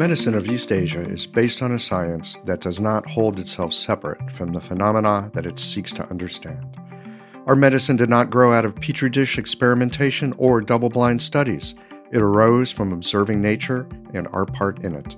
medicine 0.00 0.34
of 0.34 0.48
East 0.48 0.72
Asia 0.72 1.02
is 1.02 1.26
based 1.26 1.60
on 1.60 1.72
a 1.72 1.78
science 1.78 2.38
that 2.46 2.62
does 2.62 2.80
not 2.80 3.06
hold 3.06 3.38
itself 3.38 3.74
separate 3.74 4.32
from 4.32 4.54
the 4.54 4.60
phenomena 4.60 5.30
that 5.34 5.44
it 5.44 5.58
seeks 5.58 5.92
to 5.92 6.08
understand. 6.08 6.74
Our 7.46 7.54
medicine 7.54 7.96
did 7.96 8.08
not 8.08 8.30
grow 8.30 8.54
out 8.54 8.64
of 8.64 8.74
petri 8.76 9.10
dish 9.10 9.36
experimentation 9.36 10.32
or 10.38 10.62
double 10.62 10.88
blind 10.88 11.20
studies. 11.20 11.74
It 12.12 12.22
arose 12.22 12.72
from 12.72 12.94
observing 12.94 13.42
nature 13.42 13.86
and 14.14 14.26
our 14.28 14.46
part 14.46 14.82
in 14.82 14.94
it. 14.94 15.16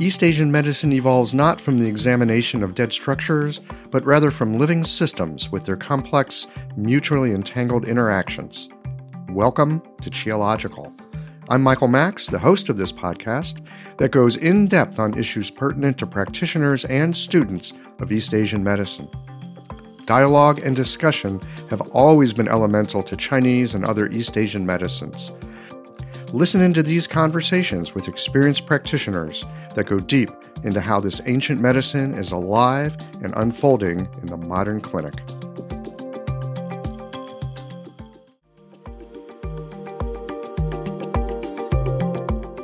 East 0.00 0.22
Asian 0.22 0.50
medicine 0.50 0.94
evolves 0.94 1.34
not 1.34 1.60
from 1.60 1.78
the 1.78 1.86
examination 1.86 2.62
of 2.62 2.74
dead 2.74 2.94
structures, 2.94 3.60
but 3.90 4.06
rather 4.06 4.30
from 4.30 4.56
living 4.56 4.84
systems 4.84 5.52
with 5.52 5.64
their 5.64 5.76
complex, 5.76 6.46
mutually 6.78 7.32
entangled 7.32 7.86
interactions. 7.86 8.70
Welcome 9.28 9.82
to 10.00 10.08
Qiological. 10.08 10.98
I'm 11.50 11.62
Michael 11.62 11.88
Max, 11.88 12.26
the 12.26 12.38
host 12.38 12.68
of 12.68 12.76
this 12.76 12.92
podcast 12.92 13.64
that 13.96 14.10
goes 14.10 14.36
in 14.36 14.68
depth 14.68 14.98
on 14.98 15.16
issues 15.16 15.50
pertinent 15.50 15.96
to 15.96 16.06
practitioners 16.06 16.84
and 16.84 17.16
students 17.16 17.72
of 18.00 18.12
East 18.12 18.34
Asian 18.34 18.62
medicine. 18.62 19.08
Dialogue 20.04 20.58
and 20.58 20.76
discussion 20.76 21.40
have 21.70 21.80
always 21.92 22.34
been 22.34 22.48
elemental 22.48 23.02
to 23.02 23.16
Chinese 23.16 23.74
and 23.74 23.86
other 23.86 24.10
East 24.10 24.36
Asian 24.36 24.66
medicines. 24.66 25.32
Listen 26.34 26.60
into 26.60 26.82
these 26.82 27.06
conversations 27.06 27.94
with 27.94 28.08
experienced 28.08 28.66
practitioners 28.66 29.46
that 29.74 29.86
go 29.86 30.00
deep 30.00 30.30
into 30.64 30.82
how 30.82 31.00
this 31.00 31.22
ancient 31.24 31.62
medicine 31.62 32.12
is 32.12 32.30
alive 32.30 32.94
and 33.22 33.32
unfolding 33.36 34.06
in 34.20 34.26
the 34.26 34.36
modern 34.36 34.82
clinic. 34.82 35.14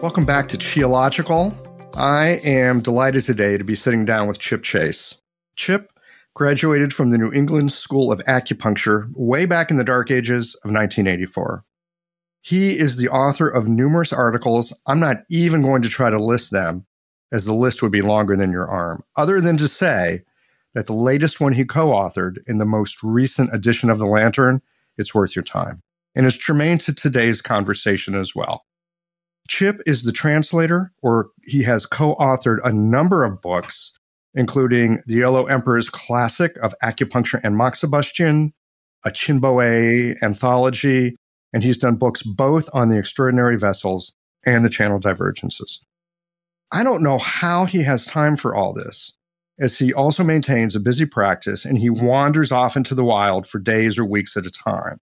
Welcome 0.04 0.26
back 0.26 0.48
to 0.48 0.58
Qiological. 0.58 1.54
I 1.96 2.38
am 2.44 2.82
delighted 2.82 3.24
today 3.24 3.56
to 3.56 3.64
be 3.64 3.74
sitting 3.74 4.04
down 4.04 4.28
with 4.28 4.38
Chip 4.38 4.62
Chase. 4.62 5.16
Chip 5.56 5.88
graduated 6.34 6.92
from 6.92 7.08
the 7.08 7.16
New 7.16 7.32
England 7.32 7.72
School 7.72 8.12
of 8.12 8.22
Acupuncture 8.24 9.10
way 9.14 9.46
back 9.46 9.70
in 9.70 9.78
the 9.78 9.82
dark 9.82 10.10
ages 10.10 10.56
of 10.56 10.70
1984. 10.70 11.64
He 12.42 12.78
is 12.78 12.98
the 12.98 13.08
author 13.08 13.48
of 13.48 13.66
numerous 13.66 14.12
articles. 14.12 14.74
I'm 14.86 15.00
not 15.00 15.22
even 15.30 15.62
going 15.62 15.80
to 15.80 15.88
try 15.88 16.10
to 16.10 16.22
list 16.22 16.50
them, 16.50 16.84
as 17.32 17.46
the 17.46 17.54
list 17.54 17.82
would 17.82 17.90
be 17.90 18.02
longer 18.02 18.36
than 18.36 18.52
your 18.52 18.68
arm, 18.68 19.04
other 19.16 19.40
than 19.40 19.56
to 19.56 19.68
say 19.68 20.20
that 20.74 20.84
the 20.84 20.92
latest 20.92 21.40
one 21.40 21.54
he 21.54 21.64
co 21.64 21.86
authored 21.86 22.46
in 22.46 22.58
the 22.58 22.66
most 22.66 23.02
recent 23.02 23.54
edition 23.54 23.88
of 23.88 23.98
The 23.98 24.06
Lantern, 24.06 24.60
it's 24.98 25.14
worth 25.14 25.34
your 25.34 25.44
time. 25.44 25.82
And 26.14 26.26
it's 26.26 26.36
germane 26.36 26.76
to 26.80 26.92
today's 26.92 27.40
conversation 27.40 28.14
as 28.14 28.34
well. 28.34 28.66
Chip 29.48 29.80
is 29.86 30.02
the 30.02 30.12
translator, 30.12 30.92
or 31.02 31.30
he 31.42 31.62
has 31.64 31.86
co 31.86 32.14
authored 32.16 32.58
a 32.64 32.72
number 32.72 33.24
of 33.24 33.42
books, 33.42 33.92
including 34.34 35.00
The 35.06 35.16
Yellow 35.16 35.46
Emperor's 35.46 35.90
Classic 35.90 36.56
of 36.62 36.74
Acupuncture 36.82 37.40
and 37.44 37.56
Moxibustion, 37.56 38.52
a 39.04 39.10
Qin 39.10 39.40
Bowei 39.40 40.14
anthology, 40.22 41.16
and 41.52 41.62
he's 41.62 41.78
done 41.78 41.96
books 41.96 42.22
both 42.22 42.70
on 42.72 42.88
the 42.88 42.98
extraordinary 42.98 43.58
vessels 43.58 44.14
and 44.46 44.64
the 44.64 44.70
channel 44.70 44.98
divergences. 44.98 45.80
I 46.72 46.82
don't 46.82 47.02
know 47.02 47.18
how 47.18 47.66
he 47.66 47.82
has 47.84 48.06
time 48.06 48.36
for 48.36 48.54
all 48.54 48.72
this, 48.72 49.12
as 49.60 49.78
he 49.78 49.92
also 49.92 50.24
maintains 50.24 50.74
a 50.74 50.80
busy 50.80 51.06
practice 51.06 51.64
and 51.64 51.78
he 51.78 51.90
wanders 51.90 52.50
off 52.50 52.76
into 52.76 52.94
the 52.94 53.04
wild 53.04 53.46
for 53.46 53.58
days 53.58 53.98
or 53.98 54.04
weeks 54.04 54.36
at 54.36 54.46
a 54.46 54.50
time. 54.50 54.98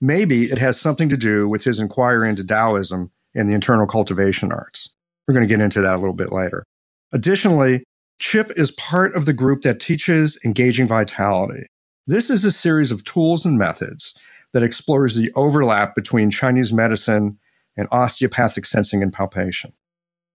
Maybe 0.00 0.44
it 0.44 0.58
has 0.58 0.80
something 0.80 1.08
to 1.10 1.16
do 1.16 1.48
with 1.48 1.64
his 1.64 1.78
inquiry 1.78 2.28
into 2.28 2.44
Taoism 2.44 3.12
and 3.36 3.48
the 3.48 3.54
internal 3.54 3.86
cultivation 3.86 4.50
arts. 4.50 4.88
We're 5.26 5.34
going 5.34 5.46
to 5.46 5.52
get 5.52 5.62
into 5.62 5.80
that 5.80 5.94
a 5.94 5.98
little 5.98 6.14
bit 6.14 6.32
later. 6.32 6.64
Additionally, 7.12 7.84
CHIP 8.18 8.52
is 8.56 8.70
part 8.72 9.14
of 9.14 9.26
the 9.26 9.32
group 9.32 9.62
that 9.62 9.78
teaches 9.78 10.38
engaging 10.44 10.88
vitality. 10.88 11.66
This 12.06 12.30
is 12.30 12.44
a 12.44 12.50
series 12.50 12.90
of 12.90 13.04
tools 13.04 13.44
and 13.44 13.58
methods 13.58 14.14
that 14.52 14.62
explores 14.62 15.14
the 15.14 15.30
overlap 15.34 15.94
between 15.94 16.30
Chinese 16.30 16.72
medicine 16.72 17.38
and 17.76 17.88
osteopathic 17.90 18.64
sensing 18.64 19.02
and 19.02 19.12
palpation. 19.12 19.72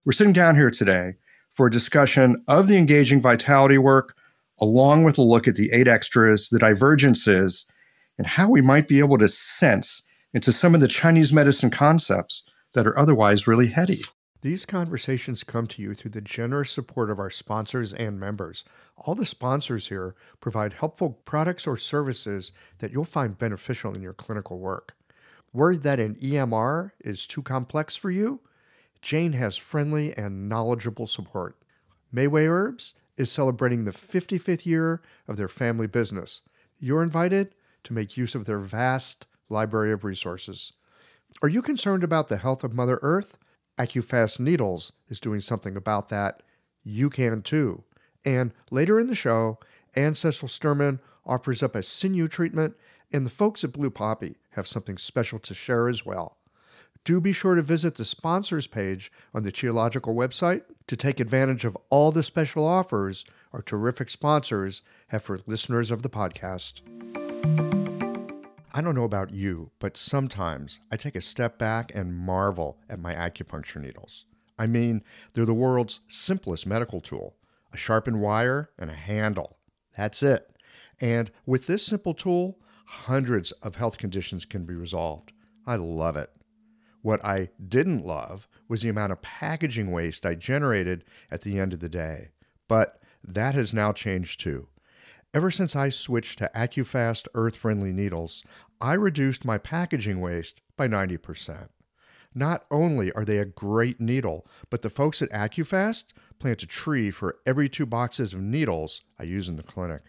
We're 0.04 0.12
sitting 0.12 0.32
down 0.32 0.54
here 0.54 0.70
today 0.70 1.14
for 1.50 1.66
a 1.66 1.70
discussion 1.70 2.42
of 2.46 2.68
the 2.68 2.76
engaging 2.76 3.20
vitality 3.20 3.78
work, 3.78 4.16
along 4.60 5.04
with 5.04 5.18
a 5.18 5.22
look 5.22 5.48
at 5.48 5.56
the 5.56 5.72
eight 5.72 5.88
extras, 5.88 6.48
the 6.50 6.58
divergences, 6.58 7.66
and 8.16 8.26
how 8.26 8.48
we 8.48 8.60
might 8.60 8.86
be 8.86 9.00
able 9.00 9.18
to 9.18 9.28
sense 9.28 10.02
into 10.34 10.52
some 10.52 10.74
of 10.74 10.80
the 10.80 10.88
Chinese 10.88 11.32
medicine 11.32 11.70
concepts 11.70 12.44
that 12.72 12.86
are 12.86 12.98
otherwise 12.98 13.46
really 13.46 13.68
heady. 13.68 14.00
These 14.42 14.66
conversations 14.66 15.44
come 15.44 15.68
to 15.68 15.80
you 15.80 15.94
through 15.94 16.10
the 16.10 16.20
generous 16.20 16.72
support 16.72 17.10
of 17.10 17.20
our 17.20 17.30
sponsors 17.30 17.92
and 17.92 18.18
members. 18.18 18.64
All 18.96 19.14
the 19.14 19.24
sponsors 19.24 19.86
here 19.86 20.16
provide 20.40 20.72
helpful 20.72 21.10
products 21.24 21.66
or 21.66 21.76
services 21.76 22.50
that 22.78 22.90
you'll 22.90 23.04
find 23.04 23.38
beneficial 23.38 23.94
in 23.94 24.02
your 24.02 24.14
clinical 24.14 24.58
work. 24.58 24.94
Worried 25.52 25.82
that 25.84 26.00
an 26.00 26.16
EMR 26.16 26.90
is 27.00 27.26
too 27.26 27.42
complex 27.42 27.94
for 27.94 28.10
you? 28.10 28.40
Jane 29.00 29.34
has 29.34 29.56
friendly 29.56 30.16
and 30.16 30.48
knowledgeable 30.48 31.06
support. 31.06 31.56
Mayway 32.12 32.48
Herbs 32.48 32.94
is 33.16 33.30
celebrating 33.30 33.84
the 33.84 33.92
55th 33.92 34.66
year 34.66 35.02
of 35.28 35.36
their 35.36 35.48
family 35.48 35.86
business. 35.86 36.40
You're 36.80 37.02
invited 37.02 37.54
to 37.84 37.92
make 37.92 38.16
use 38.16 38.34
of 38.34 38.44
their 38.44 38.58
vast 38.58 39.26
library 39.48 39.92
of 39.92 40.04
resources. 40.04 40.72
Are 41.40 41.48
you 41.48 41.62
concerned 41.62 42.04
about 42.04 42.28
the 42.28 42.36
health 42.36 42.62
of 42.62 42.74
Mother 42.74 42.98
Earth? 43.02 43.38
AccuFast 43.78 44.38
Needles 44.38 44.92
is 45.08 45.18
doing 45.18 45.40
something 45.40 45.76
about 45.76 46.08
that. 46.10 46.42
You 46.84 47.08
can 47.10 47.42
too. 47.42 47.82
And 48.24 48.52
later 48.70 49.00
in 49.00 49.06
the 49.06 49.14
show, 49.14 49.58
Anne 49.94 50.14
Cecil 50.14 50.48
Sturman 50.48 51.00
offers 51.24 51.62
up 51.62 51.74
a 51.74 51.82
sinew 51.82 52.28
treatment, 52.28 52.74
and 53.12 53.24
the 53.26 53.30
folks 53.30 53.64
at 53.64 53.72
Blue 53.72 53.90
Poppy 53.90 54.36
have 54.50 54.68
something 54.68 54.98
special 54.98 55.38
to 55.40 55.54
share 55.54 55.88
as 55.88 56.04
well. 56.04 56.36
Do 57.04 57.20
be 57.20 57.32
sure 57.32 57.56
to 57.56 57.62
visit 57.62 57.96
the 57.96 58.04
sponsors 58.04 58.66
page 58.68 59.10
on 59.34 59.42
the 59.42 59.50
Qiological 59.50 60.14
website 60.14 60.62
to 60.86 60.96
take 60.96 61.18
advantage 61.18 61.64
of 61.64 61.76
all 61.90 62.12
the 62.12 62.22
special 62.22 62.64
offers 62.64 63.24
our 63.52 63.62
terrific 63.62 64.08
sponsors 64.08 64.82
have 65.08 65.22
for 65.22 65.40
listeners 65.46 65.90
of 65.90 66.02
the 66.02 66.10
podcast. 66.10 66.80
I 68.74 68.80
don't 68.80 68.94
know 68.94 69.04
about 69.04 69.34
you, 69.34 69.70
but 69.78 69.98
sometimes 69.98 70.80
I 70.90 70.96
take 70.96 71.14
a 71.14 71.20
step 71.20 71.58
back 71.58 71.92
and 71.94 72.16
marvel 72.16 72.78
at 72.88 72.98
my 72.98 73.14
acupuncture 73.14 73.82
needles. 73.82 74.24
I 74.58 74.66
mean, 74.66 75.02
they're 75.32 75.44
the 75.44 75.52
world's 75.52 76.00
simplest 76.08 76.66
medical 76.66 77.00
tool 77.00 77.36
a 77.74 77.76
sharpened 77.76 78.20
wire 78.20 78.70
and 78.78 78.90
a 78.90 78.94
handle. 78.94 79.58
That's 79.96 80.22
it. 80.22 80.56
And 81.00 81.30
with 81.46 81.66
this 81.66 81.84
simple 81.84 82.14
tool, 82.14 82.58
hundreds 82.84 83.50
of 83.62 83.76
health 83.76 83.98
conditions 83.98 84.44
can 84.44 84.64
be 84.64 84.74
resolved. 84.74 85.32
I 85.66 85.76
love 85.76 86.16
it. 86.16 86.30
What 87.02 87.24
I 87.24 87.48
didn't 87.66 88.06
love 88.06 88.46
was 88.68 88.82
the 88.82 88.88
amount 88.88 89.12
of 89.12 89.22
packaging 89.22 89.90
waste 89.90 90.24
I 90.24 90.34
generated 90.34 91.04
at 91.30 91.40
the 91.42 91.58
end 91.58 91.72
of 91.72 91.80
the 91.80 91.88
day. 91.88 92.28
But 92.68 93.02
that 93.24 93.54
has 93.54 93.74
now 93.74 93.92
changed 93.92 94.40
too. 94.40 94.68
Ever 95.34 95.50
since 95.50 95.74
I 95.74 95.88
switched 95.88 96.38
to 96.40 96.50
AccuFast 96.54 97.26
earth 97.34 97.56
friendly 97.56 97.90
needles, 97.90 98.44
I 98.82 98.92
reduced 98.92 99.46
my 99.46 99.56
packaging 99.56 100.20
waste 100.20 100.60
by 100.76 100.88
90%. 100.88 101.68
Not 102.34 102.66
only 102.70 103.10
are 103.12 103.24
they 103.24 103.38
a 103.38 103.46
great 103.46 103.98
needle, 103.98 104.46
but 104.68 104.82
the 104.82 104.90
folks 104.90 105.22
at 105.22 105.30
AccuFast 105.30 106.04
plant 106.38 106.62
a 106.62 106.66
tree 106.66 107.10
for 107.10 107.38
every 107.46 107.70
two 107.70 107.86
boxes 107.86 108.34
of 108.34 108.42
needles 108.42 109.00
I 109.18 109.22
use 109.22 109.48
in 109.48 109.56
the 109.56 109.62
clinic. 109.62 110.02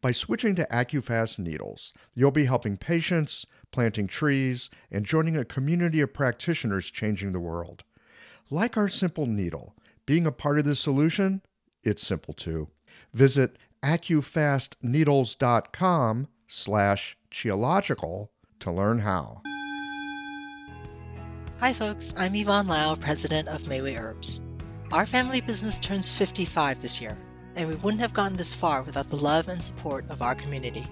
By 0.00 0.12
switching 0.12 0.54
to 0.54 0.66
AccuFast 0.70 1.38
needles, 1.38 1.92
you'll 2.14 2.30
be 2.30 2.46
helping 2.46 2.78
patients, 2.78 3.44
planting 3.70 4.06
trees, 4.06 4.70
and 4.90 5.04
joining 5.04 5.36
a 5.36 5.44
community 5.44 6.00
of 6.00 6.14
practitioners 6.14 6.90
changing 6.90 7.32
the 7.32 7.40
world. 7.40 7.84
Like 8.50 8.78
our 8.78 8.88
simple 8.88 9.26
needle, 9.26 9.74
being 10.06 10.26
a 10.26 10.32
part 10.32 10.58
of 10.58 10.64
the 10.64 10.74
solution, 10.74 11.42
it's 11.82 12.06
simple 12.06 12.32
too. 12.32 12.68
Visit 13.12 13.56
accufastneedles.com 13.84 16.28
slash 16.46 17.18
qiological 17.30 18.28
to 18.60 18.72
learn 18.72 19.00
how. 19.00 19.42
Hi 21.60 21.72
folks, 21.72 22.12
I'm 22.16 22.34
Yvonne 22.34 22.66
Lau, 22.66 22.96
president 22.96 23.48
of 23.48 23.62
Mayway 23.62 23.98
Herbs. 23.98 24.42
Our 24.92 25.06
family 25.06 25.40
business 25.40 25.80
turns 25.80 26.12
55 26.12 26.80
this 26.80 27.00
year, 27.00 27.16
and 27.56 27.68
we 27.68 27.74
wouldn't 27.76 28.00
have 28.00 28.14
gotten 28.14 28.36
this 28.36 28.54
far 28.54 28.82
without 28.82 29.08
the 29.08 29.16
love 29.16 29.48
and 29.48 29.62
support 29.62 30.08
of 30.10 30.22
our 30.22 30.34
community. 30.34 30.86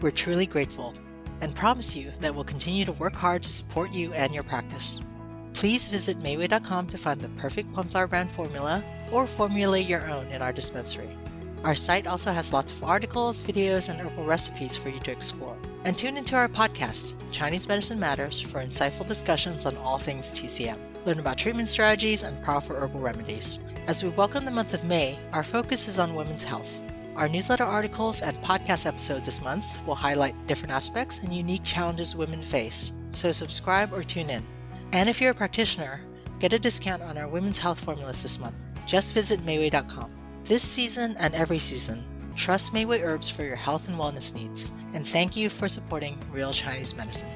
We're 0.00 0.10
truly 0.10 0.46
grateful 0.46 0.94
and 1.40 1.54
promise 1.54 1.96
you 1.96 2.10
that 2.20 2.34
we'll 2.34 2.44
continue 2.44 2.84
to 2.84 2.92
work 2.92 3.14
hard 3.14 3.42
to 3.42 3.50
support 3.50 3.92
you 3.92 4.12
and 4.12 4.34
your 4.34 4.42
practice. 4.42 5.08
Please 5.54 5.88
visit 5.88 6.20
Mayway.com 6.20 6.88
to 6.88 6.98
find 6.98 7.20
the 7.20 7.28
perfect 7.30 7.72
Plum 7.72 7.88
brand 8.08 8.30
formula 8.30 8.84
or 9.10 9.26
formulate 9.26 9.88
your 9.88 10.08
own 10.10 10.26
in 10.28 10.42
our 10.42 10.52
dispensary. 10.52 11.16
Our 11.64 11.74
site 11.74 12.06
also 12.06 12.30
has 12.32 12.52
lots 12.52 12.72
of 12.72 12.84
articles, 12.84 13.42
videos, 13.42 13.88
and 13.88 14.00
herbal 14.00 14.24
recipes 14.24 14.76
for 14.76 14.90
you 14.90 15.00
to 15.00 15.10
explore. 15.10 15.56
And 15.84 15.96
tune 15.96 16.16
into 16.16 16.36
our 16.36 16.48
podcast, 16.48 17.14
Chinese 17.32 17.66
Medicine 17.66 17.98
Matters, 17.98 18.40
for 18.40 18.60
insightful 18.60 19.06
discussions 19.06 19.66
on 19.66 19.76
all 19.78 19.98
things 19.98 20.30
TCM. 20.30 20.78
learn 21.04 21.20
about 21.20 21.38
treatment 21.38 21.68
strategies 21.68 22.22
and 22.22 22.42
powerful 22.44 22.76
herbal 22.76 23.00
remedies. 23.00 23.60
As 23.86 24.02
we 24.02 24.10
welcome 24.10 24.44
the 24.44 24.50
month 24.50 24.74
of 24.74 24.84
May, 24.84 25.18
our 25.32 25.42
focus 25.42 25.88
is 25.88 25.98
on 25.98 26.14
women's 26.14 26.44
health. 26.44 26.82
Our 27.16 27.28
newsletter 27.28 27.64
articles 27.64 28.20
and 28.20 28.36
podcast 28.38 28.84
episodes 28.84 29.26
this 29.26 29.42
month 29.42 29.64
will 29.86 29.94
highlight 29.94 30.46
different 30.46 30.74
aspects 30.74 31.20
and 31.20 31.32
unique 31.32 31.64
challenges 31.64 32.14
women 32.14 32.42
face, 32.42 32.98
so 33.10 33.32
subscribe 33.32 33.92
or 33.92 34.02
tune 34.04 34.28
in. 34.28 34.44
And 34.92 35.08
if 35.08 35.20
you're 35.20 35.32
a 35.32 35.34
practitioner, 35.34 36.02
get 36.38 36.52
a 36.52 36.58
discount 36.58 37.02
on 37.02 37.16
our 37.16 37.28
women's 37.28 37.58
health 37.58 37.82
formulas 37.82 38.22
this 38.22 38.38
month. 38.38 38.56
Just 38.86 39.14
visit 39.14 39.40
Mayway.com. 39.40 40.17
This 40.44 40.62
season 40.62 41.16
and 41.18 41.34
every 41.34 41.58
season, 41.58 42.04
trust 42.34 42.72
Mayway 42.72 43.02
Herbs 43.04 43.28
for 43.28 43.42
your 43.42 43.56
health 43.56 43.88
and 43.88 43.96
wellness 43.98 44.34
needs, 44.34 44.72
and 44.94 45.06
thank 45.06 45.36
you 45.36 45.48
for 45.48 45.68
supporting 45.68 46.18
real 46.32 46.52
Chinese 46.52 46.96
medicine. 46.96 47.28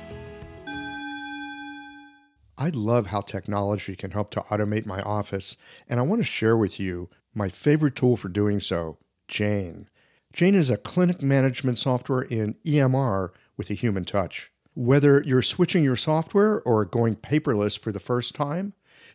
I 2.57 2.69
love 2.69 3.07
how 3.07 3.21
technology 3.23 3.97
can 3.97 4.13
help 4.13 4.31
to 4.33 4.41
automate 4.43 4.87
my 4.87 5.03
office, 5.03 5.57
and 5.89 5.99
I 5.99 6.05
want 6.05 6.21
to 6.21 6.25
share 6.25 6.57
with 6.57 6.79
you 6.79 7.11
my 7.35 7.49
favorite 7.49 7.97
tool 7.97 8.17
for 8.17 8.29
doing 8.29 8.61
so 8.61 8.99
Jane. 9.29 9.89
Jane 10.33 10.55
is 10.55 10.71
a 10.71 10.77
clinic 10.77 11.23
management 11.23 11.79
software 11.79 12.23
in 12.23 12.55
EMR 12.65 13.31
with 13.57 13.69
a 13.71 13.75
human 13.75 14.05
touch. 14.05 14.51
Whether 14.75 15.23
you're 15.27 15.43
switching 15.43 15.85
your 15.85 15.97
software 15.97 16.63
or 16.63 16.85
going 16.85 17.17
paperless 17.17 17.79
for 17.79 17.93
the 17.93 18.01
first 18.01 18.35
time, 18.35 18.73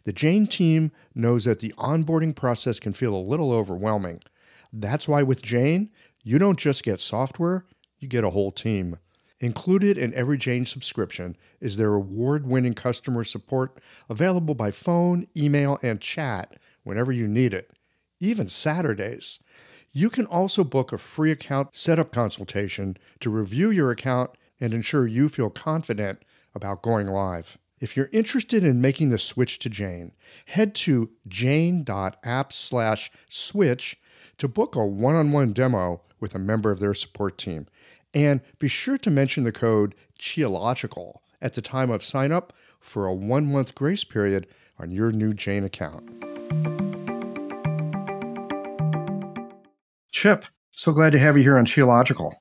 the 0.07 0.13
Jane 0.13 0.48
team 0.48 0.94
knows 1.13 1.44
that 1.44 1.59
the 1.59 1.74
onboarding 1.77 2.33
process 2.33 2.80
can 2.80 2.94
feel 2.94 3.13
a 3.13 3.19
little 3.19 3.51
overwhelming. 3.51 4.21
That's 4.71 5.06
why 5.06 5.21
with 5.21 5.42
Jane, 5.42 5.89
you 6.24 6.39
don't 6.39 6.57
just 6.57 6.81
get 6.81 7.01
software, 7.01 7.65
you 8.00 8.07
get 8.07 8.24
a 8.24 8.30
whole 8.30 8.54
team. 8.54 9.00
Included 9.42 9.98
in 9.98 10.13
every 10.13 10.38
Jane 10.38 10.65
subscription 10.65 11.36
is 11.59 11.75
their 11.75 11.94
award 11.94 12.48
winning 12.48 12.74
customer 12.74 13.25
support 13.25 13.81
available 14.09 14.56
by 14.56 14.71
phone, 14.71 15.27
email, 15.36 15.77
and 15.83 16.00
chat 16.00 16.56
whenever 16.83 17.12
you 17.12 17.27
need 17.27 17.54
it, 17.54 17.71
even 18.21 18.48
Saturdays. 18.48 19.42
You 19.92 20.09
can 20.09 20.25
also 20.25 20.63
book 20.63 20.94
a 20.94 20.98
free 20.98 21.31
account 21.31 21.75
setup 21.75 22.13
consultation 22.13 22.95
to 23.19 23.30
review 23.30 23.71
your 23.71 23.92
account 23.92 24.31
and 24.57 24.74
ensure 24.74 25.06
you 25.06 25.27
feel 25.27 25.50
confident 25.50 26.24
about 26.56 26.81
going 26.81 27.07
live. 27.07 27.57
If 27.79 27.95
you're 27.95 28.09
interested 28.12 28.63
in 28.63 28.81
making 28.81 29.09
the 29.09 29.19
switch 29.19 29.59
to 29.59 29.69
Jane, 29.69 30.13
head 30.47 30.74
to 30.75 31.12
jane.app 31.27 32.51
slash 32.51 33.12
switch 33.29 33.97
to 34.39 34.47
book 34.47 34.75
a 34.75 34.83
one-on-one 34.83 35.53
demo 35.53 36.01
with 36.19 36.33
a 36.33 36.39
member 36.39 36.71
of 36.71 36.79
their 36.79 36.95
support 36.95 37.38
team. 37.38 37.68
And 38.15 38.41
be 38.57 38.68
sure 38.68 38.97
to 38.97 39.12
mention 39.12 39.44
the 39.44 39.51
code 39.51 39.94
QIOLOGICAL 40.19 41.18
at 41.39 41.53
the 41.53 41.62
time 41.62 41.91
of 41.91 42.03
sign 42.03 42.31
up 42.31 42.51
for 42.79 43.06
a 43.06 43.13
one-month 43.13 43.75
grace 43.75 44.03
period 44.03 44.47
on 44.80 44.89
your 44.89 45.12
new 45.12 45.33
Jane 45.33 45.63
account. 45.63 46.09
Chip, 50.12 50.45
so 50.71 50.91
glad 50.91 51.12
to 51.12 51.19
have 51.19 51.38
you 51.38 51.44
here 51.44 51.59
on 51.59 51.68
Qiological. 51.68 52.33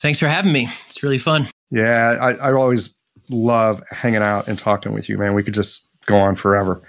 Thanks 0.00 0.20
for 0.20 0.28
having 0.28 0.52
me. 0.52 0.68
It's 0.86 1.02
really 1.02 1.18
fun. 1.18 1.48
Yeah, 1.72 2.16
I, 2.20 2.50
I 2.50 2.52
always 2.52 2.94
love 3.30 3.82
hanging 3.90 4.22
out 4.22 4.48
and 4.48 4.58
talking 4.58 4.92
with 4.92 5.08
you, 5.08 5.16
man. 5.18 5.34
We 5.34 5.42
could 5.42 5.54
just 5.54 5.86
go 6.06 6.18
on 6.18 6.34
forever. 6.34 6.82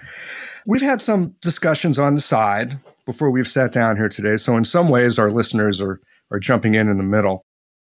We've 0.66 0.82
had 0.82 1.00
some 1.00 1.34
discussions 1.40 1.98
on 1.98 2.14
the 2.14 2.20
side 2.20 2.78
before 3.06 3.30
we've 3.30 3.48
sat 3.48 3.72
down 3.72 3.96
here 3.96 4.08
today. 4.08 4.36
So, 4.36 4.56
in 4.56 4.64
some 4.64 4.88
ways, 4.88 5.18
our 5.18 5.30
listeners 5.30 5.80
are, 5.80 6.00
are 6.30 6.38
jumping 6.38 6.74
in 6.74 6.88
in 6.88 6.98
the 6.98 7.02
middle. 7.02 7.42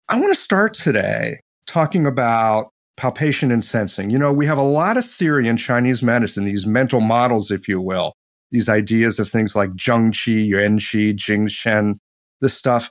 I 0.09 0.21
want 0.21 0.35
to 0.35 0.41
start 0.41 0.75
today 0.75 1.41
talking 1.67 2.07
about 2.07 2.71
palpation 2.97 3.51
and 3.51 3.65
sensing. 3.65 4.11
You 4.11 4.19
know, 4.19 4.33
we 4.33 4.47
have 4.47 4.59
a 4.59 4.63
lot 4.63 4.97
of 4.97 5.05
theory 5.05 5.49
in 5.49 5.57
Chinese 5.57 6.03
medicine, 6.03 6.45
these 6.45 6.67
mental 6.67 7.01
models, 7.01 7.51
if 7.51 7.69
you 7.69 7.81
will, 7.81 8.15
these 8.51 8.69
ideas 8.69 9.19
of 9.19 9.29
things 9.29 9.57
like 9.57 9.71
Zheng 9.71 10.11
Qi, 10.13 10.47
Yuan 10.47 10.79
Qi, 10.79 11.15
Jing 11.15 11.49
Shen, 11.49 11.99
this 12.41 12.55
stuff. 12.55 12.91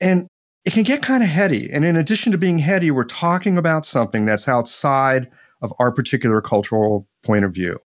And 0.00 0.26
it 0.64 0.72
can 0.72 0.82
get 0.82 1.02
kind 1.02 1.22
of 1.22 1.28
heady. 1.28 1.70
And 1.72 1.84
in 1.84 1.96
addition 1.96 2.32
to 2.32 2.38
being 2.38 2.58
heady, 2.58 2.90
we're 2.90 3.04
talking 3.04 3.58
about 3.58 3.84
something 3.84 4.26
that's 4.26 4.48
outside 4.48 5.30
of 5.60 5.72
our 5.78 5.92
particular 5.92 6.40
cultural 6.40 7.08
point 7.22 7.44
of 7.44 7.52
view. 7.52 7.78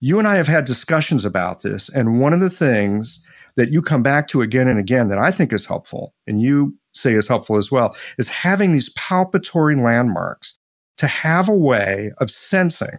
You 0.00 0.18
and 0.18 0.28
I 0.28 0.36
have 0.36 0.48
had 0.48 0.64
discussions 0.64 1.24
about 1.24 1.62
this. 1.62 1.88
And 1.88 2.20
one 2.20 2.32
of 2.32 2.40
the 2.40 2.50
things 2.50 3.22
that 3.56 3.70
you 3.70 3.80
come 3.80 4.02
back 4.02 4.26
to 4.28 4.42
again 4.42 4.68
and 4.68 4.80
again 4.80 5.08
that 5.08 5.18
I 5.18 5.30
think 5.30 5.52
is 5.52 5.66
helpful, 5.66 6.12
and 6.26 6.42
you 6.42 6.76
say 6.92 7.14
is 7.14 7.28
helpful 7.28 7.56
as 7.56 7.70
well, 7.70 7.96
is 8.18 8.28
having 8.28 8.72
these 8.72 8.92
palpatory 8.94 9.80
landmarks 9.80 10.58
to 10.98 11.06
have 11.06 11.48
a 11.48 11.56
way 11.56 12.12
of 12.18 12.30
sensing 12.30 12.98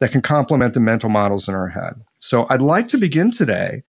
that 0.00 0.12
can 0.12 0.22
complement 0.22 0.74
the 0.74 0.80
mental 0.80 1.10
models 1.10 1.48
in 1.48 1.54
our 1.54 1.68
head. 1.68 1.94
So 2.18 2.46
I'd 2.50 2.62
like 2.62 2.88
to 2.88 2.98
begin 2.98 3.30
today 3.30 3.82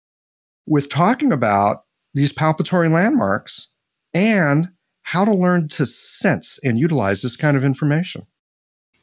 with 0.66 0.90
talking 0.90 1.32
about 1.32 1.84
these 2.14 2.34
palpatory 2.34 2.92
landmarks 2.92 3.70
and 4.14 4.70
how 5.04 5.26
to 5.26 5.34
learn 5.34 5.68
to 5.68 5.86
sense 5.86 6.60
and 6.64 6.80
utilize 6.80 7.22
this 7.22 7.36
kind 7.36 7.58
of 7.58 7.64
information. 7.64 8.26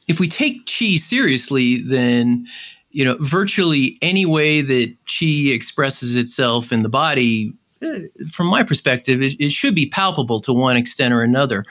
If 0.07 0.19
we 0.19 0.27
take 0.27 0.65
chi 0.65 0.95
seriously, 0.95 1.81
then 1.81 2.47
you 2.89 3.05
know 3.05 3.17
virtually 3.19 3.97
any 4.01 4.25
way 4.25 4.61
that 4.61 4.95
chi 5.05 5.51
expresses 5.53 6.15
itself 6.15 6.71
in 6.71 6.81
the 6.81 6.89
body 6.89 7.53
eh, 7.83 8.01
from 8.31 8.47
my 8.47 8.63
perspective, 8.63 9.21
it, 9.21 9.39
it, 9.39 9.51
should 9.51 9.75
be 9.75 9.87
palpable 9.87 10.39
to 10.41 10.51
one 10.51 10.77
extent 10.77 11.13
or 11.13 11.21
another. 11.21 11.63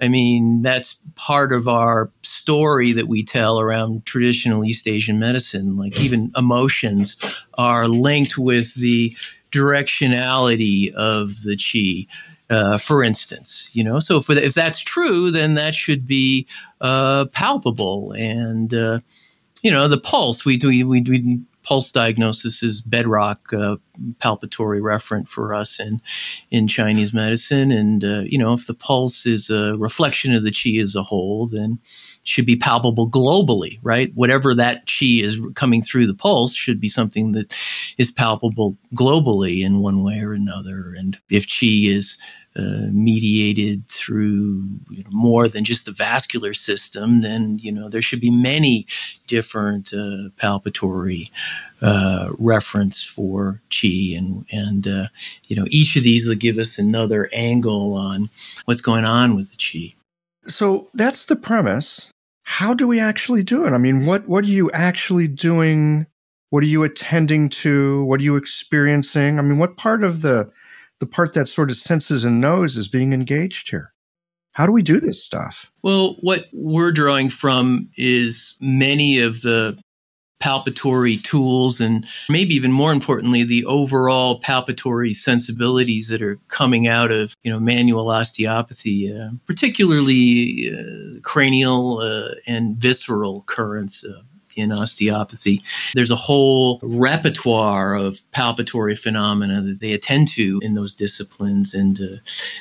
I 0.00 0.06
mean, 0.06 0.62
that's 0.62 1.00
part 1.16 1.52
of 1.52 1.66
our 1.66 2.12
story 2.22 2.92
that 2.92 3.08
we 3.08 3.24
tell 3.24 3.58
around 3.58 4.06
traditional 4.06 4.64
East 4.64 4.86
Asian 4.86 5.18
medicine. 5.18 5.76
Like, 5.76 5.98
even 5.98 6.30
emotions 6.36 7.16
are 7.54 7.88
linked 7.88 8.38
with 8.38 8.74
the 8.74 9.16
directionality 9.50 10.92
of 10.94 11.42
the 11.42 11.56
chi. 11.56 12.06
Uh, 12.50 12.76
for 12.78 13.04
instance, 13.04 13.70
you 13.72 13.84
know, 13.84 14.00
so 14.00 14.16
if, 14.16 14.28
if 14.28 14.54
that's 14.54 14.80
true, 14.80 15.30
then 15.30 15.54
that 15.54 15.72
should 15.72 16.04
be 16.04 16.48
uh, 16.80 17.26
palpable. 17.26 18.12
And, 18.12 18.74
uh, 18.74 18.98
you 19.62 19.70
know, 19.70 19.86
the 19.86 20.00
pulse, 20.00 20.44
we, 20.44 20.58
we, 20.60 20.82
we, 20.82 21.00
we 21.02 21.40
pulse 21.62 21.92
diagnosis 21.92 22.62
is 22.62 22.80
bedrock 22.80 23.52
uh, 23.52 23.76
palpatory 24.18 24.80
referent 24.80 25.28
for 25.28 25.54
us 25.54 25.78
in 25.78 26.00
in 26.50 26.66
Chinese 26.66 27.12
medicine. 27.12 27.70
And 27.70 28.04
uh, 28.04 28.22
you 28.26 28.38
know, 28.38 28.52
if 28.54 28.66
the 28.66 28.74
pulse 28.74 29.26
is 29.26 29.50
a 29.50 29.76
reflection 29.76 30.34
of 30.34 30.42
the 30.42 30.50
qi 30.50 30.82
as 30.82 30.94
a 30.96 31.02
whole, 31.02 31.46
then 31.46 31.78
should 32.22 32.46
be 32.46 32.56
palpable 32.56 33.10
globally, 33.10 33.78
right? 33.82 34.10
Whatever 34.14 34.54
that 34.54 34.86
qi 34.86 35.22
is 35.22 35.38
coming 35.54 35.82
through 35.82 36.06
the 36.06 36.14
pulse 36.14 36.54
should 36.54 36.80
be 36.80 36.88
something 36.88 37.32
that 37.32 37.54
is 37.98 38.10
palpable 38.10 38.76
globally 38.94 39.64
in 39.64 39.80
one 39.80 40.02
way 40.02 40.20
or 40.20 40.32
another. 40.32 40.94
And 40.96 41.18
if 41.28 41.46
qi 41.46 41.88
is 41.88 42.16
uh, 42.56 42.88
mediated 42.90 43.86
through 43.88 44.68
you 44.90 45.04
know, 45.04 45.10
more 45.10 45.46
than 45.46 45.64
just 45.64 45.86
the 45.86 45.92
vascular 45.92 46.52
system, 46.52 47.20
then 47.20 47.58
you 47.62 47.70
know 47.70 47.88
there 47.88 48.02
should 48.02 48.20
be 48.20 48.30
many 48.30 48.86
different 49.28 49.92
uh, 49.92 50.30
palpatory 50.36 51.30
uh, 51.80 52.30
reference 52.38 53.04
for 53.04 53.62
chi, 53.70 54.14
and 54.16 54.44
and 54.50 54.88
uh, 54.88 55.06
you 55.44 55.54
know 55.54 55.64
each 55.70 55.94
of 55.94 56.02
these 56.02 56.26
will 56.26 56.34
give 56.34 56.58
us 56.58 56.76
another 56.76 57.30
angle 57.32 57.94
on 57.94 58.28
what's 58.64 58.80
going 58.80 59.04
on 59.04 59.36
with 59.36 59.52
the 59.52 59.56
chi. 59.56 59.94
So 60.50 60.88
that's 60.92 61.26
the 61.26 61.36
premise. 61.36 62.10
How 62.42 62.74
do 62.74 62.88
we 62.88 62.98
actually 62.98 63.44
do 63.44 63.64
it? 63.64 63.72
I 63.72 63.78
mean, 63.78 64.06
what 64.06 64.26
what 64.26 64.42
are 64.44 64.48
you 64.48 64.70
actually 64.72 65.28
doing? 65.28 66.06
What 66.48 66.64
are 66.64 66.66
you 66.66 66.82
attending 66.82 67.48
to? 67.48 68.02
What 68.06 68.18
are 68.18 68.24
you 68.24 68.34
experiencing? 68.34 69.38
I 69.38 69.42
mean, 69.42 69.58
what 69.58 69.76
part 69.76 70.02
of 70.02 70.22
the 70.22 70.50
the 71.00 71.06
part 71.06 71.32
that 71.32 71.46
sort 71.46 71.70
of 71.70 71.76
senses 71.76 72.24
and 72.24 72.40
knows 72.40 72.76
is 72.76 72.86
being 72.86 73.12
engaged 73.12 73.70
here? 73.70 73.92
How 74.52 74.66
do 74.66 74.72
we 74.72 74.82
do 74.82 75.00
this 75.00 75.22
stuff? 75.22 75.72
Well, 75.82 76.16
what 76.20 76.46
we're 76.52 76.92
drawing 76.92 77.30
from 77.30 77.88
is 77.96 78.56
many 78.60 79.20
of 79.20 79.42
the 79.42 79.78
palpatory 80.40 81.22
tools 81.22 81.80
and 81.80 82.06
maybe 82.28 82.54
even 82.54 82.72
more 82.72 82.92
importantly 82.92 83.44
the 83.44 83.64
overall 83.66 84.40
palpatory 84.40 85.14
sensibilities 85.14 86.08
that 86.08 86.22
are 86.22 86.38
coming 86.48 86.88
out 86.88 87.12
of 87.12 87.36
you 87.42 87.50
know 87.50 87.60
manual 87.60 88.10
osteopathy 88.10 89.14
uh, 89.14 89.28
particularly 89.46 90.72
uh, 90.72 91.20
cranial 91.22 91.98
uh, 91.98 92.34
and 92.46 92.78
visceral 92.78 93.42
currents 93.42 94.02
uh, 94.02 94.22
in 94.60 94.72
osteopathy. 94.72 95.62
There's 95.94 96.10
a 96.10 96.16
whole 96.16 96.78
repertoire 96.82 97.94
of 97.94 98.20
palpatory 98.32 98.98
phenomena 98.98 99.62
that 99.62 99.80
they 99.80 99.92
attend 99.92 100.28
to 100.28 100.60
in 100.62 100.74
those 100.74 100.94
disciplines. 100.94 101.74
And, 101.74 102.00
uh, 102.00 102.16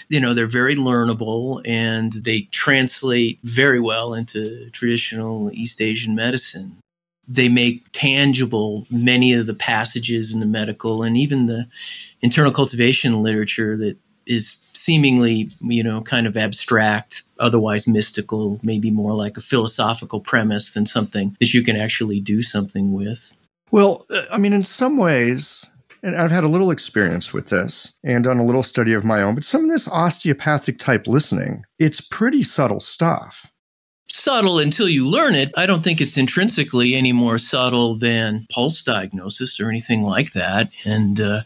you 0.08 0.20
know, 0.20 0.34
they're 0.34 0.48
very 0.48 0.76
learnable 0.76 1.62
and 1.66 2.14
they 2.14 2.42
translate 2.52 3.40
very 3.44 3.80
well 3.80 4.14
into 4.14 4.70
traditional 4.72 5.52
East 5.54 5.82
Asian 5.82 6.16
medicine 6.16 6.78
they 7.32 7.48
make 7.48 7.86
tangible 7.92 8.88
many 8.90 9.34
of 9.34 9.46
the 9.46 9.54
passages 9.54 10.34
in 10.34 10.40
the 10.40 10.48
medical 10.48 11.04
and 11.04 11.16
even 11.16 11.46
the 11.46 11.68
internal 12.22 12.52
cultivation 12.52 13.22
literature 13.22 13.78
that 13.78 13.98
is 14.26 14.59
seemingly, 14.80 15.52
you 15.62 15.84
know, 15.84 16.02
kind 16.02 16.26
of 16.26 16.38
abstract, 16.38 17.24
otherwise 17.40 17.86
mystical, 17.88 18.60
maybe 18.64 18.90
more 18.90 19.14
like 19.14 19.36
a 19.36 19.42
philosophical 19.42 20.22
premise 20.22 20.72
than 20.72 20.86
something 20.86 21.36
that 21.40 21.54
you 21.54 21.62
can 21.62 21.76
actually 21.76 22.22
do 22.22 22.42
something 22.42 22.94
with. 22.94 23.34
Well, 23.72 24.06
uh, 24.10 24.24
I 24.32 24.38
mean, 24.38 24.54
in 24.54 24.64
some 24.64 24.98
ways, 24.98 25.66
and 26.02 26.16
I've 26.16 26.32
had 26.32 26.46
a 26.46 26.48
little 26.48 26.72
experience 26.72 27.34
with 27.34 27.50
this 27.50 27.94
and 28.04 28.24
done 28.24 28.40
a 28.40 28.46
little 28.46 28.64
study 28.64 28.94
of 28.94 29.04
my 29.04 29.22
own, 29.22 29.36
but 29.36 29.44
some 29.44 29.66
of 29.66 29.70
this 29.70 29.88
osteopathic 29.88 30.80
type 30.80 31.08
listening, 31.08 31.66
it's 31.78 32.00
pretty 32.00 32.42
subtle 32.42 32.80
stuff. 32.80 33.52
Subtle 34.12 34.60
until 34.60 34.90
you 34.90 35.06
learn 35.06 35.36
it. 35.36 35.52
I 35.56 35.66
don't 35.66 35.84
think 35.84 36.02
it's 36.02 36.18
intrinsically 36.18 36.96
any 36.96 37.12
more 37.12 37.38
subtle 37.38 37.96
than 37.96 38.48
pulse 38.50 38.82
diagnosis 38.82 39.60
or 39.60 39.70
anything 39.70 40.04
like 40.04 40.34
that. 40.34 40.72
And, 40.86 41.20
uh, 41.20 41.42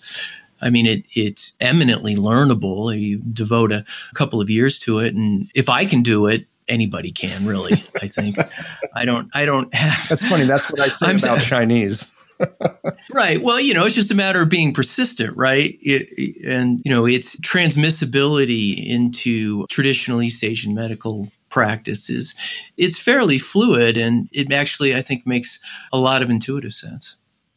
I 0.63 0.69
mean, 0.69 0.85
it, 0.85 1.05
it's 1.15 1.53
eminently 1.59 2.15
learnable. 2.15 2.97
You 2.97 3.19
devote 3.19 3.71
a 3.71 3.85
couple 4.15 4.41
of 4.41 4.49
years 4.49 4.79
to 4.79 4.99
it, 4.99 5.13
and 5.13 5.51
if 5.53 5.69
I 5.69 5.85
can 5.85 6.01
do 6.01 6.27
it, 6.27 6.47
anybody 6.67 7.11
can. 7.11 7.45
Really, 7.45 7.83
I 8.01 8.07
think. 8.07 8.37
I 8.95 9.05
don't. 9.05 9.29
I 9.33 9.45
don't 9.45 9.73
have. 9.75 10.09
That's 10.09 10.23
funny. 10.23 10.45
That's 10.45 10.69
what 10.71 10.79
I 10.79 10.89
say 10.89 11.07
I'm, 11.07 11.17
about 11.17 11.41
Chinese. 11.41 12.13
right. 13.13 13.41
Well, 13.41 13.59
you 13.59 13.73
know, 13.73 13.85
it's 13.85 13.95
just 13.95 14.11
a 14.11 14.15
matter 14.15 14.41
of 14.41 14.49
being 14.49 14.73
persistent, 14.73 15.35
right? 15.37 15.77
It, 15.81 16.45
and, 16.45 16.81
you 16.83 16.91
know, 16.91 17.05
its 17.05 17.35
transmissibility 17.37 18.85
into 18.85 19.65
traditional 19.67 20.21
East 20.21 20.43
Asian 20.43 20.73
medical 20.73 21.29
practices, 21.49 22.33
it's 22.77 22.97
fairly 22.97 23.37
fluid 23.37 23.97
and 23.97 24.29
it 24.31 24.51
actually, 24.51 24.95
I 24.95 25.01
think, 25.01 25.27
makes 25.27 25.59
a 25.91 25.97
lot 25.97 26.21
of 26.21 26.29
intuitive 26.29 26.73
sense. 26.73 27.15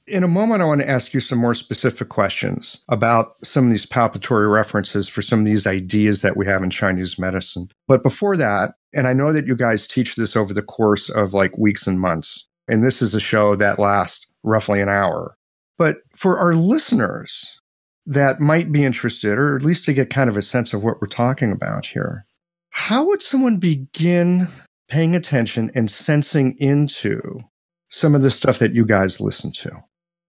In 0.08 0.22
a 0.22 0.28
moment, 0.28 0.62
I 0.62 0.66
want 0.66 0.80
to 0.82 0.88
ask 0.88 1.12
you 1.12 1.18
some 1.18 1.38
more 1.38 1.54
specific 1.54 2.10
questions 2.10 2.80
about 2.88 3.32
some 3.42 3.64
of 3.64 3.70
these 3.70 3.86
palpatory 3.86 4.50
references 4.50 5.08
for 5.08 5.20
some 5.20 5.40
of 5.40 5.46
these 5.46 5.66
ideas 5.66 6.22
that 6.22 6.36
we 6.36 6.46
have 6.46 6.62
in 6.62 6.70
Chinese 6.70 7.18
medicine. 7.18 7.68
But 7.88 8.04
before 8.04 8.36
that, 8.36 8.74
and 8.94 9.08
I 9.08 9.12
know 9.12 9.32
that 9.32 9.48
you 9.48 9.56
guys 9.56 9.88
teach 9.88 10.14
this 10.14 10.36
over 10.36 10.54
the 10.54 10.62
course 10.62 11.10
of 11.10 11.34
like 11.34 11.58
weeks 11.58 11.88
and 11.88 12.00
months, 12.00 12.46
and 12.68 12.84
this 12.84 13.02
is 13.02 13.14
a 13.14 13.20
show 13.20 13.56
that 13.56 13.80
lasts 13.80 14.26
roughly 14.44 14.80
an 14.80 14.88
hour. 14.88 15.36
But 15.76 15.96
for 16.14 16.38
our 16.38 16.54
listeners 16.54 17.60
that 18.06 18.38
might 18.38 18.70
be 18.70 18.84
interested, 18.84 19.36
or 19.36 19.56
at 19.56 19.62
least 19.62 19.84
to 19.86 19.92
get 19.92 20.10
kind 20.10 20.30
of 20.30 20.36
a 20.36 20.42
sense 20.42 20.72
of 20.72 20.84
what 20.84 21.00
we're 21.00 21.08
talking 21.08 21.50
about 21.50 21.84
here, 21.84 22.24
how 22.70 23.04
would 23.06 23.22
someone 23.22 23.56
begin 23.56 24.46
paying 24.88 25.16
attention 25.16 25.72
and 25.74 25.90
sensing 25.90 26.56
into 26.60 27.40
some 27.88 28.14
of 28.14 28.22
the 28.22 28.30
stuff 28.30 28.60
that 28.60 28.74
you 28.74 28.84
guys 28.84 29.20
listen 29.20 29.50
to? 29.50 29.82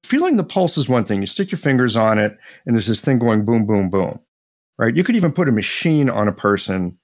Feeling 0.08 0.38
the 0.38 0.44
pulse 0.44 0.78
is 0.78 0.88
one 0.88 1.04
thing. 1.04 1.20
You 1.20 1.28
stick 1.28 1.52
your 1.52 1.60
fingers 1.60 1.98
on 1.98 2.18
it, 2.18 2.38
and 2.66 2.74
there's 2.74 2.88
this 2.88 3.02
thing 3.02 3.20
going 3.20 3.44
boom, 3.44 3.66
boom, 3.66 3.90
boom, 3.90 4.20
right? 4.78 4.96
You 4.96 5.04
could 5.04 5.18
even 5.18 5.34
put 5.34 5.50
a 5.50 5.52
machine 5.52 6.10
on 6.10 6.30
a 6.30 6.34
person 6.34 6.98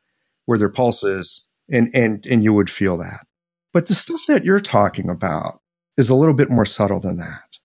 where 0.45 0.57
their 0.57 0.69
pulse 0.69 1.03
is, 1.03 1.45
and, 1.69 1.93
and, 1.93 2.25
and 2.25 2.43
you 2.45 2.53
would 2.53 2.69
feel 2.69 2.97
that. 2.97 3.27
But 3.73 3.87
the 3.87 3.93
stuff 3.93 4.21
that 4.29 4.45
you're 4.45 4.61
talking 4.61 5.09
about, 5.09 5.59
is 5.97 6.09
a 6.09 6.15
little 6.15 6.33
bit 6.33 6.49
more 6.49 6.65
subtle 6.65 6.99
than 6.99 7.17
that. 7.17 7.57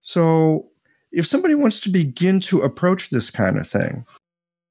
So, 0.00 0.68
if 1.12 1.26
somebody 1.26 1.54
wants 1.54 1.80
to 1.80 1.90
begin 1.90 2.40
to 2.40 2.62
approach 2.62 3.10
this 3.10 3.30
kind 3.30 3.58
of 3.58 3.68
thing, 3.68 4.04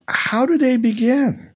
how 0.07 0.45
do 0.45 0.57
they 0.57 0.77
begin? 0.77 1.52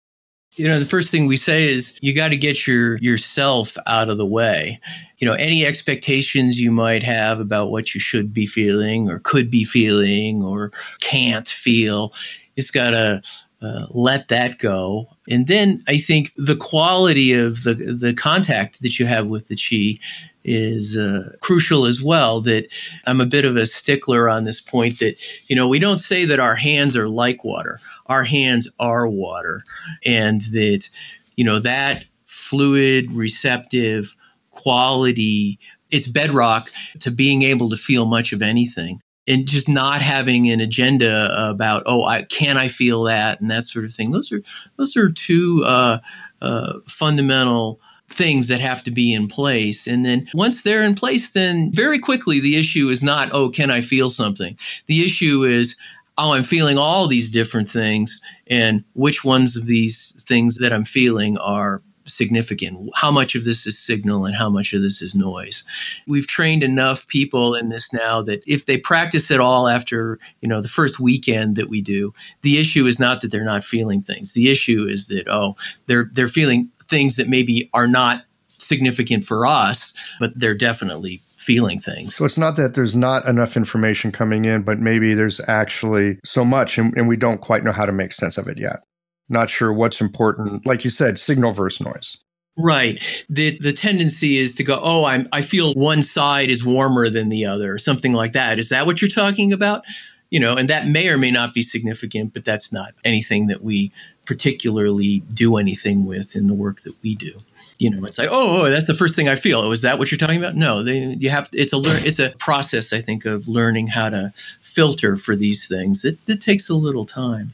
You 0.58 0.68
know, 0.68 0.80
the 0.80 0.86
first 0.86 1.10
thing 1.10 1.28
we 1.28 1.38
say 1.38 1.66
is 1.66 1.98
you 2.02 2.16
got 2.16 2.30
to 2.30 2.38
get 2.38 2.66
your 2.66 2.98
yourself 2.98 3.78
out 3.86 4.10
of 4.10 4.18
the 4.18 4.26
way. 4.26 4.80
You 5.20 5.28
know, 5.28 5.34
any 5.34 5.66
expectations 5.66 6.60
you 6.60 6.72
might 6.72 7.04
have 7.04 7.40
about 7.40 7.70
what 7.70 7.94
you 7.94 8.00
should 8.00 8.34
be 8.34 8.48
feeling 8.48 9.10
or 9.10 9.20
could 9.20 9.52
be 9.52 9.64
feeling 9.64 10.44
or 10.44 10.72
can't 11.00 11.48
feel, 11.48 12.12
it's 12.56 12.72
got 12.72 12.92
to 12.92 13.22
uh, 13.62 13.86
let 13.92 14.28
that 14.30 14.58
go. 14.58 15.08
And 15.30 15.48
then 15.48 15.84
I 15.88 15.98
think 15.98 16.32
the 16.38 16.56
quality 16.56 17.34
of 17.34 17.64
the 17.64 17.76
the 17.76 18.14
contact 18.14 18.82
that 18.82 18.98
you 18.98 19.06
have 19.06 19.28
with 19.28 19.48
the 19.48 19.56
chi 19.56 20.00
is 20.44 20.96
uh, 20.98 21.36
crucial 21.42 21.86
as 21.86 22.02
well. 22.02 22.42
That 22.42 22.68
I'm 23.06 23.22
a 23.22 23.26
bit 23.26 23.46
of 23.46 23.58
a 23.58 23.68
stickler 23.68 24.30
on 24.30 24.46
this 24.46 24.62
point 24.62 25.00
that, 25.00 25.22
you 25.48 25.56
know, 25.56 25.68
we 25.68 25.78
don't 25.78 26.00
say 26.00 26.26
that 26.26 26.40
our 26.40 26.56
hands 26.56 26.96
are 26.96 27.10
like 27.10 27.44
water, 27.44 27.80
our 28.10 28.24
hands 28.24 28.70
are 28.80 29.08
water. 29.08 29.64
And 30.06 30.42
that, 30.52 30.90
you 31.36 31.44
know, 31.44 31.60
that 31.60 32.06
fluid, 32.28 33.12
receptive 33.12 34.16
quality, 34.52 35.60
it's 35.92 36.08
bedrock 36.08 36.72
to 37.00 37.12
being 37.12 37.42
able 37.42 37.70
to 37.70 37.78
feel 37.78 38.06
much 38.06 38.34
of 38.34 38.42
anything 38.42 39.02
and 39.28 39.46
just 39.48 39.68
not 39.68 40.02
having 40.02 40.50
an 40.50 40.62
agenda 40.62 41.50
about 41.50 41.84
oh 41.86 42.04
I 42.06 42.24
can 42.24 42.58
I 42.58 42.70
feel 42.70 43.04
that 43.04 43.42
and 43.42 43.52
that 43.52 43.66
sort 43.66 43.86
of 43.86 43.94
thing. 43.94 44.12
Those 44.12 44.32
are 44.32 44.42
those 44.78 44.96
are 44.96 45.10
two 45.10 45.64
uh, 45.66 46.00
uh, 46.42 46.74
fundamental 46.88 47.80
things 48.10 48.48
that 48.48 48.62
have 48.62 48.84
to 48.84 48.92
be 48.92 49.14
in 49.14 49.28
place. 49.28 49.86
And 49.86 50.06
then 50.06 50.30
once 50.34 50.64
they're 50.64 50.84
in 50.84 50.96
place, 50.96 51.30
then 51.30 51.72
very 51.74 52.00
quickly 52.00 52.40
the 52.40 52.58
issue 52.58 52.88
is 52.88 53.04
not, 53.04 53.30
oh, 53.34 53.50
can 53.50 53.70
I 53.70 53.82
feel 53.82 54.10
something? 54.10 54.58
The 54.86 55.06
issue 55.06 55.44
is, 55.44 55.76
oh, 56.18 56.34
I'm 56.34 56.44
feeling 56.44 56.78
all 56.78 57.08
these 57.08 57.32
different 57.32 57.70
things. 57.70 58.20
And 58.48 58.84
which 58.94 59.24
ones 59.24 59.56
of 59.56 59.66
these 59.66 60.14
things 60.22 60.56
that 60.56 60.74
I'm 60.74 60.86
feeling 60.86 61.38
are 61.38 61.82
significant? 62.06 62.90
How 62.96 63.12
much 63.12 63.36
of 63.36 63.44
this 63.44 63.68
is 63.68 63.78
signal 63.78 64.26
and 64.26 64.36
how 64.36 64.50
much 64.50 64.74
of 64.74 64.82
this 64.82 65.02
is 65.02 65.14
noise? 65.14 65.64
We've 66.08 66.28
trained 66.28 66.64
enough 66.64 67.06
people 67.08 67.54
in 67.54 67.70
this 67.70 67.92
now 67.94 68.22
that 68.24 68.44
if 68.48 68.66
they 68.66 68.78
practice 68.78 69.30
at 69.30 69.40
all 69.40 69.68
after, 69.68 70.20
you 70.42 70.48
know, 70.48 70.62
the 70.62 70.68
first 70.68 71.00
weekend 71.00 71.56
that 71.56 71.70
we 71.70 71.82
do, 71.82 72.14
the 72.42 72.58
issue 72.58 72.86
is 72.86 73.00
not 73.00 73.22
that 73.22 73.32
they're 73.32 73.44
not 73.44 73.64
feeling 73.64 74.02
things. 74.02 74.34
The 74.34 74.50
issue 74.50 74.86
is 74.86 75.08
that, 75.08 75.28
oh, 75.28 75.56
they're 75.86 76.10
they're 76.14 76.28
feeling 76.30 76.70
things 76.84 77.18
that 77.18 77.30
maybe 77.30 77.70
are 77.74 77.88
not 77.88 78.24
significant 78.60 79.26
for 79.26 79.46
us, 79.46 79.94
but 80.20 80.38
they're 80.40 80.56
definitely 80.56 81.22
feeling 81.48 81.80
things. 81.80 82.13
So 82.13 82.25
it's 82.25 82.38
not 82.38 82.58
that 82.58 82.74
there's 82.74 82.94
not 82.94 83.25
enough 83.25 83.56
information 83.56 84.12
coming 84.12 84.44
in, 84.44 84.63
but 84.63 84.80
maybe 84.80 85.13
there's 85.13 85.39
actually 85.48 86.20
so 86.25 86.44
much 86.44 86.77
and, 86.77 86.94
and 86.98 87.08
we 87.08 87.16
don't 87.16 87.39
quite 87.39 87.63
know 87.63 87.72
how 87.72 87.86
to 87.86 87.94
make 87.94 88.12
sense 88.12 88.38
of 88.38 88.50
it 88.50 88.58
yet. 88.58 88.82
Not 89.30 89.50
sure 89.50 89.72
what's 89.72 90.01
important. 90.01 90.66
Like 90.66 90.84
you 90.84 90.89
said, 90.89 91.18
signal 91.18 91.54
versus 91.54 91.80
noise. 91.80 92.18
Right. 92.58 93.01
The 93.30 93.58
the 93.60 93.72
tendency 93.72 94.38
is 94.38 94.56
to 94.56 94.63
go, 94.63 94.77
oh, 94.82 95.06
I'm 95.06 95.30
I 95.32 95.42
feel 95.42 95.74
one 95.74 96.01
side 96.01 96.50
is 96.50 96.66
warmer 96.66 97.10
than 97.10 97.30
the 97.30 97.46
other, 97.46 97.72
or 97.72 97.77
something 97.77 98.13
like 98.13 98.34
that. 98.34 98.60
Is 98.60 98.70
that 98.70 98.86
what 98.86 99.00
you're 99.00 99.10
talking 99.10 99.54
about? 99.54 99.84
You 100.32 100.42
know, 100.42 100.56
and 100.56 100.70
that 100.70 100.88
may 100.88 101.08
or 101.08 101.18
may 101.18 101.32
not 101.32 101.54
be 101.54 101.62
significant, 101.62 102.34
but 102.34 102.44
that's 102.44 102.74
not 102.74 102.94
anything 103.06 103.48
that 103.48 103.63
we 103.63 103.94
particularly 104.25 105.24
do 105.34 105.56
anything 105.56 106.06
with 106.06 106.36
in 106.36 106.48
the 106.48 106.54
work 106.54 106.82
that 106.82 106.96
we 107.01 107.16
do. 107.16 107.42
You 107.79 107.91
know, 107.91 108.05
it's 108.05 108.17
like, 108.17 108.29
oh, 108.31 108.62
oh 108.62 108.69
that's 108.69 108.88
the 108.88 108.93
first 108.93 109.15
thing 109.15 109.29
I 109.29 109.36
feel. 109.36 109.60
Oh, 109.60 109.72
is 109.72 109.81
that 109.81 110.00
what 110.00 110.10
you're 110.12 110.17
talking 110.17 110.38
about? 110.39 110.55
No, 110.55 110.84
they, 110.84 111.15
you 111.19 111.29
have. 111.29 111.50
It's 111.53 111.74
a 111.74 111.77
learn. 111.77 112.01
It's 112.03 112.19
a 112.19 112.29
process, 112.39 112.91
I 112.91 113.01
think, 113.01 113.25
of 113.25 113.48
learning 113.48 113.88
how 113.88 114.10
to 114.10 114.34
filter 114.62 115.15
for 115.15 115.36
these 115.36 115.67
things. 115.67 116.03
It, 116.03 116.17
it 116.27 116.41
takes 116.41 116.69
a 116.69 116.75
little 116.75 117.05
time. 117.05 117.53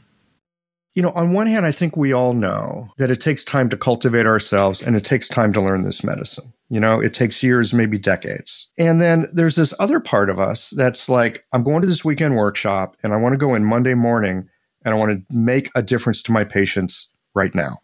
You 0.94 1.02
know, 1.02 1.10
on 1.10 1.32
one 1.32 1.48
hand, 1.48 1.66
I 1.66 1.72
think 1.72 1.96
we 1.96 2.12
all 2.12 2.34
know 2.34 2.88
that 2.98 3.10
it 3.10 3.20
takes 3.20 3.42
time 3.42 3.68
to 3.70 3.76
cultivate 3.76 4.26
ourselves 4.26 4.80
and 4.80 4.94
it 4.94 5.04
takes 5.04 5.26
time 5.26 5.52
to 5.54 5.60
learn 5.60 5.82
this 5.82 6.04
medicine. 6.04 6.52
You 6.70 6.78
know, 6.78 7.00
it 7.00 7.12
takes 7.12 7.42
years, 7.42 7.74
maybe 7.74 7.98
decades. 7.98 8.68
And 8.78 9.00
then 9.00 9.26
there's 9.32 9.56
this 9.56 9.74
other 9.80 9.98
part 9.98 10.30
of 10.30 10.38
us 10.38 10.70
that's 10.70 11.08
like, 11.08 11.44
I'm 11.52 11.64
going 11.64 11.82
to 11.82 11.88
this 11.88 12.04
weekend 12.04 12.36
workshop 12.36 12.96
and 13.02 13.12
I 13.12 13.16
want 13.16 13.32
to 13.32 13.38
go 13.38 13.54
in 13.54 13.64
Monday 13.64 13.94
morning 13.94 14.48
and 14.84 14.94
I 14.94 14.96
want 14.96 15.10
to 15.10 15.36
make 15.36 15.70
a 15.74 15.82
difference 15.82 16.22
to 16.22 16.32
my 16.32 16.44
patients 16.44 17.08
right 17.34 17.54
now. 17.54 17.80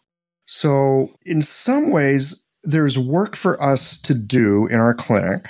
So, 0.52 1.10
in 1.24 1.42
some 1.42 1.90
ways, 1.90 2.42
there's 2.62 2.98
work 2.98 3.36
for 3.36 3.62
us 3.62 3.96
to 4.02 4.14
do 4.14 4.66
in 4.66 4.80
our 4.80 4.94
clinic. 4.94 5.46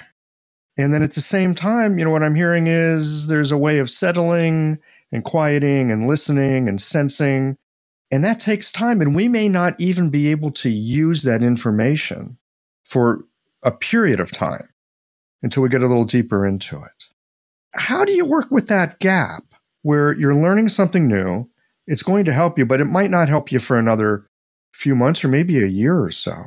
And 0.76 0.92
then 0.92 1.02
at 1.02 1.12
the 1.12 1.20
same 1.20 1.54
time, 1.54 1.98
you 1.98 2.04
know, 2.04 2.10
what 2.10 2.22
I'm 2.22 2.34
hearing 2.34 2.66
is 2.66 3.26
there's 3.26 3.50
a 3.50 3.58
way 3.58 3.78
of 3.78 3.90
settling 3.90 4.78
and 5.10 5.24
quieting 5.24 5.90
and 5.90 6.06
listening 6.06 6.68
and 6.68 6.80
sensing. 6.80 7.56
And 8.10 8.24
that 8.24 8.40
takes 8.40 8.70
time. 8.70 9.00
And 9.00 9.14
we 9.14 9.28
may 9.28 9.48
not 9.48 9.74
even 9.80 10.10
be 10.10 10.28
able 10.28 10.52
to 10.52 10.68
use 10.68 11.22
that 11.22 11.42
information 11.42 12.38
for 12.84 13.24
a 13.62 13.72
period 13.72 14.20
of 14.20 14.30
time 14.30 14.68
until 15.42 15.62
we 15.62 15.68
get 15.68 15.82
a 15.82 15.88
little 15.88 16.04
deeper 16.04 16.46
into 16.46 16.76
it. 16.76 17.04
How 17.74 18.04
do 18.04 18.12
you 18.12 18.24
work 18.24 18.50
with 18.50 18.68
that 18.68 18.98
gap? 19.00 19.44
where 19.82 20.12
you're 20.14 20.34
learning 20.34 20.68
something 20.68 21.08
new. 21.08 21.48
It's 21.86 22.02
going 22.02 22.24
to 22.26 22.32
help 22.32 22.58
you, 22.58 22.66
but 22.66 22.80
it 22.80 22.86
might 22.86 23.10
not 23.10 23.28
help 23.28 23.50
you 23.50 23.58
for 23.58 23.76
another 23.76 24.28
few 24.72 24.94
months 24.94 25.24
or 25.24 25.28
maybe 25.28 25.62
a 25.62 25.66
year 25.66 26.00
or 26.00 26.10
so. 26.10 26.44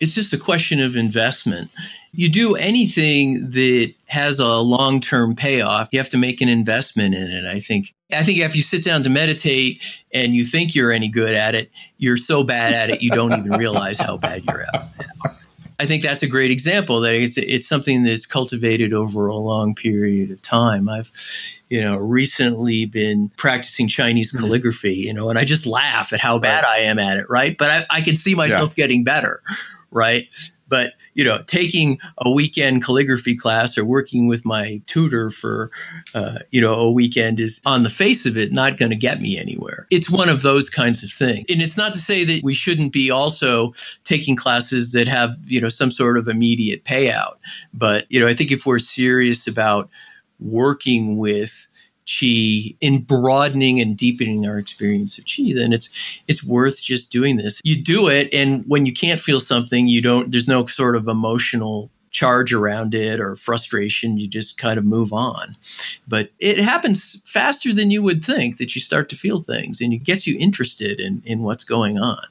It's 0.00 0.14
just 0.14 0.32
a 0.32 0.38
question 0.38 0.80
of 0.80 0.96
investment. 0.96 1.70
You 2.12 2.28
do 2.28 2.56
anything 2.56 3.50
that 3.50 3.94
has 4.06 4.40
a 4.40 4.56
long 4.56 5.00
term 5.00 5.36
payoff, 5.36 5.88
you 5.92 5.98
have 5.98 6.08
to 6.10 6.18
make 6.18 6.40
an 6.40 6.48
investment 6.48 7.14
in 7.14 7.30
it. 7.30 7.44
I 7.44 7.60
think. 7.60 7.94
I 8.12 8.24
think 8.24 8.40
if 8.40 8.54
you 8.54 8.62
sit 8.62 8.84
down 8.84 9.02
to 9.04 9.10
meditate 9.10 9.80
and 10.12 10.34
you 10.34 10.44
think 10.44 10.74
you're 10.74 10.92
any 10.92 11.08
good 11.08 11.34
at 11.34 11.54
it, 11.54 11.70
you're 11.96 12.18
so 12.18 12.44
bad 12.44 12.74
at 12.74 12.90
it 12.90 13.00
you 13.00 13.08
don't 13.08 13.32
even 13.32 13.52
realize 13.52 13.98
how 13.98 14.18
bad 14.18 14.44
you're 14.44 14.62
at 14.62 14.74
it. 14.74 15.32
I 15.82 15.86
think 15.86 16.04
that's 16.04 16.22
a 16.22 16.28
great 16.28 16.52
example 16.52 17.00
that 17.00 17.14
it's 17.14 17.36
it's 17.36 17.66
something 17.66 18.04
that's 18.04 18.24
cultivated 18.24 18.92
over 18.92 19.26
a 19.26 19.34
long 19.34 19.74
period 19.74 20.30
of 20.30 20.40
time. 20.40 20.88
I've 20.88 21.10
you 21.72 21.80
know 21.80 21.96
recently 21.96 22.84
been 22.84 23.30
practicing 23.38 23.88
Chinese 23.88 24.30
mm-hmm. 24.30 24.44
calligraphy, 24.44 24.94
you 24.94 25.14
know, 25.14 25.30
and 25.30 25.38
I 25.38 25.44
just 25.46 25.64
laugh 25.64 26.12
at 26.12 26.20
how 26.20 26.38
bad 26.38 26.66
I 26.66 26.80
am 26.80 26.98
at 26.98 27.16
it, 27.16 27.24
right? 27.30 27.56
But 27.56 27.70
I, 27.70 27.96
I 27.96 28.00
can 28.02 28.14
see 28.14 28.34
myself 28.34 28.74
yeah. 28.76 28.82
getting 28.82 29.04
better, 29.04 29.42
right? 29.90 30.28
But 30.68 30.92
you 31.14 31.24
know, 31.24 31.42
taking 31.46 31.98
a 32.18 32.30
weekend 32.30 32.84
calligraphy 32.84 33.36
class 33.36 33.76
or 33.76 33.84
working 33.86 34.28
with 34.28 34.44
my 34.44 34.80
tutor 34.86 35.30
for, 35.30 35.70
uh, 36.14 36.38
you 36.50 36.60
know, 36.60 36.74
a 36.74 36.90
weekend 36.90 37.38
is 37.38 37.60
on 37.66 37.82
the 37.82 37.90
face 37.90 38.24
of 38.24 38.36
it 38.36 38.52
not 38.52 38.78
going 38.78 38.90
to 38.90 38.96
get 38.96 39.20
me 39.20 39.38
anywhere. 39.38 39.86
It's 39.90 40.08
one 40.08 40.30
of 40.30 40.40
those 40.40 40.70
kinds 40.70 41.02
of 41.02 41.10
things. 41.10 41.44
And 41.50 41.60
it's 41.60 41.76
not 41.76 41.92
to 41.92 41.98
say 41.98 42.24
that 42.24 42.42
we 42.42 42.54
shouldn't 42.54 42.94
be 42.94 43.10
also 43.10 43.74
taking 44.04 44.36
classes 44.36 44.92
that 44.92 45.06
have, 45.06 45.36
you 45.44 45.60
know, 45.60 45.68
some 45.68 45.90
sort 45.90 46.16
of 46.16 46.28
immediate 46.28 46.84
payout. 46.84 47.36
But, 47.74 48.06
you 48.08 48.18
know, 48.18 48.26
I 48.26 48.32
think 48.32 48.50
if 48.50 48.64
we're 48.64 48.78
serious 48.78 49.46
about 49.46 49.90
working 50.42 51.18
with 51.18 51.68
chi 52.06 52.74
in 52.80 53.02
broadening 53.02 53.80
and 53.80 53.96
deepening 53.96 54.46
our 54.46 54.58
experience 54.58 55.18
of 55.18 55.24
chi 55.24 55.52
then 55.54 55.72
it's 55.72 55.88
it's 56.26 56.42
worth 56.42 56.82
just 56.82 57.10
doing 57.10 57.36
this. 57.36 57.60
You 57.64 57.80
do 57.80 58.08
it 58.08 58.28
and 58.32 58.64
when 58.66 58.86
you 58.86 58.92
can't 58.92 59.20
feel 59.20 59.40
something 59.40 59.86
you 59.86 60.02
don't 60.02 60.30
there's 60.30 60.48
no 60.48 60.66
sort 60.66 60.96
of 60.96 61.08
emotional 61.08 61.90
charge 62.10 62.52
around 62.52 62.94
it 62.94 63.20
or 63.20 63.36
frustration. 63.36 64.18
You 64.18 64.28
just 64.28 64.58
kind 64.58 64.78
of 64.78 64.84
move 64.84 65.12
on. 65.12 65.56
But 66.06 66.30
it 66.38 66.58
happens 66.58 67.22
faster 67.24 67.72
than 67.72 67.90
you 67.90 68.02
would 68.02 68.22
think 68.24 68.58
that 68.58 68.74
you 68.74 68.80
start 68.80 69.08
to 69.08 69.16
feel 69.16 69.40
things 69.40 69.80
and 69.80 69.92
it 69.92 70.04
gets 70.04 70.26
you 70.26 70.36
interested 70.38 71.00
in 71.00 71.22
in 71.24 71.42
what's 71.42 71.64
going 71.64 71.98
on. 71.98 72.24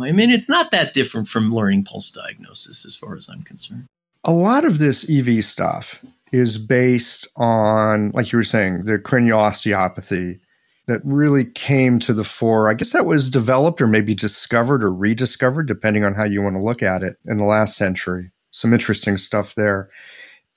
I 0.00 0.12
mean 0.12 0.30
it's 0.30 0.48
not 0.48 0.70
that 0.70 0.94
different 0.94 1.28
from 1.28 1.50
learning 1.50 1.84
pulse 1.84 2.10
diagnosis 2.10 2.84
as 2.84 2.96
far 2.96 3.16
as 3.16 3.28
i'm 3.28 3.42
concerned. 3.42 3.86
A 4.24 4.32
lot 4.32 4.64
of 4.64 4.78
this 4.78 5.08
ev 5.10 5.44
stuff 5.44 6.04
is 6.32 6.58
based 6.58 7.26
on, 7.36 8.10
like 8.14 8.32
you 8.32 8.38
were 8.38 8.42
saying, 8.44 8.84
the 8.84 8.98
cranial 8.98 9.40
osteopathy 9.40 10.40
that 10.86 11.00
really 11.04 11.44
came 11.44 11.98
to 11.98 12.14
the 12.14 12.24
fore. 12.24 12.70
I 12.70 12.74
guess 12.74 12.92
that 12.92 13.04
was 13.04 13.30
developed 13.30 13.82
or 13.82 13.86
maybe 13.86 14.14
discovered 14.14 14.82
or 14.82 14.92
rediscovered, 14.92 15.68
depending 15.68 16.04
on 16.04 16.14
how 16.14 16.24
you 16.24 16.42
want 16.42 16.56
to 16.56 16.62
look 16.62 16.82
at 16.82 17.02
it, 17.02 17.16
in 17.26 17.36
the 17.36 17.44
last 17.44 17.76
century. 17.76 18.30
Some 18.50 18.72
interesting 18.72 19.16
stuff 19.16 19.54
there. 19.54 19.90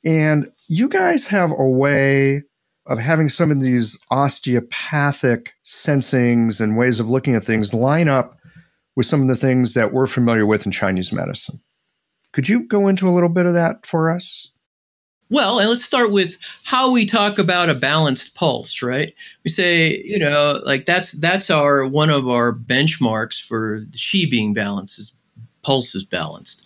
And 0.05 0.47
you 0.67 0.87
guys 0.87 1.27
have 1.27 1.51
a 1.51 1.69
way 1.69 2.43
of 2.87 2.97
having 2.97 3.29
some 3.29 3.51
of 3.51 3.61
these 3.61 3.97
osteopathic 4.09 5.51
sensings 5.63 6.59
and 6.59 6.77
ways 6.77 6.99
of 6.99 7.09
looking 7.09 7.35
at 7.35 7.43
things 7.43 7.73
line 7.73 8.07
up 8.07 8.37
with 8.95 9.05
some 9.05 9.21
of 9.21 9.27
the 9.27 9.35
things 9.35 9.73
that 9.73 9.93
we're 9.93 10.07
familiar 10.07 10.45
with 10.45 10.65
in 10.65 10.71
Chinese 10.71 11.11
medicine. 11.11 11.61
Could 12.31 12.49
you 12.49 12.67
go 12.67 12.87
into 12.87 13.07
a 13.07 13.11
little 13.11 13.29
bit 13.29 13.45
of 13.45 13.53
that 13.53 13.85
for 13.85 14.09
us? 14.09 14.51
Well, 15.31 15.59
and 15.59 15.69
let's 15.69 15.85
start 15.85 16.11
with 16.11 16.37
how 16.65 16.91
we 16.91 17.05
talk 17.05 17.39
about 17.39 17.69
a 17.69 17.73
balanced 17.73 18.35
pulse, 18.35 18.81
right? 18.81 19.15
We 19.45 19.49
say, 19.49 20.03
you 20.03 20.19
know, 20.19 20.61
like 20.65 20.83
that's 20.85 21.13
that's 21.13 21.49
our 21.49 21.85
one 21.85 22.09
of 22.09 22.27
our 22.27 22.53
benchmarks 22.53 23.41
for 23.41 23.85
the 23.89 23.97
chi 23.97 24.29
being 24.29 24.53
balanced 24.53 24.99
is 24.99 25.13
pulse 25.63 25.95
is 25.95 26.03
balanced. 26.03 26.63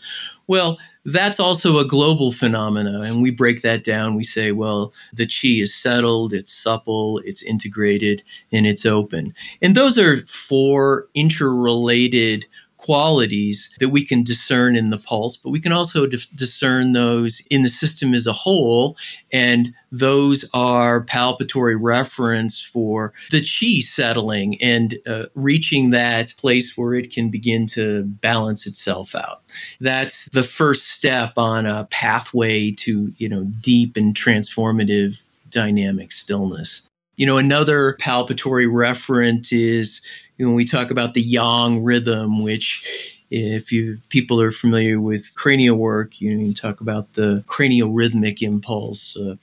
Well, 0.48 0.80
that's 1.06 1.40
also 1.40 1.78
a 1.78 1.86
global 1.86 2.32
phenomena, 2.32 3.02
and 3.02 3.22
we 3.22 3.30
break 3.30 3.62
that 3.62 3.84
down. 3.84 4.16
We 4.16 4.24
say, 4.24 4.52
well, 4.52 4.94
the 5.14 5.28
chi 5.28 5.62
is 5.62 5.76
settled, 5.76 6.34
it's 6.34 6.52
supple, 6.52 7.20
it's 7.24 7.44
integrated, 7.44 8.24
and 8.52 8.66
it's 8.66 8.86
open. 8.86 9.36
And 9.62 9.76
those 9.76 10.00
are 10.00 10.26
four 10.26 11.08
interrelated 11.14 12.48
qualities 12.86 13.74
that 13.80 13.90
we 13.90 14.06
can 14.06 14.22
discern 14.22 14.76
in 14.76 14.92
the 14.92 15.00
pulse, 15.00 15.36
but 15.36 15.50
we 15.50 15.60
can 15.60 15.72
also 15.72 16.06
discern 16.06 16.92
those 16.92 17.42
in 17.50 17.64
the 17.64 17.70
system 17.70 18.14
as 18.14 18.28
a 18.28 18.34
whole. 18.34 18.96
And 19.34 19.74
those 19.92 20.46
are 20.54 21.04
palpatory 21.04 21.78
reference 21.80 22.62
for 22.62 23.12
the 23.32 23.42
chi 23.42 23.80
settling 23.80 24.62
and 24.62 25.00
uh, 25.08 25.26
reaching 25.34 25.90
that 25.90 26.36
place 26.38 26.78
where 26.78 26.94
it 26.94 27.12
can 27.12 27.30
begin 27.30 27.66
to 27.68 28.04
balance 28.04 28.68
itself 28.68 29.16
out. 29.16 29.42
That's 29.82 30.26
the 30.26 30.44
first 30.44 30.90
step 30.90 31.34
on 31.38 31.66
a 31.66 31.86
pathway 31.86 32.70
to, 32.72 33.12
you 33.18 33.28
know, 33.28 33.46
deep 33.62 33.98
and 33.98 34.14
transformative 34.14 35.20
dynamic 35.50 36.12
stillness. 36.12 36.84
You 37.18 37.26
know, 37.26 37.38
another 37.38 37.98
palpatory 38.00 38.68
referent 38.68 39.52
is 39.52 40.02
when 40.38 40.54
we 40.54 40.66
talk 40.66 40.92
about 40.92 41.14
the 41.14 41.22
yang 41.22 41.84
rhythm, 41.84 42.44
which 42.44 43.16
if 43.32 43.72
you 43.72 43.98
people 44.10 44.40
are 44.42 44.52
familiar 44.52 45.00
with 45.00 45.34
cranial 45.36 45.78
work, 45.78 46.20
you, 46.22 46.36
know, 46.36 46.44
you 46.44 46.54
talk 46.54 46.82
about 46.82 47.14
the 47.14 47.44
cranial 47.48 47.92
rhythmic 47.92 48.42
impulse, 48.42 49.18
uh, 49.18 49.36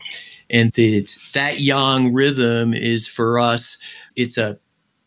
and 0.50 0.72
that 0.72 1.16
that 1.34 1.60
yang 1.60 2.12
rhythm 2.12 2.74
is 2.74 3.08
for 3.08 3.38
us. 3.38 3.78
It's 4.16 4.36
a 4.36 4.58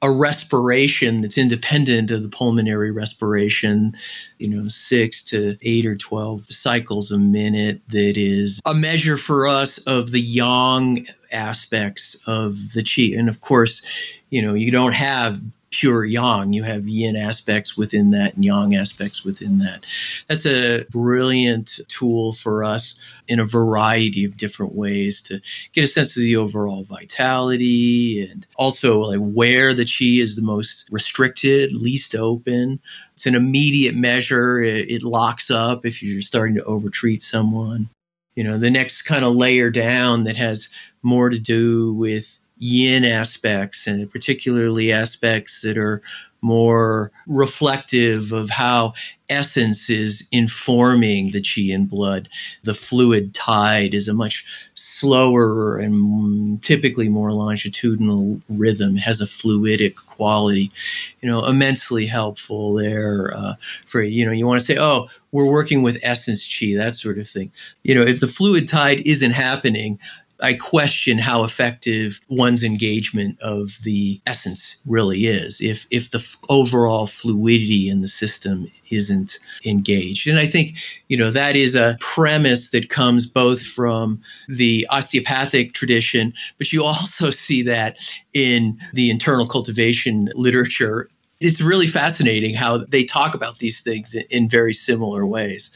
a 0.06 0.12
respiration 0.12 1.22
that's 1.22 1.36
independent 1.36 2.12
of 2.12 2.22
the 2.22 2.30
pulmonary 2.30 2.92
respiration, 2.92 3.92
you 4.38 4.48
know, 4.48 4.68
six 4.68 5.24
to 5.24 5.58
eight 5.64 5.84
or 5.84 5.96
12 5.96 6.46
cycles 6.48 7.12
a 7.12 7.18
minute, 7.18 7.82
that 7.88 8.16
is 8.16 8.62
a 8.66 8.76
measure 8.76 9.18
for 9.18 9.48
us 9.48 9.80
of 9.80 10.12
the 10.12 10.22
yang 10.22 11.08
aspects 11.32 12.16
of 12.28 12.74
the 12.74 12.84
chi. 12.84 13.18
And 13.18 13.28
of 13.28 13.42
course, 13.42 13.82
you 14.30 14.44
know, 14.44 14.54
you 14.54 14.70
don't 14.70 14.94
have 14.94 15.40
pure 15.76 16.06
yang. 16.06 16.54
You 16.54 16.64
have 16.64 16.88
yin 16.88 17.18
aspects 17.18 17.76
within 17.76 18.12
that 18.12 18.36
and 18.36 18.46
yang 18.46 18.76
aspects 18.76 19.26
within 19.26 19.58
that. 19.60 19.86
That's 20.30 20.46
a 20.46 20.86
brilliant 20.90 21.82
tool 21.90 22.32
for 22.32 22.64
us 22.64 22.96
in 23.28 23.42
a 23.42 23.46
variety 23.46 24.24
of 24.24 24.38
different 24.38 24.74
ways 24.74 25.22
to 25.24 25.42
get 25.74 25.84
a 25.84 25.88
sense 25.88 26.16
of 26.16 26.22
the 26.22 26.38
overall 26.38 26.84
vitality 26.84 28.26
and 28.26 28.48
also 28.56 29.00
like 29.00 29.20
where 29.20 29.74
the 29.74 29.84
chi 29.84 30.22
is 30.22 30.38
the 30.38 30.42
most 30.42 30.88
restricted, 30.92 31.74
least 31.74 32.16
open. 32.16 32.80
It's 33.16 33.26
an 33.26 33.36
immediate 33.36 33.96
measure. 33.96 34.62
It, 34.62 34.90
it 34.90 35.04
locks 35.04 35.52
up 35.52 35.86
if 35.86 36.02
you're 36.02 36.22
starting 36.22 36.56
to 36.56 36.64
overtreat 36.64 37.22
someone. 37.22 37.90
You 38.36 38.46
know, 38.46 38.58
the 38.58 38.72
next 38.72 39.02
kind 39.02 39.26
of 39.26 39.36
layer 39.36 39.70
down 39.70 40.24
that 40.24 40.38
has 40.38 40.70
more 41.04 41.30
to 41.30 41.40
do 41.40 41.94
with 41.94 42.40
yin 42.66 43.06
aspects 43.06 43.86
and 43.86 44.10
particularly 44.12 44.92
aspects 44.92 45.62
that 45.62 45.78
are 45.78 46.02
more 46.42 47.12
reflective 47.26 48.32
of 48.32 48.50
how 48.50 48.94
essence 49.30 49.90
is 49.90 50.28
informing 50.32 51.32
the 51.32 51.42
chi 51.42 51.74
and 51.74 51.90
blood. 51.90 52.30
The 52.64 52.76
fluid 52.76 53.34
tide 53.34 53.96
is 53.96 54.08
a 54.08 54.14
much 54.14 54.46
slower 54.76 55.78
and 55.78 56.62
typically 56.62 57.10
more 57.10 57.32
longitudinal 57.32 58.42
rhythm, 58.50 58.96
has 58.98 59.22
a 59.22 59.26
fluidic 59.26 59.96
quality, 59.96 60.72
you 61.22 61.30
know, 61.30 61.46
immensely 61.46 62.06
helpful 62.06 62.76
there 62.76 63.34
uh, 63.36 63.56
for, 63.88 64.02
you 64.04 64.24
know, 64.26 64.32
you 64.32 64.46
want 64.46 64.60
to 64.60 64.66
say, 64.66 64.78
oh, 64.78 65.08
we're 65.32 65.50
working 65.50 65.82
with 65.82 65.98
essence 66.04 66.46
chi, 66.48 66.76
that 66.76 66.96
sort 66.96 67.18
of 67.18 67.28
thing. 67.28 67.52
You 67.84 67.96
know, 67.96 68.02
if 68.02 68.20
the 68.20 68.28
fluid 68.28 68.68
tide 68.68 69.02
isn't 69.08 69.32
happening, 69.32 69.98
I 70.42 70.54
question 70.54 71.18
how 71.18 71.44
effective 71.44 72.20
one's 72.28 72.64
engagement 72.64 73.40
of 73.42 73.78
the 73.84 74.22
essence 74.26 74.78
really 74.86 75.28
is 75.28 75.62
if 75.62 75.88
if 75.92 76.12
the 76.12 76.18
f- 76.20 76.38
overall 76.50 77.08
fluidity 77.08 77.90
in 77.90 78.02
the 78.02 78.08
system 78.08 78.70
isn't 78.92 79.40
engaged. 79.66 80.28
And 80.28 80.38
I 80.38 80.46
think, 80.46 80.78
you 81.08 81.18
know, 81.18 81.32
that 81.32 81.56
is 81.56 81.76
a 81.76 81.98
premise 82.00 82.70
that 82.70 82.90
comes 82.90 83.26
both 83.26 83.64
from 83.64 84.22
the 84.48 84.86
osteopathic 84.90 85.74
tradition, 85.74 86.34
but 86.58 86.72
you 86.72 86.84
also 86.84 87.30
see 87.46 87.62
that 87.64 87.98
in 88.34 88.80
the 88.94 89.10
internal 89.10 89.48
cultivation 89.48 90.30
literature. 90.36 91.10
It's 91.42 91.62
really 91.62 91.88
fascinating 91.88 92.56
how 92.56 92.78
they 92.78 93.04
talk 93.04 93.36
about 93.36 93.60
these 93.60 93.82
things 93.82 94.14
in, 94.14 94.24
in 94.30 94.50
very 94.50 94.74
similar 94.74 95.26
ways. 95.26 95.76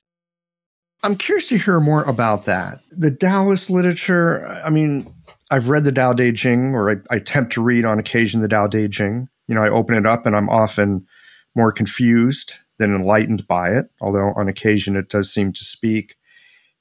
I'm 1.01 1.15
curious 1.15 1.47
to 1.49 1.57
hear 1.57 1.79
more 1.79 2.03
about 2.03 2.45
that. 2.45 2.81
The 2.91 3.11
Taoist 3.11 3.69
literature, 3.69 4.45
I 4.65 4.69
mean, 4.69 5.13
I've 5.49 5.69
read 5.69 5.83
the 5.83 5.91
Tao 5.91 6.13
Te 6.13 6.33
Ching, 6.33 6.75
or 6.75 6.91
I, 6.91 6.95
I, 7.09 7.17
attempt 7.17 7.53
to 7.53 7.63
read 7.63 7.85
on 7.85 7.99
occasion 7.99 8.41
the 8.41 8.47
Tao 8.47 8.67
Te 8.67 8.87
Ching. 8.89 9.29
You 9.47 9.55
know, 9.55 9.63
I 9.63 9.69
open 9.69 9.95
it 9.95 10.05
up 10.05 10.25
and 10.25 10.35
I'm 10.35 10.49
often 10.49 11.07
more 11.55 11.71
confused 11.71 12.53
than 12.77 12.93
enlightened 12.93 13.47
by 13.47 13.69
it, 13.69 13.87
although 14.01 14.33
on 14.35 14.47
occasion 14.47 14.95
it 14.95 15.09
does 15.09 15.33
seem 15.33 15.53
to 15.53 15.63
speak. 15.63 16.15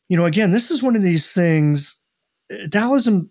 You 0.09 0.16
know, 0.16 0.26
again, 0.26 0.50
this 0.50 0.70
is 0.70 0.83
one 0.83 0.96
of 0.96 1.02
these 1.02 1.33
things. 1.33 2.00
Taoism, 2.70 3.31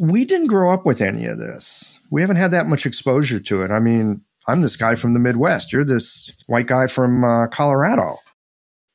we 0.00 0.24
didn't 0.24 0.48
grow 0.48 0.72
up 0.72 0.86
with 0.86 1.00
any 1.00 1.26
of 1.26 1.38
this. 1.38 1.98
We 2.10 2.20
haven't 2.20 2.36
had 2.36 2.50
that 2.52 2.66
much 2.66 2.86
exposure 2.86 3.40
to 3.40 3.62
it. 3.62 3.70
I 3.70 3.78
mean, 3.78 4.22
I'm 4.46 4.62
this 4.62 4.76
guy 4.76 4.94
from 4.94 5.12
the 5.12 5.20
Midwest. 5.20 5.72
You're 5.72 5.84
this 5.84 6.32
white 6.46 6.66
guy 6.66 6.86
from 6.86 7.22
uh, 7.22 7.48
Colorado 7.48 8.18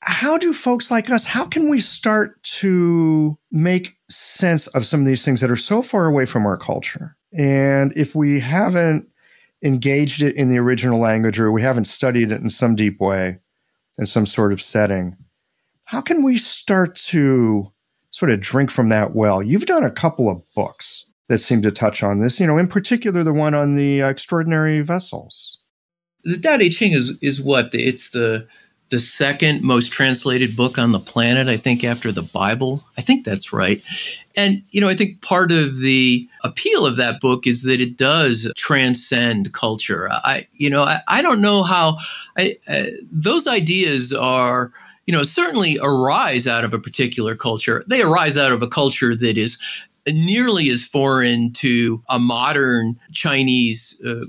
how 0.05 0.37
do 0.37 0.53
folks 0.53 0.91
like 0.91 1.09
us 1.09 1.25
how 1.25 1.45
can 1.45 1.69
we 1.69 1.79
start 1.79 2.41
to 2.43 3.37
make 3.51 3.95
sense 4.09 4.67
of 4.67 4.85
some 4.85 5.01
of 5.01 5.05
these 5.05 5.25
things 5.25 5.39
that 5.41 5.51
are 5.51 5.55
so 5.55 5.81
far 5.81 6.07
away 6.07 6.25
from 6.25 6.45
our 6.45 6.57
culture 6.57 7.15
and 7.37 7.93
if 7.95 8.15
we 8.15 8.39
haven't 8.39 9.07
engaged 9.63 10.21
it 10.21 10.35
in 10.35 10.49
the 10.49 10.57
original 10.59 10.99
language 10.99 11.39
or 11.39 11.51
we 11.51 11.61
haven't 11.61 11.85
studied 11.85 12.31
it 12.31 12.41
in 12.41 12.49
some 12.49 12.75
deep 12.75 12.99
way 12.99 13.39
in 13.99 14.05
some 14.05 14.25
sort 14.25 14.53
of 14.53 14.61
setting 14.61 15.15
How 15.85 16.01
can 16.01 16.23
we 16.23 16.37
start 16.37 16.95
to 17.11 17.65
sort 18.11 18.31
of 18.31 18.39
drink 18.41 18.71
from 18.71 18.89
that 18.89 19.15
well? 19.15 19.43
You've 19.43 19.65
done 19.65 19.83
a 19.83 19.91
couple 19.91 20.29
of 20.29 20.41
books 20.55 21.05
that 21.29 21.39
seem 21.39 21.61
to 21.63 21.71
touch 21.71 22.03
on 22.03 22.19
this, 22.21 22.39
you 22.39 22.47
know, 22.47 22.57
in 22.57 22.67
particular 22.67 23.23
the 23.23 23.33
one 23.33 23.53
on 23.55 23.75
the 23.75 24.01
uh, 24.01 24.09
extraordinary 24.09 24.81
vessels. 24.81 25.59
The 26.23 26.37
Tao 26.37 26.57
Te 26.57 26.69
Ching 26.69 26.93
is, 26.93 27.17
is 27.21 27.41
what? 27.41 27.69
It's 27.73 28.11
the 28.11 28.47
the 28.93 28.99
second 28.99 29.63
most 29.63 29.91
translated 29.91 30.55
book 30.55 30.77
on 30.77 30.91
the 30.91 30.99
planet, 30.99 31.47
I 31.47 31.57
think, 31.57 31.83
after 31.83 32.11
the 32.11 32.21
Bible. 32.21 32.83
I 32.95 33.01
think 33.01 33.25
that's 33.25 33.51
right. 33.51 33.81
And, 34.35 34.61
you 34.69 34.79
know, 34.79 34.87
I 34.87 34.95
think 34.95 35.23
part 35.23 35.51
of 35.51 35.79
the 35.79 36.29
appeal 36.43 36.85
of 36.85 36.97
that 36.97 37.19
book 37.19 37.47
is 37.47 37.63
that 37.63 37.81
it 37.81 37.97
does 37.97 38.51
transcend 38.55 39.51
culture. 39.51 40.11
I, 40.11 40.47
you 40.53 40.69
know, 40.69 40.83
I, 40.83 40.99
I 41.07 41.23
don't 41.23 41.41
know 41.41 41.63
how 41.63 41.97
I, 42.37 42.59
uh, 42.67 42.83
those 43.11 43.47
ideas 43.47 44.13
are, 44.13 44.71
you 45.07 45.11
know, 45.11 45.23
certainly 45.23 45.79
arise 45.81 46.45
out 46.45 46.63
of 46.63 46.71
a 46.71 46.79
particular 46.79 47.35
culture. 47.35 47.83
They 47.87 48.03
arise 48.03 48.37
out 48.37 48.51
of 48.51 48.61
a 48.61 48.67
culture 48.67 49.15
that 49.15 49.39
is 49.39 49.57
nearly 50.11 50.69
as 50.69 50.83
foreign 50.83 51.51
to 51.53 52.03
a 52.09 52.19
modern 52.19 52.99
Chinese 53.11 54.01
uh, 54.05 54.25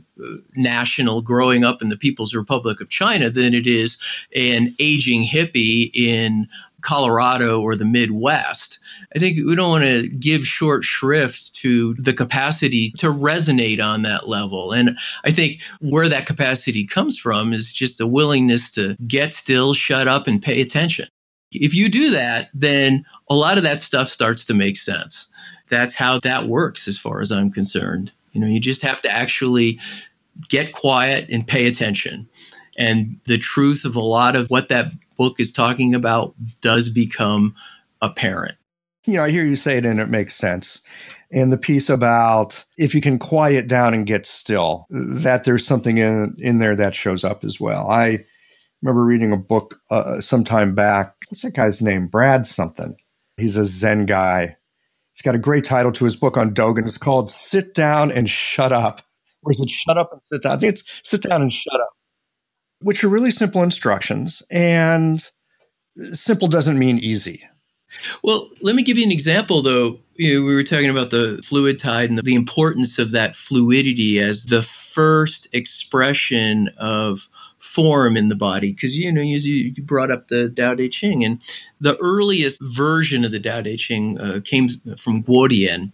national 0.54 1.22
growing 1.22 1.64
up 1.64 1.82
in 1.82 1.88
the 1.88 1.96
People's 1.96 2.34
Republic 2.34 2.80
of 2.80 2.88
China 2.88 3.28
than 3.28 3.54
it 3.54 3.66
is 3.66 3.96
an 4.36 4.74
aging 4.78 5.24
hippie 5.24 5.90
in 5.94 6.46
Colorado 6.82 7.60
or 7.60 7.74
the 7.74 7.86
Midwest. 7.86 8.78
I 9.16 9.18
think 9.18 9.38
we 9.38 9.56
don't 9.56 9.70
want 9.70 9.84
to 9.84 10.06
give 10.08 10.46
short 10.46 10.84
shrift 10.84 11.54
to 11.56 11.94
the 11.94 12.12
capacity 12.12 12.90
to 12.98 13.06
resonate 13.06 13.82
on 13.82 14.02
that 14.02 14.28
level. 14.28 14.70
And 14.70 14.96
I 15.24 15.30
think 15.30 15.60
where 15.80 16.08
that 16.08 16.26
capacity 16.26 16.86
comes 16.86 17.18
from 17.18 17.52
is 17.52 17.72
just 17.72 18.00
a 18.00 18.06
willingness 18.06 18.70
to 18.72 18.96
get 19.06 19.32
still, 19.32 19.72
shut 19.72 20.06
up, 20.06 20.26
and 20.26 20.42
pay 20.42 20.60
attention. 20.60 21.08
If 21.52 21.74
you 21.74 21.88
do 21.88 22.10
that, 22.10 22.50
then 22.52 23.04
a 23.30 23.34
lot 23.34 23.56
of 23.56 23.64
that 23.64 23.80
stuff 23.80 24.08
starts 24.08 24.44
to 24.44 24.54
make 24.54 24.76
sense 24.76 25.28
that's 25.74 25.94
how 25.94 26.18
that 26.20 26.46
works 26.46 26.86
as 26.86 26.96
far 26.96 27.20
as 27.20 27.30
I'm 27.32 27.50
concerned. 27.50 28.12
You 28.32 28.40
know, 28.40 28.46
you 28.46 28.60
just 28.60 28.82
have 28.82 29.02
to 29.02 29.10
actually 29.10 29.80
get 30.48 30.72
quiet 30.72 31.26
and 31.30 31.46
pay 31.46 31.66
attention. 31.66 32.28
And 32.76 33.20
the 33.26 33.38
truth 33.38 33.84
of 33.84 33.96
a 33.96 34.00
lot 34.00 34.36
of 34.36 34.50
what 34.50 34.68
that 34.68 34.92
book 35.16 35.38
is 35.38 35.52
talking 35.52 35.94
about 35.94 36.34
does 36.60 36.88
become 36.88 37.54
apparent. 38.00 38.56
You 39.06 39.14
know, 39.14 39.24
I 39.24 39.30
hear 39.30 39.44
you 39.44 39.56
say 39.56 39.76
it 39.76 39.86
and 39.86 40.00
it 40.00 40.08
makes 40.08 40.34
sense. 40.34 40.80
And 41.30 41.52
the 41.52 41.58
piece 41.58 41.88
about 41.88 42.64
if 42.78 42.94
you 42.94 43.00
can 43.00 43.18
quiet 43.18 43.68
down 43.68 43.94
and 43.94 44.06
get 44.06 44.26
still, 44.26 44.86
that 44.90 45.44
there's 45.44 45.66
something 45.66 45.98
in 45.98 46.34
in 46.38 46.58
there 46.58 46.76
that 46.76 46.94
shows 46.94 47.24
up 47.24 47.44
as 47.44 47.60
well. 47.60 47.90
I 47.90 48.24
remember 48.82 49.04
reading 49.04 49.32
a 49.32 49.36
book 49.36 49.80
uh, 49.90 50.20
some 50.20 50.44
time 50.44 50.74
back. 50.74 51.14
What's 51.28 51.42
that 51.42 51.54
guy's 51.54 51.82
name? 51.82 52.06
Brad 52.06 52.46
something. 52.46 52.96
He's 53.36 53.56
a 53.56 53.64
Zen 53.64 54.06
guy 54.06 54.56
He's 55.14 55.22
got 55.22 55.36
a 55.36 55.38
great 55.38 55.64
title 55.64 55.92
to 55.92 56.04
his 56.04 56.16
book 56.16 56.36
on 56.36 56.52
Dogen. 56.52 56.86
It's 56.86 56.98
called 56.98 57.30
Sit 57.30 57.72
Down 57.72 58.10
and 58.10 58.28
Shut 58.28 58.72
Up. 58.72 59.00
Or 59.44 59.52
is 59.52 59.60
it 59.60 59.70
Shut 59.70 59.96
Up 59.96 60.12
and 60.12 60.22
Sit 60.22 60.42
Down? 60.42 60.52
I 60.52 60.56
think 60.58 60.72
it's 60.72 60.84
Sit 61.04 61.22
Down 61.22 61.40
and 61.40 61.52
Shut 61.52 61.80
Up, 61.80 61.90
which 62.80 63.04
are 63.04 63.08
really 63.08 63.30
simple 63.30 63.62
instructions. 63.62 64.42
And 64.50 65.24
simple 66.12 66.48
doesn't 66.48 66.78
mean 66.78 66.98
easy. 66.98 67.44
Well, 68.24 68.50
let 68.60 68.74
me 68.74 68.82
give 68.82 68.98
you 68.98 69.04
an 69.04 69.12
example, 69.12 69.62
though. 69.62 70.00
You 70.16 70.40
know, 70.40 70.46
we 70.46 70.54
were 70.54 70.64
talking 70.64 70.90
about 70.90 71.10
the 71.10 71.40
fluid 71.44 71.78
tide 71.78 72.10
and 72.10 72.18
the 72.18 72.34
importance 72.34 72.98
of 72.98 73.12
that 73.12 73.36
fluidity 73.36 74.18
as 74.18 74.46
the 74.46 74.62
first 74.62 75.46
expression 75.52 76.70
of 76.76 77.28
form 77.74 78.16
in 78.16 78.28
the 78.28 78.36
body. 78.36 78.72
Because 78.72 78.96
you 78.96 79.10
know 79.10 79.20
you, 79.20 79.36
you, 79.38 79.82
brought 79.82 80.10
up 80.10 80.28
the 80.28 80.48
Tao 80.48 80.74
Te 80.74 80.88
Ching 80.88 81.24
and 81.24 81.40
the 81.80 81.96
earliest 81.98 82.60
version 82.62 83.24
of 83.24 83.32
the 83.32 83.40
Tao 83.40 83.62
Te 83.62 83.76
Ching 83.76 84.18
uh, 84.20 84.40
came 84.44 84.68
from 84.96 85.22
Guodian 85.22 85.92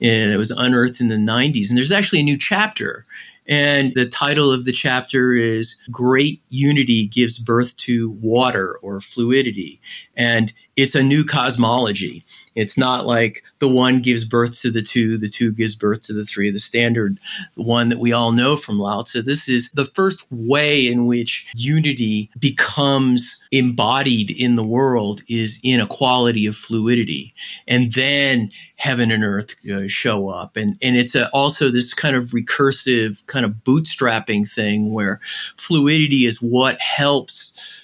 and 0.00 0.32
it 0.32 0.38
was 0.38 0.50
unearthed 0.50 1.00
in 1.00 1.08
the 1.08 1.16
90s 1.16 1.68
and 1.68 1.76
there's 1.76 1.92
actually 1.92 2.20
a 2.20 2.24
new 2.24 2.38
chapter 2.38 3.04
and 3.46 3.92
the 3.94 4.06
title 4.06 4.52
of 4.52 4.64
the 4.64 4.72
chapter 4.72 5.32
is 5.32 5.74
Great 5.90 6.42
Unity 6.50 7.06
Gives 7.06 7.38
Birth 7.38 7.76
to 7.78 8.10
Water 8.10 8.78
or 8.82 9.00
Fluidity. 9.00 9.80
And 10.16 10.52
it's 10.76 10.94
a 10.94 11.02
new 11.02 11.24
cosmology. 11.24 12.24
It's 12.54 12.78
not 12.78 13.06
like 13.06 13.42
the 13.58 13.68
one 13.68 14.00
gives 14.02 14.24
birth 14.24 14.60
to 14.60 14.70
the 14.70 14.82
two, 14.82 15.18
the 15.18 15.28
two 15.28 15.52
gives 15.52 15.74
birth 15.74 16.02
to 16.02 16.12
the 16.12 16.24
three, 16.24 16.50
the 16.50 16.58
standard 16.58 17.18
one 17.54 17.88
that 17.88 17.98
we 17.98 18.12
all 18.12 18.32
know 18.32 18.56
from 18.56 18.78
Lao 18.78 19.02
Tzu. 19.02 19.22
This 19.22 19.48
is 19.48 19.70
the 19.72 19.86
first 19.86 20.30
way 20.30 20.86
in 20.86 21.06
which 21.06 21.46
unity 21.54 22.30
becomes 22.38 23.39
embodied 23.52 24.30
in 24.30 24.56
the 24.56 24.64
world 24.64 25.22
is 25.28 25.58
in 25.64 25.80
a 25.80 25.86
quality 25.86 26.46
of 26.46 26.54
fluidity. 26.54 27.34
And 27.66 27.92
then 27.94 28.50
heaven 28.76 29.10
and 29.10 29.24
earth 29.24 29.56
uh, 29.68 29.88
show 29.88 30.28
up. 30.28 30.56
And, 30.56 30.76
and 30.80 30.96
it's 30.96 31.14
a, 31.14 31.28
also 31.30 31.70
this 31.70 31.92
kind 31.92 32.14
of 32.14 32.26
recursive, 32.26 33.26
kind 33.26 33.44
of 33.44 33.52
bootstrapping 33.64 34.48
thing 34.48 34.92
where 34.92 35.20
fluidity 35.56 36.26
is 36.26 36.40
what 36.40 36.80
helps 36.80 37.80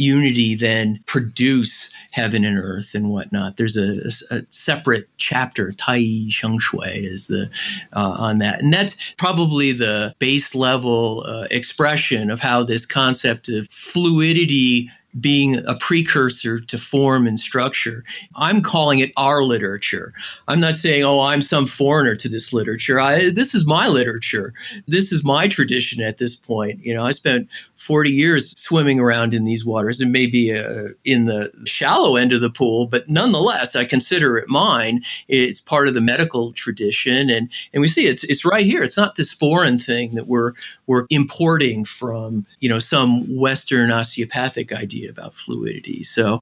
unity 0.00 0.54
then 0.54 0.98
produce 1.06 1.90
heaven 2.10 2.44
and 2.44 2.58
earth 2.58 2.94
and 2.94 3.10
whatnot. 3.10 3.58
There's 3.58 3.76
a, 3.76 4.10
a 4.30 4.42
separate 4.48 5.08
chapter, 5.18 5.72
Tai 5.72 6.02
Sheng 6.30 6.58
Shui, 6.58 6.88
is 6.88 7.26
the 7.26 7.50
uh, 7.92 8.10
on 8.18 8.38
that, 8.38 8.60
and 8.60 8.72
that's 8.72 8.96
probably 9.18 9.72
the 9.72 10.14
base 10.18 10.54
level 10.54 11.22
uh, 11.26 11.46
expression 11.50 12.30
of 12.30 12.40
how 12.40 12.64
this 12.64 12.86
concept 12.86 13.48
of 13.50 13.68
fluidity 13.70 14.90
being 15.18 15.56
a 15.66 15.74
precursor 15.76 16.60
to 16.60 16.78
form 16.78 17.26
and 17.26 17.38
structure. 17.38 18.04
I'm 18.36 18.62
calling 18.62 19.00
it 19.00 19.12
our 19.16 19.42
literature. 19.42 20.12
I'm 20.46 20.60
not 20.60 20.76
saying, 20.76 21.02
oh, 21.02 21.20
I'm 21.20 21.42
some 21.42 21.66
foreigner 21.66 22.14
to 22.16 22.28
this 22.28 22.52
literature. 22.52 23.00
I, 23.00 23.30
this 23.30 23.54
is 23.54 23.66
my 23.66 23.88
literature. 23.88 24.52
This 24.86 25.10
is 25.10 25.24
my 25.24 25.48
tradition 25.48 26.00
at 26.00 26.18
this 26.18 26.36
point. 26.36 26.84
You 26.84 26.94
know, 26.94 27.04
I 27.04 27.10
spent 27.10 27.48
40 27.80 28.10
years 28.10 28.54
swimming 28.60 29.00
around 29.00 29.32
in 29.32 29.44
these 29.44 29.64
waters 29.64 30.00
and 30.00 30.12
maybe 30.12 30.54
uh, 30.54 30.88
in 31.04 31.24
the 31.24 31.50
shallow 31.64 32.16
end 32.16 32.32
of 32.32 32.42
the 32.42 32.50
pool, 32.50 32.86
but 32.86 33.08
nonetheless, 33.08 33.74
I 33.74 33.86
consider 33.86 34.36
it 34.36 34.48
mine. 34.48 35.02
It's 35.28 35.60
part 35.60 35.88
of 35.88 35.94
the 35.94 36.00
medical 36.02 36.52
tradition. 36.52 37.30
And, 37.30 37.48
and 37.72 37.80
we 37.80 37.88
see 37.88 38.06
it's, 38.06 38.22
it's 38.24 38.44
right 38.44 38.66
here. 38.66 38.82
It's 38.82 38.98
not 38.98 39.16
this 39.16 39.32
foreign 39.32 39.78
thing 39.78 40.14
that 40.14 40.26
we're, 40.26 40.52
we're 40.86 41.06
importing 41.08 41.86
from, 41.86 42.46
you 42.60 42.68
know, 42.68 42.80
some 42.80 43.24
Western 43.34 43.90
osteopathic 43.90 44.72
idea 44.72 45.08
about 45.08 45.34
fluidity. 45.34 46.04
So, 46.04 46.40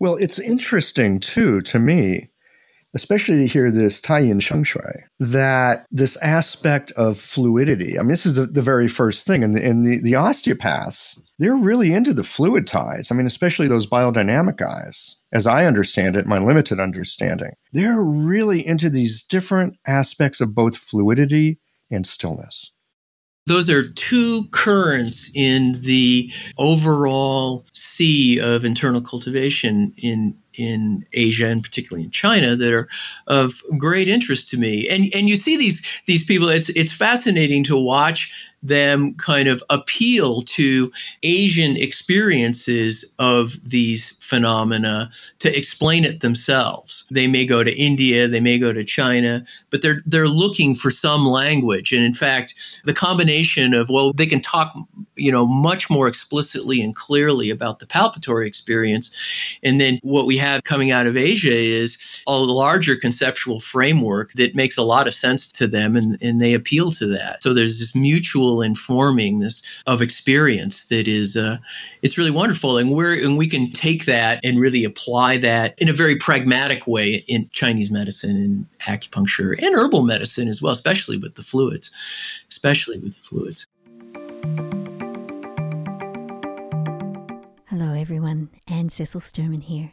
well, 0.00 0.16
it's 0.16 0.40
interesting 0.40 1.20
too, 1.20 1.60
to 1.60 1.78
me, 1.78 2.29
especially 2.94 3.36
to 3.36 3.46
hear 3.46 3.70
this 3.70 4.00
Tai 4.00 4.20
Yi 4.20 4.40
Sheng 4.40 4.64
Shui, 4.64 5.04
that 5.18 5.86
this 5.90 6.16
aspect 6.16 6.92
of 6.92 7.18
fluidity, 7.18 7.98
I 7.98 8.02
mean, 8.02 8.08
this 8.08 8.26
is 8.26 8.34
the, 8.34 8.46
the 8.46 8.62
very 8.62 8.88
first 8.88 9.26
thing. 9.26 9.44
And, 9.44 9.54
the, 9.54 9.64
and 9.64 9.84
the, 9.84 10.00
the 10.02 10.16
osteopaths, 10.16 11.20
they're 11.38 11.56
really 11.56 11.92
into 11.92 12.12
the 12.12 12.24
fluid 12.24 12.66
tides. 12.66 13.10
I 13.10 13.14
mean, 13.14 13.26
especially 13.26 13.68
those 13.68 13.86
biodynamic 13.86 14.56
guys, 14.56 15.16
as 15.32 15.46
I 15.46 15.66
understand 15.66 16.16
it, 16.16 16.26
my 16.26 16.38
limited 16.38 16.80
understanding. 16.80 17.52
They're 17.72 18.02
really 18.02 18.66
into 18.66 18.90
these 18.90 19.22
different 19.22 19.78
aspects 19.86 20.40
of 20.40 20.54
both 20.54 20.76
fluidity 20.76 21.58
and 21.90 22.06
stillness 22.06 22.72
those 23.46 23.68
are 23.68 23.82
two 23.82 24.44
currents 24.52 25.28
in 25.34 25.80
the 25.80 26.32
overall 26.56 27.66
sea 27.72 28.38
of 28.38 28.64
internal 28.64 29.00
cultivation 29.00 29.92
in 29.96 30.36
in 30.54 31.04
Asia 31.12 31.46
and 31.46 31.62
particularly 31.62 32.04
in 32.04 32.10
China 32.10 32.56
that 32.56 32.72
are 32.72 32.88
of 33.26 33.62
great 33.78 34.08
interest 34.08 34.48
to 34.50 34.58
me. 34.58 34.88
And 34.88 35.10
and 35.14 35.28
you 35.28 35.36
see 35.36 35.56
these 35.56 35.84
these 36.06 36.24
people. 36.24 36.48
It's 36.48 36.68
it's 36.70 36.92
fascinating 36.92 37.64
to 37.64 37.76
watch 37.76 38.32
them 38.62 39.14
kind 39.14 39.48
of 39.48 39.62
appeal 39.70 40.42
to 40.42 40.92
Asian 41.22 41.76
experiences 41.76 43.04
of 43.18 43.58
these 43.68 44.18
phenomena 44.18 45.10
to 45.38 45.56
explain 45.56 46.04
it 46.04 46.20
themselves. 46.20 47.04
They 47.10 47.26
may 47.26 47.46
go 47.46 47.64
to 47.64 47.74
India, 47.74 48.28
they 48.28 48.40
may 48.40 48.58
go 48.58 48.72
to 48.72 48.84
China, 48.84 49.44
but 49.70 49.82
they're 49.82 50.02
they're 50.06 50.28
looking 50.28 50.74
for 50.74 50.90
some 50.90 51.24
language. 51.24 51.92
And 51.92 52.04
in 52.04 52.12
fact, 52.12 52.54
the 52.84 52.94
combination 52.94 53.74
of 53.74 53.88
well, 53.88 54.12
they 54.12 54.26
can 54.26 54.40
talk, 54.40 54.74
you 55.16 55.32
know, 55.32 55.46
much 55.46 55.88
more 55.88 56.06
explicitly 56.06 56.82
and 56.82 56.94
clearly 56.94 57.50
about 57.50 57.78
the 57.78 57.86
palpatory 57.86 58.46
experience. 58.46 59.10
And 59.62 59.80
then 59.80 59.98
what 60.02 60.26
we 60.26 60.36
have 60.40 60.64
coming 60.64 60.90
out 60.90 61.06
of 61.06 61.16
Asia 61.16 61.52
is 61.52 61.96
a 62.26 62.36
larger 62.36 62.96
conceptual 62.96 63.60
framework 63.60 64.32
that 64.32 64.54
makes 64.54 64.76
a 64.76 64.82
lot 64.82 65.06
of 65.06 65.14
sense 65.14 65.50
to 65.52 65.66
them 65.66 65.96
and, 65.96 66.18
and 66.20 66.40
they 66.40 66.54
appeal 66.54 66.90
to 66.92 67.06
that. 67.06 67.42
So 67.42 67.54
there's 67.54 67.78
this 67.78 67.94
mutual 67.94 68.62
informing 68.62 69.38
this 69.40 69.62
of 69.86 70.02
experience 70.02 70.84
that 70.84 71.06
is 71.06 71.36
uh, 71.36 71.58
it's 72.02 72.16
really 72.18 72.30
wonderful. 72.30 72.78
And 72.78 72.90
we're 72.90 73.14
and 73.24 73.36
we 73.36 73.46
can 73.46 73.72
take 73.72 74.06
that 74.06 74.40
and 74.42 74.58
really 74.58 74.84
apply 74.84 75.36
that 75.38 75.74
in 75.78 75.88
a 75.88 75.92
very 75.92 76.16
pragmatic 76.16 76.86
way 76.86 77.24
in 77.28 77.48
Chinese 77.52 77.90
medicine 77.90 78.36
and 78.36 78.66
acupuncture 78.80 79.56
and 79.62 79.76
herbal 79.76 80.02
medicine 80.02 80.48
as 80.48 80.62
well, 80.62 80.72
especially 80.72 81.18
with 81.18 81.34
the 81.34 81.42
fluids, 81.42 81.90
especially 82.48 82.98
with 82.98 83.14
the 83.14 83.20
fluids. 83.20 83.66
Hello, 87.68 87.94
everyone. 87.94 88.48
Anne 88.66 88.88
Cecil 88.88 89.20
Sturman 89.20 89.62
here. 89.62 89.92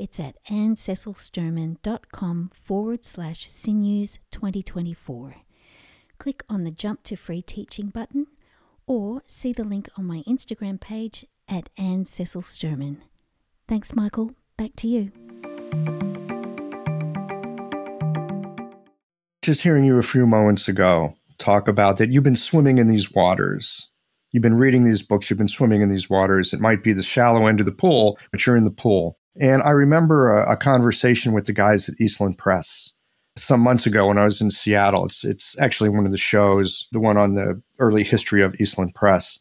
It's 0.00 0.18
at 0.18 0.42
annececilsturman.com 0.46 2.50
forward 2.54 3.04
slash 3.04 3.50
sinews 3.50 4.18
2024. 4.30 5.36
Click 6.16 6.42
on 6.48 6.64
the 6.64 6.70
Jump 6.70 7.02
to 7.02 7.16
Free 7.16 7.42
Teaching 7.42 7.88
button 7.88 8.28
or 8.86 9.20
see 9.26 9.52
the 9.52 9.62
link 9.62 9.90
on 9.98 10.06
my 10.06 10.22
Instagram 10.26 10.80
page 10.80 11.26
at 11.46 11.68
Anne 11.76 12.06
Cecil 12.06 12.40
Sturman. 12.40 13.02
Thanks, 13.68 13.94
Michael. 13.94 14.30
Back 14.56 14.74
to 14.76 14.88
you. 14.88 15.12
Just 19.42 19.60
hearing 19.60 19.84
you 19.84 19.98
a 19.98 20.02
few 20.02 20.26
moments 20.26 20.66
ago 20.66 21.12
talk 21.36 21.68
about 21.68 21.98
that 21.98 22.08
you've 22.08 22.24
been 22.24 22.36
swimming 22.36 22.78
in 22.78 22.88
these 22.88 23.12
waters. 23.12 23.90
You've 24.30 24.42
been 24.42 24.56
reading 24.56 24.84
these 24.84 25.02
books, 25.02 25.28
you've 25.28 25.38
been 25.38 25.46
swimming 25.46 25.82
in 25.82 25.90
these 25.90 26.08
waters. 26.08 26.54
It 26.54 26.60
might 26.60 26.82
be 26.82 26.94
the 26.94 27.02
shallow 27.02 27.46
end 27.46 27.60
of 27.60 27.66
the 27.66 27.72
pool, 27.72 28.18
but 28.30 28.46
you're 28.46 28.56
in 28.56 28.64
the 28.64 28.70
pool. 28.70 29.18
And 29.38 29.62
I 29.62 29.70
remember 29.70 30.36
a, 30.36 30.52
a, 30.52 30.56
conversation 30.56 31.32
with 31.32 31.46
the 31.46 31.52
guys 31.52 31.88
at 31.88 32.00
Eastland 32.00 32.36
Press 32.38 32.92
some 33.36 33.60
months 33.60 33.86
ago 33.86 34.08
when 34.08 34.18
I 34.18 34.24
was 34.24 34.40
in 34.40 34.50
Seattle. 34.50 35.04
It's 35.04 35.24
it's 35.24 35.58
actually 35.60 35.90
one 35.90 36.04
of 36.04 36.10
the 36.10 36.18
shows, 36.18 36.88
the 36.92 37.00
one 37.00 37.16
on 37.16 37.34
the 37.34 37.60
early 37.78 38.02
history 38.02 38.42
of 38.42 38.54
Eastland 38.60 38.94
Press. 38.94 39.38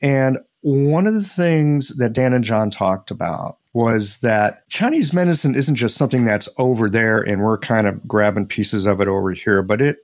And 0.00 0.38
one 0.62 1.06
of 1.06 1.14
the 1.14 1.24
things 1.24 1.88
that 1.96 2.12
Dan 2.12 2.32
and 2.32 2.44
John 2.44 2.70
talked 2.70 3.10
about 3.10 3.58
was 3.72 4.18
that 4.18 4.66
Chinese 4.70 5.12
medicine 5.12 5.54
isn't 5.54 5.76
just 5.76 5.96
something 5.96 6.24
that's 6.24 6.48
over 6.58 6.88
there 6.88 7.20
and 7.20 7.42
we're 7.42 7.58
kind 7.58 7.86
of 7.86 8.06
grabbing 8.08 8.46
pieces 8.46 8.86
of 8.86 9.00
it 9.00 9.08
over 9.08 9.32
here, 9.32 9.62
but 9.62 9.80
it 9.80 9.98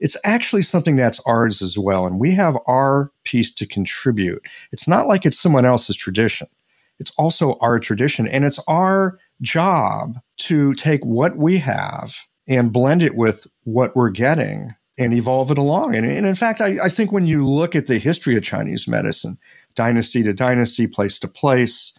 it's 0.00 0.16
actually 0.24 0.62
something 0.62 0.96
that's 0.96 1.20
ours 1.26 1.60
as 1.60 1.76
well. 1.76 2.06
And 2.06 2.20
we 2.20 2.32
have 2.32 2.56
our 2.66 3.12
piece 3.24 3.52
to 3.54 3.66
contribute. 3.66 4.40
It's 4.72 4.88
not 4.88 5.08
like 5.08 5.26
it's 5.26 5.38
someone 5.38 5.64
else's 5.64 5.96
tradition 5.96 6.48
it's 6.98 7.12
also 7.16 7.56
our 7.60 7.78
tradition. 7.78 8.26
And 8.26 8.44
it's 8.44 8.58
our 8.66 9.18
job 9.40 10.18
to 10.38 10.74
take 10.74 11.04
what 11.04 11.36
we 11.36 11.58
have 11.58 12.16
and 12.48 12.72
blend 12.72 13.02
it 13.02 13.14
with 13.14 13.46
what 13.64 13.94
we're 13.94 14.10
getting 14.10 14.74
and 14.98 15.14
evolve 15.14 15.50
it 15.50 15.58
along. 15.58 15.94
And, 15.94 16.04
and 16.04 16.26
in 16.26 16.34
fact, 16.34 16.60
I, 16.60 16.74
I, 16.84 16.88
think 16.88 17.12
when 17.12 17.26
you 17.26 17.46
look 17.46 17.76
at 17.76 17.86
the 17.86 17.98
history 17.98 18.36
of 18.36 18.42
Chinese 18.42 18.88
medicine, 18.88 19.38
dynasty 19.76 20.24
to 20.24 20.32
dynasty, 20.32 20.88
place 20.88 21.18
to 21.20 21.28
place, 21.28 21.92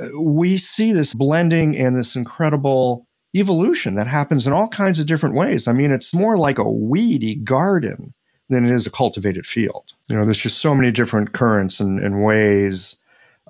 uh, 0.00 0.22
we 0.22 0.56
see 0.56 0.92
this 0.92 1.14
blending 1.14 1.76
and 1.76 1.96
this 1.96 2.14
incredible 2.14 3.08
evolution 3.34 3.96
that 3.96 4.06
happens 4.06 4.46
in 4.46 4.52
all 4.52 4.68
kinds 4.68 5.00
of 5.00 5.06
different 5.06 5.34
ways. 5.34 5.66
I 5.66 5.72
mean, 5.72 5.90
it's 5.90 6.14
more 6.14 6.36
like 6.36 6.58
a 6.58 6.70
weedy 6.70 7.34
garden 7.34 8.14
than 8.48 8.66
it 8.66 8.72
is 8.72 8.86
a 8.86 8.90
cultivated 8.90 9.46
field. 9.46 9.92
You 10.08 10.16
know, 10.16 10.24
there's 10.24 10.38
just 10.38 10.58
so 10.58 10.74
many 10.74 10.92
different 10.92 11.32
currents 11.32 11.80
and, 11.80 11.98
and 11.98 12.22
ways 12.22 12.96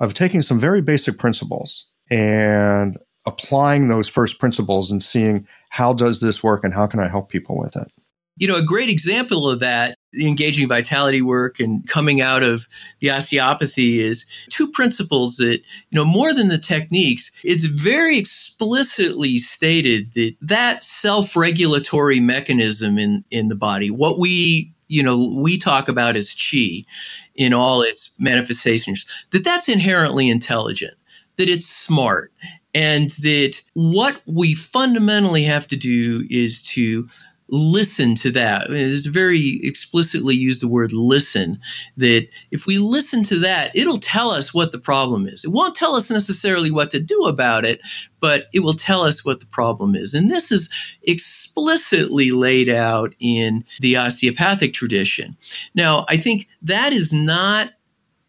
of 0.02 0.14
taking 0.14 0.42
some 0.42 0.58
very 0.58 0.82
basic 0.82 1.16
principles 1.16 1.86
and 2.10 2.98
applying 3.24 3.86
those 3.86 4.08
first 4.08 4.40
principles 4.40 4.90
and 4.90 5.00
seeing 5.00 5.46
how 5.70 5.92
does 5.92 6.20
this 6.20 6.42
work 6.42 6.64
and 6.64 6.74
how 6.74 6.88
can 6.88 6.98
I 6.98 7.08
help 7.08 7.30
people 7.30 7.56
with 7.56 7.76
it. 7.76 7.88
You 8.36 8.48
know, 8.48 8.56
a 8.56 8.64
great 8.64 8.88
example 8.88 9.48
of 9.48 9.60
that, 9.60 9.94
the 10.12 10.26
engaging 10.26 10.66
vitality 10.66 11.22
work 11.22 11.60
and 11.60 11.86
coming 11.86 12.20
out 12.20 12.42
of 12.42 12.66
the 13.00 13.10
osteopathy 13.10 14.00
is 14.00 14.24
two 14.50 14.68
principles 14.72 15.36
that, 15.36 15.60
you 15.90 15.92
know, 15.92 16.04
more 16.04 16.34
than 16.34 16.48
the 16.48 16.58
techniques, 16.58 17.30
it's 17.44 17.64
very 17.64 18.18
explicitly 18.18 19.38
stated 19.38 20.12
that 20.14 20.34
that 20.40 20.82
self-regulatory 20.82 22.18
mechanism 22.18 22.98
in, 22.98 23.24
in 23.30 23.46
the 23.48 23.54
body, 23.54 23.90
what 23.90 24.18
we, 24.18 24.74
you 24.88 25.02
know, 25.02 25.28
we 25.28 25.56
talk 25.56 25.88
about 25.88 26.16
as 26.16 26.34
chi, 26.34 26.84
in 27.34 27.52
all 27.52 27.82
its 27.82 28.10
manifestations, 28.18 29.06
that 29.30 29.44
that's 29.44 29.68
inherently 29.68 30.28
intelligent, 30.28 30.94
that 31.36 31.48
it's 31.48 31.66
smart, 31.66 32.32
and 32.74 33.10
that 33.10 33.60
what 33.74 34.20
we 34.26 34.54
fundamentally 34.54 35.42
have 35.42 35.66
to 35.68 35.76
do 35.76 36.26
is 36.30 36.62
to 36.62 37.08
listen 37.52 38.14
to 38.14 38.30
that. 38.30 38.62
I 38.62 38.72
mean, 38.72 38.88
there's 38.88 39.04
very 39.04 39.60
explicitly 39.62 40.34
used 40.34 40.62
the 40.62 40.68
word 40.68 40.92
listen, 40.94 41.60
that 41.98 42.26
if 42.50 42.66
we 42.66 42.78
listen 42.78 43.22
to 43.24 43.38
that, 43.40 43.76
it'll 43.76 43.98
tell 43.98 44.30
us 44.30 44.54
what 44.54 44.72
the 44.72 44.78
problem 44.78 45.26
is. 45.26 45.44
It 45.44 45.52
won't 45.52 45.74
tell 45.74 45.94
us 45.94 46.10
necessarily 46.10 46.70
what 46.70 46.90
to 46.92 46.98
do 46.98 47.26
about 47.26 47.66
it, 47.66 47.82
but 48.20 48.46
it 48.54 48.60
will 48.60 48.72
tell 48.72 49.02
us 49.02 49.22
what 49.22 49.40
the 49.40 49.46
problem 49.46 49.94
is. 49.94 50.14
And 50.14 50.30
this 50.30 50.50
is 50.50 50.70
explicitly 51.02 52.30
laid 52.30 52.70
out 52.70 53.14
in 53.20 53.66
the 53.80 53.98
osteopathic 53.98 54.72
tradition. 54.72 55.36
Now, 55.74 56.06
I 56.08 56.16
think 56.16 56.48
that 56.62 56.94
is 56.94 57.12
not 57.12 57.72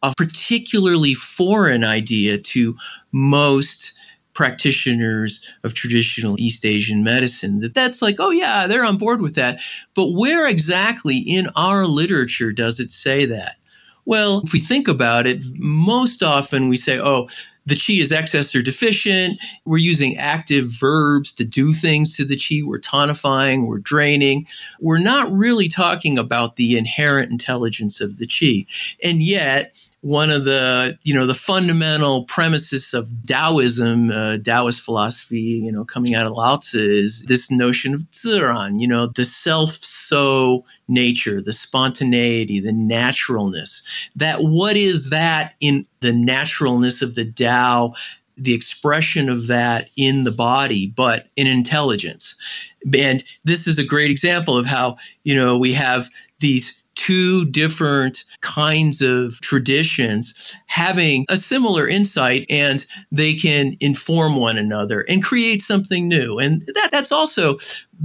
a 0.02 0.14
particularly 0.18 1.14
foreign 1.14 1.86
idea 1.86 2.38
to 2.38 2.76
most 3.14 3.94
practitioners 4.34 5.39
of 5.63 5.74
traditional 5.74 6.39
East 6.39 6.65
Asian 6.65 7.04
medicine 7.04 7.60
that 7.60 7.74
that's 7.74 8.02
like, 8.02 8.17
oh 8.19 8.32
yeah, 8.32 8.67
they're 8.67 8.86
on 8.86 8.98
board 8.98 9.22
with 9.22 9.36
that. 9.36 9.60
But 9.96 10.13
where 10.13 10.48
exactly 10.48 11.17
in 11.17 11.50
our 11.56 11.86
literature 11.86 12.52
does 12.52 12.80
it 12.80 12.91
say 12.91 13.26
that? 13.26 13.58
Well, 14.06 14.41
if 14.46 14.52
we 14.52 14.60
think 14.60 14.88
about 14.88 15.28
it, 15.28 15.43
most 15.56 16.24
often 16.24 16.67
we 16.67 16.78
say, 16.78 17.00
oh, 17.00 17.30
the 17.65 17.76
chi 17.76 17.93
is 17.93 18.12
excess 18.12 18.54
or 18.54 18.62
deficient. 18.62 19.39
We're 19.65 19.78
using 19.78 20.17
active 20.17 20.65
verbs 20.65 21.32
to 21.34 21.46
do 21.46 21.72
things 21.72 22.15
to 22.17 22.26
the 22.26 22.38
chi. 22.38 22.62
We're 22.65 22.80
tonifying, 22.80 23.67
we're 23.67 23.80
draining. 23.80 24.46
We're 24.82 24.98
not 24.98 25.32
really 25.32 25.69
talking 25.69 26.17
about 26.17 26.58
the 26.58 26.78
inherent 26.78 27.32
intelligence 27.32 28.02
of 28.02 28.17
the 28.17 28.28
chi. 28.28 28.65
And 29.02 29.24
yet, 29.24 29.74
one 30.04 30.32
of 30.32 30.44
the 30.44 31.00
you 31.04 31.13
know 31.13 31.26
the 31.26 31.34
fundamental 31.34 32.26
premises 32.26 32.94
of 32.94 33.08
Taoism, 33.26 34.12
uh, 34.12 34.38
Taoist 34.38 34.82
philosophy, 34.82 35.39
you 35.39 35.72
know, 35.72 35.86
coming 35.86 36.13
out 36.13 36.28
of 36.28 36.34
Lao 36.34 36.58
Tzu 36.58 36.78
is 36.78 37.24
this 37.24 37.50
notion 37.50 37.94
of 37.94 38.02
ziran, 38.12 38.82
you 38.82 38.88
know, 38.88 39.08
the 39.08 39.24
self-so 39.24 40.66
nature, 40.89 41.42
the 41.42 41.54
spontaneity, 41.54 42.60
the 42.60 42.74
naturalness. 42.74 43.82
That 44.13 44.44
what 44.44 44.76
is 44.76 45.10
that 45.10 45.54
in 45.62 45.86
the 46.02 46.12
naturalness 46.12 47.02
of 47.02 47.16
the 47.16 47.32
Tao, 47.32 47.94
the 48.36 48.54
expression 48.54 49.30
of 49.30 49.48
that 49.48 49.89
in 49.96 50.26
the 50.26 50.32
body, 50.32 50.88
but 50.88 51.28
in 51.38 51.48
intelligence. 51.48 52.36
And 52.94 53.24
this 53.46 53.68
is 53.68 53.80
a 53.80 53.86
great 53.86 54.12
example 54.12 54.58
of 54.58 54.66
how 54.66 54.98
you 55.24 55.34
know 55.34 55.58
we 55.58 55.72
have 55.72 56.10
these 56.39 56.83
two 56.95 57.45
different 57.45 58.23
kinds 58.41 59.01
of 59.01 59.39
traditions 59.41 60.53
having 60.67 61.25
a 61.29 61.38
similar 61.38 61.88
insight 61.88 62.45
and 62.49 62.86
they 63.12 63.34
can 63.34 63.75
inform 63.79 64.36
one 64.36 64.58
another 64.58 65.06
and 65.10 65.23
create 65.23 65.62
something 65.62 66.08
new. 66.08 66.39
And 66.39 66.65
that, 66.75 66.89
that's 66.91 67.12
also 67.12 67.58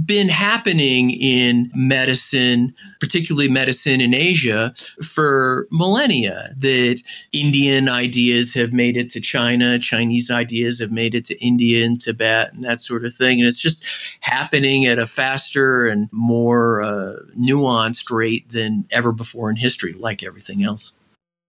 been 0.05 0.29
happening 0.29 1.09
in 1.11 1.71
medicine, 1.73 2.73
particularly 2.99 3.49
medicine 3.49 4.01
in 4.01 4.13
Asia, 4.13 4.73
for 5.03 5.67
millennia. 5.71 6.53
That 6.57 7.01
Indian 7.31 7.89
ideas 7.89 8.53
have 8.53 8.71
made 8.71 8.97
it 8.97 9.09
to 9.11 9.19
China, 9.19 9.79
Chinese 9.79 10.29
ideas 10.29 10.79
have 10.79 10.91
made 10.91 11.15
it 11.15 11.25
to 11.25 11.43
India 11.43 11.85
and 11.85 11.99
Tibet, 11.99 12.53
and 12.53 12.63
that 12.63 12.81
sort 12.81 13.03
of 13.03 13.13
thing. 13.13 13.39
And 13.39 13.47
it's 13.47 13.59
just 13.59 13.83
happening 14.21 14.85
at 14.85 14.99
a 14.99 15.07
faster 15.07 15.87
and 15.87 16.07
more 16.11 16.81
uh, 16.81 17.15
nuanced 17.37 18.09
rate 18.09 18.49
than 18.49 18.85
ever 18.91 19.11
before 19.11 19.49
in 19.49 19.55
history, 19.55 19.93
like 19.93 20.23
everything 20.23 20.63
else. 20.63 20.93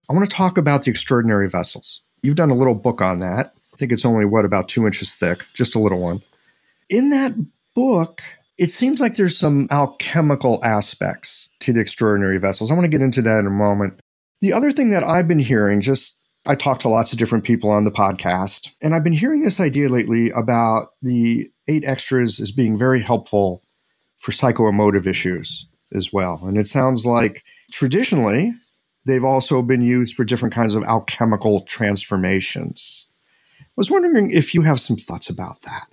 I 0.08 0.12
want 0.12 0.28
to 0.28 0.36
talk 0.36 0.58
about 0.58 0.84
the 0.84 0.90
extraordinary 0.90 1.48
vessels. 1.48 2.02
You've 2.22 2.36
done 2.36 2.50
a 2.50 2.56
little 2.56 2.74
book 2.74 3.00
on 3.00 3.20
that. 3.20 3.54
I 3.72 3.76
think 3.76 3.92
it's 3.92 4.04
only, 4.04 4.24
what, 4.24 4.44
about 4.44 4.68
two 4.68 4.86
inches 4.86 5.14
thick, 5.14 5.44
just 5.54 5.74
a 5.74 5.78
little 5.78 6.00
one. 6.00 6.20
In 6.88 7.10
that 7.10 7.32
book, 7.74 8.20
it 8.60 8.70
seems 8.70 9.00
like 9.00 9.16
there's 9.16 9.38
some 9.38 9.66
alchemical 9.70 10.60
aspects 10.62 11.48
to 11.60 11.72
the 11.72 11.80
extraordinary 11.80 12.36
vessels. 12.36 12.70
I 12.70 12.74
want 12.74 12.84
to 12.84 12.90
get 12.90 13.00
into 13.00 13.22
that 13.22 13.38
in 13.38 13.46
a 13.46 13.50
moment. 13.50 13.98
The 14.42 14.52
other 14.52 14.70
thing 14.70 14.90
that 14.90 15.02
I've 15.02 15.26
been 15.26 15.38
hearing, 15.38 15.80
just 15.80 16.18
I 16.44 16.56
talk 16.56 16.78
to 16.80 16.88
lots 16.90 17.10
of 17.10 17.18
different 17.18 17.44
people 17.44 17.70
on 17.70 17.84
the 17.84 17.90
podcast, 17.90 18.68
and 18.82 18.94
I've 18.94 19.02
been 19.02 19.14
hearing 19.14 19.40
this 19.40 19.60
idea 19.60 19.88
lately 19.88 20.28
about 20.36 20.88
the 21.00 21.48
eight 21.68 21.84
extras 21.86 22.38
as 22.38 22.52
being 22.52 22.76
very 22.76 23.00
helpful 23.00 23.62
for 24.18 24.32
psychoemotive 24.32 25.06
issues 25.06 25.66
as 25.94 26.12
well. 26.12 26.38
And 26.42 26.58
it 26.58 26.68
sounds 26.68 27.06
like 27.06 27.42
traditionally 27.72 28.52
they've 29.06 29.24
also 29.24 29.62
been 29.62 29.80
used 29.80 30.14
for 30.14 30.22
different 30.22 30.54
kinds 30.54 30.74
of 30.74 30.84
alchemical 30.84 31.62
transformations. 31.62 33.06
I 33.58 33.64
was 33.78 33.90
wondering 33.90 34.30
if 34.30 34.54
you 34.54 34.60
have 34.60 34.80
some 34.80 34.96
thoughts 34.98 35.30
about 35.30 35.62
that. 35.62 35.86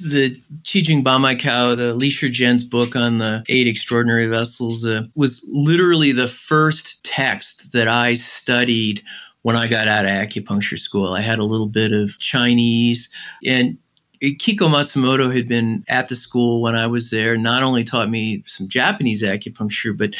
The 0.00 0.40
Qi 0.62 0.82
Jing 0.84 1.02
Ba 1.02 1.18
Mai 1.18 1.34
Kao, 1.34 1.74
the 1.74 1.92
Li 1.94 2.08
Shizhen's 2.08 2.62
book 2.62 2.94
on 2.94 3.18
the 3.18 3.44
eight 3.48 3.66
extraordinary 3.66 4.26
vessels, 4.26 4.86
uh, 4.86 5.02
was 5.16 5.44
literally 5.50 6.12
the 6.12 6.28
first 6.28 7.02
text 7.02 7.72
that 7.72 7.88
I 7.88 8.14
studied 8.14 9.02
when 9.42 9.56
I 9.56 9.66
got 9.66 9.88
out 9.88 10.04
of 10.04 10.12
acupuncture 10.12 10.78
school. 10.78 11.14
I 11.14 11.20
had 11.20 11.40
a 11.40 11.44
little 11.44 11.66
bit 11.66 11.92
of 11.92 12.18
Chinese, 12.18 13.08
and 13.44 13.76
Kiko 14.22 14.68
Matsumoto 14.68 15.34
had 15.34 15.48
been 15.48 15.84
at 15.88 16.08
the 16.08 16.14
school 16.14 16.60
when 16.60 16.76
I 16.76 16.86
was 16.86 17.10
there, 17.10 17.36
not 17.36 17.62
only 17.62 17.84
taught 17.84 18.10
me 18.10 18.42
some 18.46 18.68
Japanese 18.68 19.22
acupuncture, 19.22 19.96
but 19.96 20.14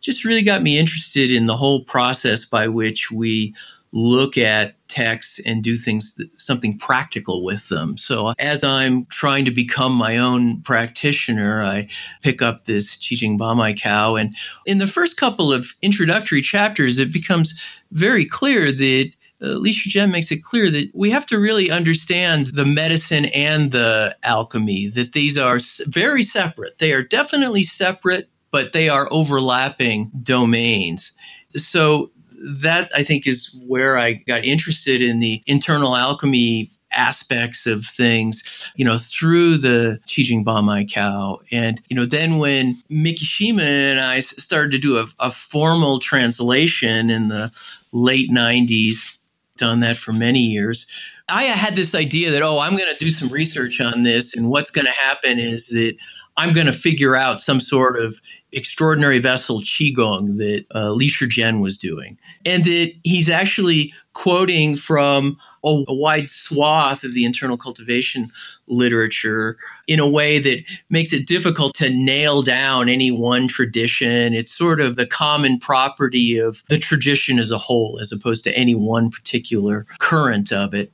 just 0.00 0.24
really 0.24 0.42
got 0.42 0.62
me 0.62 0.78
interested 0.78 1.30
in 1.30 1.46
the 1.46 1.56
whole 1.56 1.84
process 1.84 2.44
by 2.44 2.68
which 2.68 3.10
we 3.10 3.54
look 3.92 4.38
at 4.38 4.76
texts 4.88 5.38
and 5.46 5.62
do 5.62 5.76
things 5.76 6.18
something 6.36 6.78
practical 6.78 7.44
with 7.44 7.68
them. 7.68 7.96
So 7.96 8.32
as 8.38 8.64
I'm 8.64 9.06
trying 9.06 9.44
to 9.44 9.50
become 9.50 9.92
my 9.92 10.16
own 10.16 10.62
practitioner, 10.62 11.62
I 11.62 11.88
pick 12.22 12.40
up 12.42 12.64
this 12.64 12.96
Qi 12.96 13.16
Jing 13.16 13.36
Ba 13.36 13.54
Mai 13.54 13.74
Kao 13.74 14.16
and 14.16 14.34
in 14.66 14.78
the 14.78 14.86
first 14.86 15.16
couple 15.16 15.52
of 15.52 15.74
introductory 15.82 16.42
chapters 16.42 16.98
it 16.98 17.12
becomes 17.12 17.52
very 17.90 18.24
clear 18.24 18.72
that 18.72 19.12
uh, 19.42 19.58
Li 19.58 19.72
Shizhen 19.72 20.10
makes 20.10 20.30
it 20.30 20.44
clear 20.44 20.70
that 20.70 20.90
we 20.94 21.10
have 21.10 21.26
to 21.26 21.38
really 21.38 21.70
understand 21.70 22.48
the 22.48 22.64
medicine 22.64 23.24
and 23.26 23.72
the 23.72 24.16
alchemy, 24.22 24.86
that 24.88 25.12
these 25.12 25.36
are 25.36 25.58
very 25.86 26.22
separate. 26.22 26.78
They 26.78 26.92
are 26.92 27.02
definitely 27.02 27.64
separate, 27.64 28.30
but 28.52 28.72
they 28.72 28.88
are 28.88 29.08
overlapping 29.10 30.12
domains. 30.22 31.12
So 31.56 32.12
that 32.42 32.90
I 32.94 33.02
think 33.02 33.26
is 33.26 33.54
where 33.66 33.98
I 33.98 34.12
got 34.12 34.44
interested 34.44 35.02
in 35.02 35.20
the 35.20 35.42
internal 35.46 35.96
alchemy 35.96 36.70
aspects 36.92 37.66
of 37.66 37.86
things, 37.86 38.42
you 38.76 38.84
know, 38.84 38.98
through 38.98 39.56
the 39.56 39.98
Qi 40.06 40.24
Jing 40.24 40.44
Ba 40.44 40.62
Mai 40.62 40.84
Kao. 40.84 41.40
And, 41.50 41.80
you 41.88 41.96
know, 41.96 42.04
then 42.04 42.38
when 42.38 42.76
Miki 42.88 43.24
Shima 43.24 43.62
and 43.62 44.00
I 44.00 44.20
started 44.20 44.72
to 44.72 44.78
do 44.78 44.98
a, 44.98 45.06
a 45.18 45.30
formal 45.30 45.98
translation 45.98 47.10
in 47.10 47.28
the 47.28 47.50
late 47.92 48.30
90s, 48.30 49.18
done 49.56 49.80
that 49.80 49.96
for 49.96 50.12
many 50.12 50.40
years. 50.40 50.86
I 51.28 51.44
had 51.44 51.76
this 51.76 51.94
idea 51.94 52.30
that, 52.30 52.42
oh, 52.42 52.58
I'm 52.58 52.76
going 52.76 52.92
to 52.92 53.04
do 53.04 53.10
some 53.10 53.28
research 53.28 53.80
on 53.80 54.02
this. 54.02 54.34
And 54.34 54.48
what's 54.48 54.70
going 54.70 54.86
to 54.86 54.92
happen 54.92 55.38
is 55.38 55.68
that 55.68 55.94
I'm 56.36 56.52
going 56.52 56.66
to 56.66 56.72
figure 56.72 57.14
out 57.14 57.40
some 57.40 57.60
sort 57.60 57.98
of 57.98 58.20
extraordinary 58.52 59.18
vessel 59.18 59.60
qigong 59.60 60.38
that 60.38 60.64
uh, 60.74 60.92
Li 60.92 61.08
Shizhen 61.08 61.60
was 61.60 61.78
doing, 61.78 62.18
and 62.44 62.64
that 62.64 62.92
he's 63.04 63.28
actually 63.28 63.92
quoting 64.12 64.76
from 64.76 65.38
a, 65.64 65.84
a, 65.88 65.94
wide 65.94 66.28
swath 66.28 67.04
of 67.04 67.14
the 67.14 67.24
internal 67.24 67.56
cultivation 67.56 68.28
literature 68.66 69.56
in 69.86 70.00
a 70.00 70.08
way 70.08 70.38
that 70.38 70.62
makes 70.90 71.12
it 71.12 71.26
difficult 71.26 71.74
to 71.74 71.90
nail 71.90 72.42
down 72.42 72.88
any 72.88 73.10
one 73.10 73.48
tradition. 73.48 74.34
It's 74.34 74.52
sort 74.52 74.80
of 74.80 74.96
the 74.96 75.06
common 75.06 75.58
property 75.58 76.38
of 76.38 76.62
the 76.68 76.78
tradition 76.78 77.38
as 77.38 77.50
a 77.50 77.58
whole, 77.58 77.98
as 78.00 78.12
opposed 78.12 78.44
to 78.44 78.56
any 78.56 78.74
one 78.74 79.10
particular 79.10 79.86
current 79.98 80.52
of 80.52 80.74
it. 80.74 80.92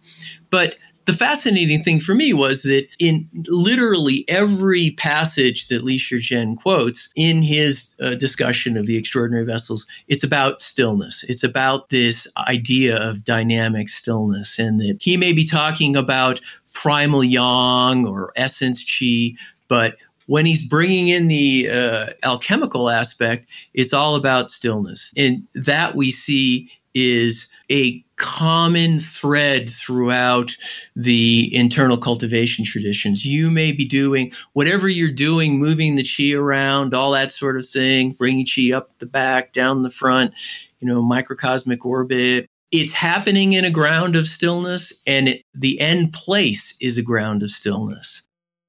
But 0.50 0.76
the 1.08 1.14
fascinating 1.14 1.82
thing 1.82 2.00
for 2.00 2.14
me 2.14 2.34
was 2.34 2.64
that 2.64 2.86
in 2.98 3.26
literally 3.46 4.26
every 4.28 4.90
passage 4.90 5.68
that 5.68 5.82
Li 5.82 5.96
Shizhen 5.96 6.54
quotes 6.58 7.08
in 7.16 7.42
his 7.42 7.94
uh, 7.98 8.14
discussion 8.14 8.76
of 8.76 8.84
the 8.84 8.98
extraordinary 8.98 9.46
vessels, 9.46 9.86
it's 10.08 10.22
about 10.22 10.60
stillness. 10.60 11.24
It's 11.26 11.42
about 11.42 11.88
this 11.88 12.26
idea 12.36 12.98
of 12.98 13.24
dynamic 13.24 13.88
stillness, 13.88 14.58
and 14.58 14.78
that 14.80 14.98
he 15.00 15.16
may 15.16 15.32
be 15.32 15.46
talking 15.46 15.96
about 15.96 16.42
primal 16.74 17.24
yang 17.24 18.06
or 18.06 18.30
essence 18.36 18.84
chi, 18.84 19.32
but 19.66 19.96
when 20.26 20.44
he's 20.44 20.68
bringing 20.68 21.08
in 21.08 21.28
the 21.28 21.70
uh, 21.72 22.06
alchemical 22.22 22.90
aspect, 22.90 23.46
it's 23.72 23.94
all 23.94 24.14
about 24.14 24.50
stillness. 24.50 25.10
And 25.16 25.48
that 25.54 25.94
we 25.94 26.10
see 26.10 26.70
is 26.94 27.48
a 27.70 28.04
common 28.18 29.00
thread 29.00 29.70
throughout 29.70 30.56
the 30.94 31.50
internal 31.54 31.96
cultivation 31.96 32.64
traditions. 32.64 33.24
You 33.24 33.50
may 33.50 33.72
be 33.72 33.84
doing 33.84 34.32
whatever 34.52 34.88
you're 34.88 35.10
doing, 35.10 35.58
moving 35.58 35.94
the 35.94 36.06
chi 36.06 36.36
around, 36.36 36.94
all 36.94 37.12
that 37.12 37.32
sort 37.32 37.56
of 37.56 37.68
thing, 37.68 38.12
bringing 38.12 38.46
chi 38.46 38.76
up 38.76 38.90
the 38.98 39.06
back, 39.06 39.52
down 39.52 39.82
the 39.82 39.90
front, 39.90 40.32
you 40.80 40.88
know, 40.88 41.00
microcosmic 41.00 41.86
orbit. 41.86 42.46
It's 42.70 42.92
happening 42.92 43.54
in 43.54 43.64
a 43.64 43.70
ground 43.70 44.14
of 44.14 44.26
stillness, 44.26 44.92
and 45.06 45.28
it, 45.28 45.42
the 45.54 45.80
end 45.80 46.12
place 46.12 46.76
is 46.80 46.98
a 46.98 47.02
ground 47.02 47.42
of 47.42 47.50
stillness. 47.50 48.22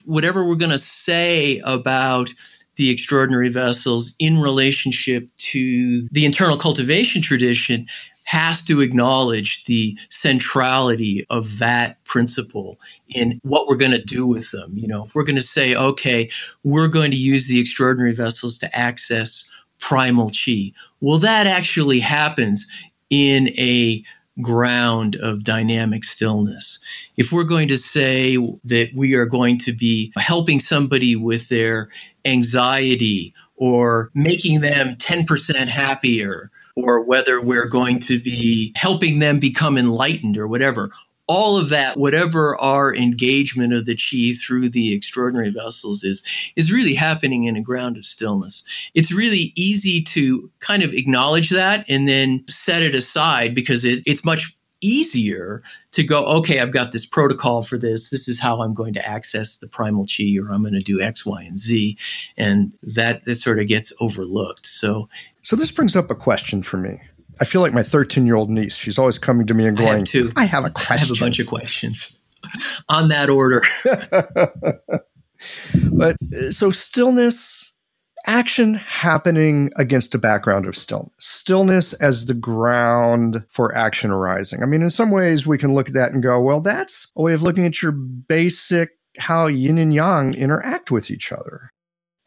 Whatever 0.06 0.48
we're 0.48 0.56
going 0.56 0.72
to 0.72 0.78
say 0.78 1.60
about 1.66 2.34
the 2.80 2.90
extraordinary 2.90 3.50
vessels 3.50 4.16
in 4.20 4.40
relationship 4.40 5.28
to 5.36 6.08
the 6.14 6.26
internal 6.26 6.58
cultivation 6.58 7.22
tradition 7.22 7.86
has 8.30 8.62
to 8.62 8.80
acknowledge 8.80 9.66
the 9.66 9.98
centrality 10.12 11.26
of 11.32 11.58
that 11.58 11.98
principle 12.04 12.78
in 13.08 13.40
what 13.42 13.68
we're 13.68 13.76
going 13.76 13.90
to 13.90 14.04
do 14.04 14.24
with 14.24 14.52
them. 14.52 14.72
You 14.78 14.88
know, 14.88 15.04
if 15.04 15.16
we're 15.16 15.24
going 15.24 15.36
to 15.36 15.42
say, 15.42 15.74
okay, 15.74 16.30
we're 16.64 16.90
going 16.90 17.10
to 17.10 17.18
use 17.18 17.48
the 17.48 17.60
extraordinary 17.60 18.14
vessels 18.14 18.60
to 18.60 18.78
access 18.78 19.50
primal 19.80 20.30
chi, 20.30 20.72
well, 21.02 21.18
that 21.18 21.48
actually 21.48 22.00
happens 22.00 22.68
in 23.10 23.50
a 23.58 24.04
ground 24.40 25.16
of 25.16 25.44
dynamic 25.44 26.04
stillness. 26.04 26.78
If 27.18 27.32
we're 27.32 27.44
going 27.44 27.68
to 27.70 27.78
say 27.78 28.38
that 28.64 28.92
we 28.94 29.16
are 29.16 29.26
going 29.26 29.58
to 29.58 29.74
be 29.74 30.14
helping 30.18 30.60
somebody 30.60 31.16
with 31.16 31.50
their 31.50 31.90
anxiety 32.26 33.34
or 33.56 34.12
making 34.14 34.62
them 34.62 34.98
10% 34.98 35.68
happier 35.68 36.52
or 36.84 37.04
whether 37.04 37.42
we're 37.42 37.68
going 37.68 38.00
to 38.02 38.20
be 38.20 38.72
helping 38.76 39.20
them 39.20 39.40
become 39.40 39.78
enlightened 39.78 40.38
or 40.38 40.48
whatever. 40.48 40.92
All 41.28 41.58
of 41.58 41.70
that, 41.70 41.96
whatever 41.96 42.58
our 42.58 42.96
engagement 42.96 43.72
of 43.72 43.86
the 43.86 43.96
chi 43.96 44.34
through 44.34 44.70
the 44.70 44.94
extraordinary 44.94 45.52
vessels 45.52 46.04
is, 46.04 46.24
is 46.56 46.72
really 46.72 46.96
happening 46.96 47.44
in 47.44 47.56
a 47.56 47.62
ground 47.62 47.98
of 47.98 48.06
stillness. 48.06 48.64
It's 48.96 49.12
really 49.12 49.54
easy 49.56 50.02
to 50.06 50.50
kind 50.60 50.82
of 50.82 50.92
acknowledge 50.92 51.52
that 51.52 51.86
and 51.88 52.08
then 52.10 52.44
set 52.48 52.82
it 52.82 52.96
aside 52.96 53.54
because 53.54 53.86
it, 53.86 54.02
it's 54.08 54.26
much 54.26 54.58
easier 54.82 55.62
to 55.92 56.04
go, 56.04 56.26
okay, 56.26 56.60
I've 56.60 56.72
got 56.72 56.92
this 56.92 57.06
protocol 57.06 57.64
for 57.64 57.78
this. 57.78 58.10
This 58.10 58.28
is 58.28 58.40
how 58.40 58.62
I'm 58.62 58.74
going 58.74 58.94
to 58.94 59.08
access 59.08 59.58
the 59.58 59.68
primal 59.68 60.06
chi, 60.06 60.38
or 60.40 60.52
I'm 60.52 60.62
going 60.62 60.74
to 60.74 60.82
do 60.82 61.02
X, 61.02 61.26
Y, 61.26 61.44
and 61.44 61.60
Z. 61.60 61.98
And 62.38 62.74
that, 62.84 63.26
that 63.26 63.36
sort 63.36 63.60
of 63.60 63.68
gets 63.68 63.92
overlooked. 64.00 64.68
So 64.68 65.10
so 65.42 65.56
this 65.56 65.72
brings 65.72 65.96
up 65.96 66.12
a 66.12 66.16
question 66.16 66.62
for 66.64 66.78
me. 66.78 67.00
I 67.42 67.46
feel 67.46 67.62
like 67.62 67.74
my 67.74 67.84
13 67.84 68.26
year 68.26 68.36
old 68.36 68.50
niece. 68.50 68.76
She's 68.76 68.98
always 68.98 69.18
coming 69.18 69.48
to 69.48 69.54
me 69.54 69.66
and 69.66 69.78
going, 69.78 70.06
I 70.14 70.18
have, 70.18 70.34
I 70.36 70.46
have 70.46 70.66
a 70.66 70.70
question. 70.70 70.94
I 70.94 70.98
have 70.98 71.12
a 71.12 71.20
bunch 71.20 71.40
of 71.40 71.48
questions 71.48 72.18
on 72.90 73.08
that 73.10 73.30
order. 73.30 73.64
but 75.92 76.18
uh, 76.36 76.52
so 76.52 76.72
stillness, 76.72 77.74
action 78.28 78.74
happening 78.74 79.72
against 79.78 80.14
a 80.14 80.18
background 80.18 80.66
of 80.66 80.76
stillness, 80.76 81.14
stillness 81.20 81.94
as 81.94 82.26
the 82.26 82.34
ground 82.34 83.46
for 83.50 83.76
action 83.76 84.12
arising. 84.12 84.62
I 84.62 84.66
mean, 84.66 84.82
in 84.82 84.90
some 84.90 85.12
ways, 85.12 85.48
we 85.48 85.58
can 85.58 85.74
look 85.74 85.88
at 85.88 85.94
that 85.94 86.12
and 86.12 86.22
go, 86.22 86.42
well, 86.42 86.60
that's 86.60 87.12
a 87.16 87.22
way 87.22 87.34
of 87.34 87.44
looking 87.44 87.66
at 87.66 87.82
your 87.82 87.94
basic 87.94 88.90
how 89.18 89.48
yin 89.48 89.78
and 89.78 89.94
yang 89.94 90.34
interact 90.34 90.92
with 90.92 91.10
each 91.10 91.32
other. 91.32 91.72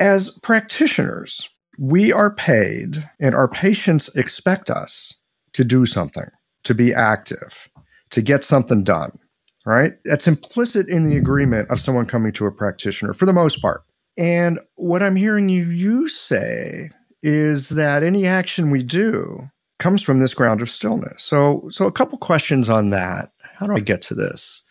As 0.00 0.38
practitioners, 0.42 1.48
we 1.78 2.12
are 2.12 2.34
paid 2.34 2.96
and 3.20 3.34
our 3.34 3.48
patients 3.48 4.08
expect 4.16 4.70
us 4.70 5.20
to 5.54 5.64
do 5.64 5.86
something, 5.86 6.26
to 6.64 6.74
be 6.74 6.94
active, 6.94 7.68
to 8.10 8.22
get 8.22 8.44
something 8.44 8.84
done, 8.84 9.18
right? 9.64 9.92
That's 10.04 10.26
implicit 10.26 10.88
in 10.88 11.04
the 11.04 11.16
agreement 11.16 11.70
of 11.70 11.80
someone 11.80 12.06
coming 12.06 12.32
to 12.32 12.46
a 12.46 12.52
practitioner 12.52 13.12
for 13.12 13.26
the 13.26 13.32
most 13.32 13.60
part. 13.60 13.84
And 14.18 14.60
what 14.74 15.02
I'm 15.02 15.16
hearing 15.16 15.48
you, 15.48 15.70
you 15.70 16.08
say 16.08 16.90
is 17.22 17.70
that 17.70 18.02
any 18.02 18.26
action 18.26 18.70
we 18.70 18.82
do 18.82 19.48
comes 19.78 20.02
from 20.02 20.20
this 20.20 20.34
ground 20.34 20.60
of 20.60 20.70
stillness. 20.70 21.22
So, 21.22 21.68
so 21.70 21.86
a 21.86 21.92
couple 21.92 22.18
questions 22.18 22.68
on 22.68 22.90
that. 22.90 23.32
How 23.56 23.66
do 23.66 23.74
I 23.74 23.80
get 23.80 24.02
to 24.02 24.14
this? 24.14 24.61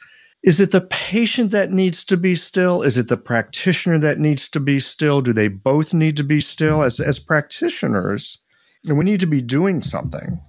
Is 0.44 0.60
it 0.60 0.72
the 0.72 0.82
patient 0.82 1.52
that 1.52 1.72
needs 1.72 2.04
to 2.06 2.18
be 2.18 2.34
still? 2.34 2.82
Is 2.82 2.98
it 2.98 3.10
the 3.10 3.18
practitioner 3.18 4.00
that 4.00 4.20
needs 4.20 4.50
to 4.50 4.60
be 4.60 4.80
still? 4.80 5.22
Do 5.22 5.34
they 5.34 5.48
both 5.48 5.94
need 5.94 6.18
to 6.18 6.24
be 6.24 6.42
still? 6.42 6.82
As, 6.82 7.00
as 7.00 7.20
practitioners, 7.20 8.40
and 8.88 8.98
we 8.98 9.06
need 9.06 9.20
to 9.20 9.28
be 9.28 9.42
doing 9.42 9.82
something, 9.82 10.42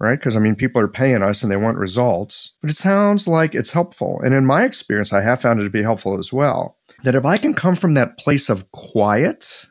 right? 0.00 0.18
Because 0.18 0.36
I 0.36 0.40
mean, 0.40 0.56
people 0.56 0.80
are 0.80 0.88
paying 0.88 1.22
us 1.22 1.42
and 1.42 1.52
they 1.52 1.56
want 1.56 1.76
results, 1.76 2.52
but 2.62 2.70
it 2.70 2.78
sounds 2.78 3.28
like 3.28 3.54
it's 3.54 3.70
helpful. 3.70 4.20
And 4.24 4.32
in 4.32 4.46
my 4.46 4.64
experience, 4.64 5.12
I 5.12 5.20
have 5.20 5.42
found 5.42 5.60
it 5.60 5.64
to 5.64 5.70
be 5.70 5.82
helpful 5.82 6.18
as 6.18 6.32
well. 6.32 6.78
That 7.02 7.14
if 7.14 7.26
I 7.26 7.36
can 7.36 7.52
come 7.52 7.76
from 7.76 7.92
that 7.94 8.16
place 8.16 8.48
of 8.48 8.70
quiet, 8.72 9.66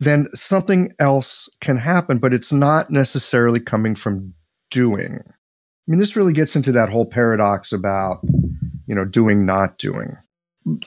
then 0.00 0.26
something 0.34 0.92
else 0.98 1.48
can 1.60 1.76
happen, 1.76 2.18
but 2.18 2.34
it's 2.34 2.52
not 2.52 2.90
necessarily 2.90 3.60
coming 3.60 3.94
from 3.94 4.34
doing. 4.70 5.20
I 5.24 5.32
mean, 5.86 6.00
this 6.00 6.16
really 6.16 6.32
gets 6.32 6.56
into 6.56 6.72
that 6.72 6.88
whole 6.88 7.06
paradox 7.06 7.72
about, 7.72 8.24
you 8.86 8.94
know, 8.94 9.04
doing, 9.04 9.44
not 9.44 9.78
doing. 9.78 10.16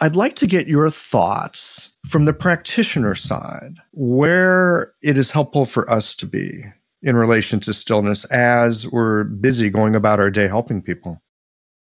I'd 0.01 0.15
like 0.15 0.35
to 0.37 0.47
get 0.47 0.67
your 0.67 0.89
thoughts 0.89 1.93
from 2.07 2.25
the 2.25 2.33
practitioner 2.33 3.15
side, 3.15 3.75
where 3.91 4.93
it 5.01 5.17
is 5.17 5.31
helpful 5.31 5.65
for 5.65 5.89
us 5.89 6.13
to 6.15 6.25
be 6.25 6.65
in 7.01 7.15
relation 7.15 7.59
to 7.61 7.73
stillness 7.73 8.25
as 8.25 8.87
we're 8.89 9.23
busy 9.23 9.69
going 9.69 9.95
about 9.95 10.19
our 10.19 10.29
day 10.29 10.47
helping 10.47 10.81
people. 10.81 11.21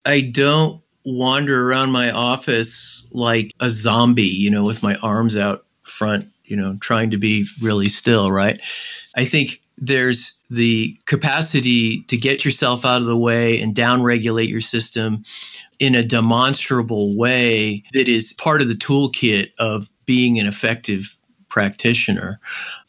I 0.06 0.22
don't 0.22 0.82
wander 1.06 1.68
around 1.68 1.92
my 1.92 2.12
office 2.12 3.08
like 3.12 3.52
a 3.60 3.72
zombie, 3.72 4.24
you 4.24 4.52
know, 4.52 4.64
with 4.64 4.84
my 4.84 4.96
arms 4.98 5.36
out 5.36 5.66
front, 5.82 6.30
you 6.46 6.56
know, 6.56 6.78
trying 6.82 7.10
to 7.12 7.18
be 7.18 7.46
really 7.62 7.90
still, 7.90 8.32
right? 8.32 8.60
I 9.16 9.26
think 9.26 9.62
there's 9.78 10.34
the 10.52 11.00
capacity 11.06 12.02
to 12.04 12.18
get 12.18 12.44
yourself 12.44 12.84
out 12.84 13.02
of 13.02 13.08
the 13.08 13.18
way 13.18 13.60
and 13.62 13.74
downregulate 13.74 14.50
your 14.50 14.62
system 14.62 15.24
in 15.80 15.96
a 15.96 16.04
demonstrable 16.04 17.18
way 17.18 17.84
that 17.94 18.10
is 18.10 18.34
part 18.34 18.62
of 18.62 18.68
the 18.68 18.76
toolkit 18.76 19.52
of 19.58 19.90
being 20.06 20.38
an 20.40 20.46
effective 20.46 21.18
practitioner. 21.48 22.40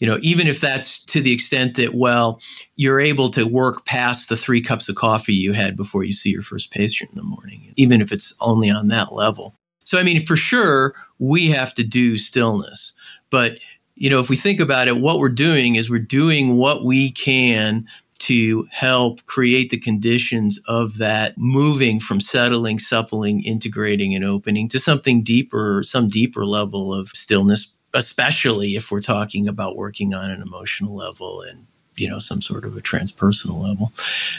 You 0.01 0.09
know, 0.09 0.19
even 0.23 0.49
if 0.49 0.61
that's 0.61 1.05
to 1.07 1.21
the 1.21 1.33
extent 1.33 1.77
that, 1.77 1.95
well, 1.95 2.41
you're 2.75 3.01
able 3.01 3.31
to 3.31 3.47
work 3.47 3.87
past 3.87 4.29
the 4.29 4.37
three 4.37 4.61
cups 4.61 4.89
of 4.89 4.97
coffee 4.97 5.35
you 5.35 5.53
had 5.53 5.77
before 5.77 6.03
you 6.03 6.13
see 6.13 6.31
your 6.31 6.43
first 6.43 6.73
patient 6.73 7.11
in 7.11 7.17
the 7.17 7.23
morning, 7.23 7.73
even 7.77 8.01
if 8.01 8.11
it's 8.11 8.35
only 8.41 8.71
on 8.71 8.89
that 8.89 9.13
level. 9.13 9.55
So, 9.85 9.99
I 9.99 10.03
mean, 10.03 10.25
for 10.27 10.37
sure, 10.37 10.95
we 11.21 11.49
have 11.51 11.75
to 11.75 11.85
do 11.85 12.19
stillness. 12.19 12.93
But, 13.31 13.59
you 13.95 14.11
know, 14.11 14.21
if 14.21 14.29
we 14.29 14.37
think 14.37 14.61
about 14.61 14.89
it, 14.89 14.97
what 14.97 15.19
we're 15.19 15.29
doing 15.29 15.77
is 15.77 15.91
we're 15.91 15.99
doing 15.99 16.57
what 16.57 16.85
we 16.85 17.11
can 17.11 17.87
to 18.23 18.69
help 18.71 19.25
create 19.27 19.71
the 19.71 19.79
conditions 19.79 20.61
of 20.69 20.99
that 20.99 21.37
moving 21.37 21.99
from 21.99 22.21
settling, 22.21 22.79
suppling, 22.79 23.43
integrating, 23.43 24.15
and 24.15 24.25
opening 24.25 24.69
to 24.69 24.79
something 24.79 25.25
deeper, 25.25 25.83
some 25.83 26.09
deeper 26.09 26.47
level 26.47 26.95
of 26.95 27.09
stillness, 27.09 27.75
especially 27.95 28.77
if 28.77 28.93
we're 28.93 29.01
talking 29.01 29.49
about 29.49 29.77
working 29.77 30.15
on 30.15 30.31
an 30.31 30.41
emotional 30.41 30.95
level 30.95 31.43
and 31.43 31.67
you 31.97 32.09
know 32.09 32.19
some 32.19 32.41
sort 32.41 32.65
of 32.65 32.77
a 32.77 32.81
transpersonal 32.81 33.61
level 33.61 33.93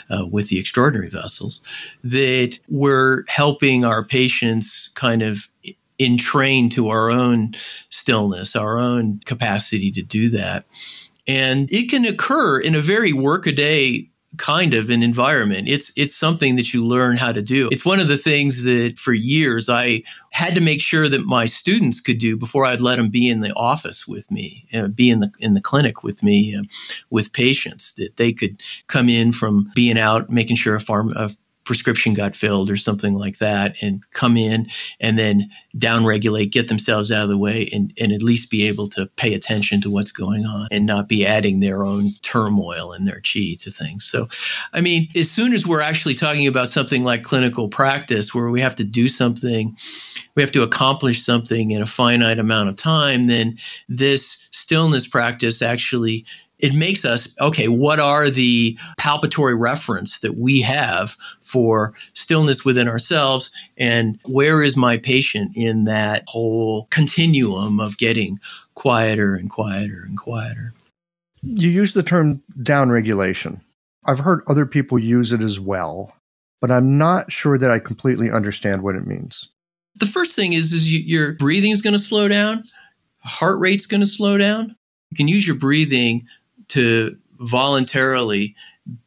uh, 0.10 0.26
with 0.26 0.50
the 0.50 0.60
extraordinary 0.60 1.10
vessels 1.10 1.62
that 2.04 2.58
we're 2.68 3.24
helping 3.28 3.86
our 3.86 4.04
patients 4.04 4.90
kind 4.96 5.22
of 5.22 5.50
entrain 6.00 6.70
to 6.70 6.90
our 6.90 7.10
own 7.12 7.54
stillness 7.90 8.56
our 8.56 8.78
own 8.78 9.20
capacity 9.26 9.92
to 9.92 10.02
do 10.02 10.30
that 10.30 10.66
and 11.28 11.72
it 11.72 11.90
can 11.90 12.06
occur 12.06 12.60
in 12.60 12.76
a 12.76 12.82
very 12.82 13.14
workaday 13.14 14.10
kind 14.38 14.74
of 14.74 14.90
an 14.90 15.04
environment. 15.04 15.68
It's 15.68 15.92
it's 15.96 16.16
something 16.16 16.56
that 16.56 16.74
you 16.74 16.84
learn 16.84 17.18
how 17.18 17.32
to 17.32 17.42
do. 17.42 17.70
It's 17.72 17.86
one 17.86 18.00
of 18.00 18.08
the 18.08 18.18
things 18.18 18.64
that 18.64 18.98
for 18.98 19.14
years 19.14 19.70
I 19.70 20.04
had 20.32 20.56
to 20.56 20.62
make 20.62 20.82
sure 20.82 21.08
that 21.08 21.26
my 21.26 21.46
students 21.46 22.00
could 22.00 22.18
do 22.18 22.36
before 22.36 22.66
I'd 22.66 22.82
let 22.82 22.96
them 22.96 23.10
be 23.10 23.30
in 23.30 23.42
the 23.42 23.54
office 23.54 24.08
with 24.08 24.30
me, 24.32 24.68
uh, 24.74 24.88
be 24.88 25.10
in 25.10 25.20
the 25.20 25.32
in 25.40 25.54
the 25.54 25.62
clinic 25.62 26.04
with 26.04 26.24
me, 26.24 26.56
uh, 26.56 26.64
with 27.10 27.34
patients. 27.34 27.94
That 27.94 28.18
they 28.18 28.34
could 28.34 28.62
come 28.88 29.10
in 29.10 29.34
from 29.34 29.72
being 29.76 30.00
out, 30.00 30.30
making 30.30 30.56
sure 30.56 30.76
a 30.76 30.80
farm 30.80 31.14
a 31.16 31.30
prescription 31.66 32.14
got 32.14 32.36
filled 32.36 32.70
or 32.70 32.78
something 32.78 33.16
like 33.16 33.38
that 33.38 33.76
and 33.82 34.04
come 34.12 34.38
in 34.38 34.68
and 35.00 35.18
then 35.18 35.50
downregulate, 35.78 36.52
get 36.52 36.68
themselves 36.68 37.12
out 37.12 37.24
of 37.24 37.30
the 37.30 37.38
way 37.38 37.70
and, 37.74 37.94
and 38.00 38.12
at 38.12 38.22
least 38.22 38.52
be 38.52 38.68
able 38.68 38.88
to 38.88 39.08
pay 39.16 39.34
attention 39.34 39.82
to 39.82 39.90
what's 39.90 40.12
going 40.12 40.46
on 40.46 40.68
and 40.72 40.86
not 40.86 41.08
be 41.08 41.26
adding 41.26 41.60
their 41.60 41.84
own 41.84 42.12
turmoil 42.22 42.92
and 42.92 43.08
their 43.08 43.22
chi 43.22 43.56
to 43.60 43.72
things. 43.72 44.04
So, 44.06 44.28
I 44.74 44.82
mean, 44.82 45.08
as 45.16 45.32
soon 45.32 45.54
as 45.54 45.66
we're 45.66 45.82
actually 45.82 46.16
talking 46.16 46.48
about 46.48 46.70
something 46.70 47.04
like 47.04 47.24
clinical 47.24 47.68
practice 47.68 48.34
where 48.34 48.50
we 48.50 48.62
have 48.62 48.76
to 48.76 48.84
do 48.84 49.08
something, 49.08 49.76
we 50.36 50.44
have 50.44 50.52
to 50.52 50.64
accomplish 50.64 51.24
something 51.24 51.72
in 51.72 51.82
a 51.82 51.88
finite 51.88 52.40
amount 52.40 52.70
of 52.70 52.76
time, 52.76 53.26
then 53.26 53.58
this 53.88 54.48
stillness 54.52 55.08
practice 55.08 55.62
actually 55.62 56.26
it 56.64 56.74
makes 56.74 57.04
us 57.06 57.28
okay 57.40 57.68
what 57.68 58.00
are 58.00 58.30
the 58.30 58.78
palpatory 59.00 59.60
reference 59.60 60.20
that 60.20 60.38
we 60.38 60.62
have 60.62 61.16
for 61.42 61.94
stillness 62.14 62.66
within 62.66 62.88
ourselves? 62.88 63.52
And 63.78 64.18
where 64.26 64.64
is 64.64 64.76
my 64.76 64.98
patient 64.98 65.52
in 65.56 65.84
that 65.84 66.24
whole 66.28 66.88
continuum 66.90 67.80
of 67.80 67.98
getting 67.98 68.40
quieter 68.76 69.36
and 69.36 69.50
quieter 69.50 70.04
and 70.08 70.18
quieter? 70.18 70.74
You 71.44 71.70
use 71.70 71.94
the 71.94 72.04
term 72.04 72.42
downregulation. 72.60 73.60
I've 74.06 74.20
heard 74.20 74.42
other 74.48 74.66
people 74.66 74.98
use 74.98 75.34
it 75.34 75.42
as 75.42 75.60
well 75.60 76.14
but 76.64 76.72
i'm 76.72 76.98
not 76.98 77.30
sure 77.30 77.58
that 77.58 77.70
i 77.70 77.78
completely 77.78 78.32
understand 78.32 78.84
what 78.84 78.96
it 78.96 79.06
means. 79.06 79.50
The 79.98 80.06
first 80.06 80.34
thing 80.34 80.54
is 80.54 80.72
is 80.72 80.90
you, 80.90 81.00
your 81.00 81.34
breathing 81.34 81.72
is 81.72 81.82
going 81.82 81.94
to 81.94 82.00
slow 82.00 82.30
down. 82.30 82.64
Heart 83.26 83.60
rate's 83.60 83.86
going 83.86 84.00
to 84.00 84.08
slow 84.08 84.38
down. 84.38 84.74
You 85.12 85.18
can 85.18 85.28
use 85.28 85.46
your 85.46 85.58
breathing 85.58 86.26
to 86.70 87.18
voluntarily 87.40 88.56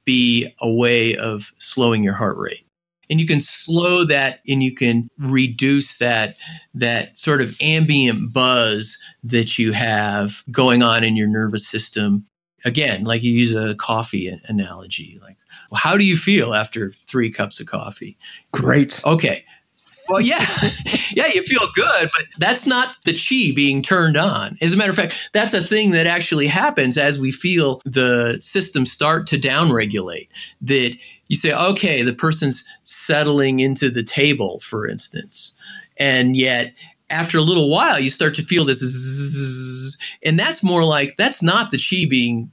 be 0.04 0.52
a 0.61 0.70
way 0.70 1.16
of 1.16 1.52
slowing 1.59 2.02
your 2.02 2.14
heart 2.14 2.36
rate. 2.36 2.66
And 3.09 3.20
you 3.20 3.26
can 3.26 3.40
slow 3.40 4.04
that 4.04 4.40
and 4.48 4.62
you 4.62 4.74
can 4.74 5.09
reduce 5.18 5.98
that 5.98 6.36
that 6.74 7.16
sort 7.16 7.40
of 7.40 7.57
ambient 7.61 8.32
buzz 8.32 8.98
that 9.22 9.59
you 9.59 9.72
have 9.72 10.42
going 10.50 10.82
on 10.82 11.04
in 11.04 11.14
your 11.14 11.28
nervous 11.28 11.66
system. 11.68 12.26
Again 12.64 13.04
like 13.04 13.22
you 13.22 13.32
use 13.32 13.54
a 13.54 13.76
coffee 13.76 14.36
analogy 14.46 15.20
like 15.22 15.36
well, 15.70 15.80
how 15.80 15.96
do 15.96 16.04
you 16.04 16.16
feel 16.16 16.54
after 16.54 16.92
three 17.07 17.30
cups 17.30 17.61
of 17.61 17.66
coffee? 17.66 18.18
Great. 18.52 19.00
Okay 19.04 19.44
well, 20.09 20.20
yeah, 20.20 20.46
yeah, 21.12 21.26
you 21.28 21.42
feel 21.42 21.68
good, 21.74 22.11
but 22.16 22.26
that's 22.38 22.66
not 22.66 22.96
the 23.04 23.14
chi 23.14 23.54
being 23.54 23.82
turned 23.82 24.16
on. 24.16 24.59
As 24.61 24.72
a 24.72 24.76
matter 24.76 24.90
of 24.90 24.96
fact, 24.96 25.28
that's 25.32 25.54
a 25.54 25.62
thing 25.62 25.90
that 25.92 26.07
actually 26.07 26.46
happens 26.46 26.96
as 26.96 27.18
we 27.18 27.32
feel 27.32 27.80
the 27.84 28.38
system 28.40 28.86
start 28.86 29.26
to 29.28 29.38
downregulate. 29.38 30.28
That 30.61 30.96
you 31.28 31.36
say, 31.36 31.52
okay, 31.52 32.02
the 32.02 32.14
person's 32.14 32.64
settling 32.84 33.61
into 33.61 33.90
the 33.90 34.02
table, 34.02 34.61
for 34.61 34.86
instance, 34.86 35.52
and 35.96 36.36
yet 36.36 36.72
after 37.11 37.38
a 37.38 37.42
little 37.42 37.70
while, 37.70 38.00
you 38.00 38.11
start 38.11 38.34
to 38.34 38.42
feel 38.42 38.64
this, 38.64 38.78
zzz, 38.78 39.96
and 40.24 40.38
that's 40.38 40.62
more 40.62 40.84
like 40.84 41.14
that's 41.16 41.42
not 41.42 41.70
the 41.70 41.78
chi 41.78 42.09
being 42.09 42.52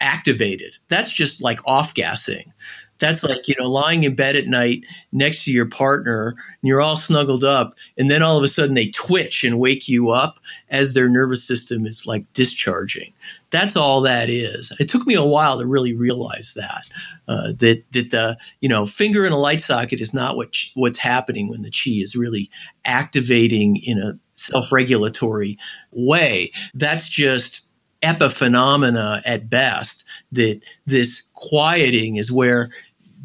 activated. 0.00 0.76
That's 0.88 1.12
just 1.12 1.40
like 1.42 1.60
off 1.66 1.94
gassing. 1.94 2.52
That's 2.98 3.22
like, 3.22 3.46
you 3.46 3.54
know, 3.58 3.70
lying 3.70 4.04
in 4.04 4.14
bed 4.14 4.36
at 4.36 4.46
night 4.46 4.84
next 5.12 5.44
to 5.44 5.52
your 5.52 5.66
partner 5.66 6.28
and 6.28 6.68
you're 6.68 6.80
all 6.80 6.96
snuggled 6.96 7.44
up. 7.44 7.74
And 7.98 8.10
then 8.10 8.22
all 8.22 8.36
of 8.38 8.42
a 8.42 8.48
sudden 8.48 8.74
they 8.74 8.88
twitch 8.88 9.44
and 9.44 9.58
wake 9.58 9.88
you 9.88 10.10
up 10.10 10.40
as 10.70 10.94
their 10.94 11.08
nervous 11.08 11.44
system 11.44 11.86
is 11.86 12.06
like 12.06 12.24
discharging. 12.32 13.12
That's 13.50 13.76
all 13.76 14.00
that 14.02 14.30
is. 14.30 14.72
It 14.80 14.88
took 14.88 15.06
me 15.06 15.14
a 15.14 15.22
while 15.22 15.58
to 15.58 15.66
really 15.66 15.94
realize 15.94 16.54
that, 16.56 16.88
uh, 17.28 17.52
that, 17.58 17.84
that 17.92 18.10
the, 18.10 18.38
you 18.60 18.68
know, 18.68 18.86
finger 18.86 19.26
in 19.26 19.32
a 19.32 19.38
light 19.38 19.60
socket 19.60 20.00
is 20.00 20.14
not 20.14 20.36
what, 20.36 20.56
what's 20.74 20.98
happening 20.98 21.48
when 21.48 21.62
the 21.62 21.70
chi 21.70 22.02
is 22.02 22.16
really 22.16 22.50
activating 22.84 23.76
in 23.76 23.98
a 23.98 24.18
self-regulatory 24.34 25.58
way. 25.92 26.50
That's 26.74 27.08
just 27.08 27.60
epiphenomena 28.02 29.22
at 29.24 29.48
best 29.48 30.04
that 30.32 30.60
this 30.84 31.22
quieting 31.32 32.16
is 32.16 32.30
where 32.30 32.70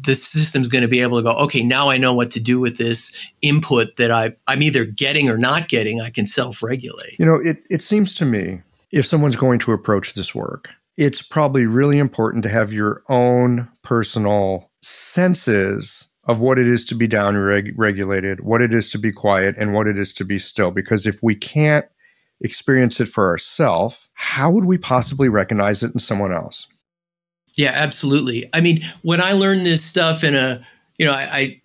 the 0.04 0.14
system's 0.14 0.68
going 0.68 0.82
to 0.82 0.88
be 0.88 1.00
able 1.00 1.18
to 1.18 1.22
go, 1.22 1.32
okay, 1.32 1.62
now 1.62 1.90
I 1.90 1.96
know 1.96 2.14
what 2.14 2.30
to 2.32 2.40
do 2.40 2.58
with 2.58 2.78
this 2.78 3.14
input 3.40 3.96
that 3.96 4.10
I, 4.10 4.34
I'm 4.46 4.62
either 4.62 4.84
getting 4.84 5.28
or 5.28 5.38
not 5.38 5.68
getting. 5.68 6.00
I 6.00 6.10
can 6.10 6.26
self 6.26 6.62
regulate. 6.62 7.16
You 7.18 7.26
know, 7.26 7.36
it, 7.36 7.64
it 7.70 7.82
seems 7.82 8.12
to 8.14 8.24
me 8.24 8.60
if 8.90 9.06
someone's 9.06 9.36
going 9.36 9.58
to 9.60 9.72
approach 9.72 10.14
this 10.14 10.34
work, 10.34 10.68
it's 10.96 11.22
probably 11.22 11.66
really 11.66 11.98
important 11.98 12.42
to 12.42 12.48
have 12.48 12.72
your 12.72 13.02
own 13.08 13.68
personal 13.82 14.70
senses 14.82 16.08
of 16.24 16.40
what 16.40 16.58
it 16.58 16.66
is 16.66 16.84
to 16.84 16.94
be 16.94 17.06
down 17.06 17.36
reg- 17.36 17.74
regulated, 17.76 18.40
what 18.40 18.62
it 18.62 18.72
is 18.72 18.90
to 18.90 18.98
be 18.98 19.10
quiet, 19.10 19.54
and 19.58 19.72
what 19.72 19.88
it 19.88 19.98
is 19.98 20.12
to 20.14 20.24
be 20.24 20.38
still. 20.38 20.70
Because 20.70 21.06
if 21.06 21.18
we 21.22 21.34
can't 21.34 21.86
experience 22.40 23.00
it 23.00 23.06
for 23.06 23.28
ourselves, 23.28 24.08
how 24.14 24.50
would 24.50 24.64
we 24.64 24.78
possibly 24.78 25.28
recognize 25.28 25.82
it 25.82 25.92
in 25.92 25.98
someone 25.98 26.32
else? 26.32 26.68
Yeah, 27.54 27.72
absolutely. 27.74 28.48
I 28.54 28.60
mean, 28.60 28.82
when 29.02 29.20
I 29.20 29.32
learned 29.32 29.66
this 29.66 29.84
stuff 29.84 30.24
in 30.24 30.34
a, 30.34 30.66
you 30.98 31.04
know, 31.06 31.12
I, 31.12 31.22
I 31.36 31.62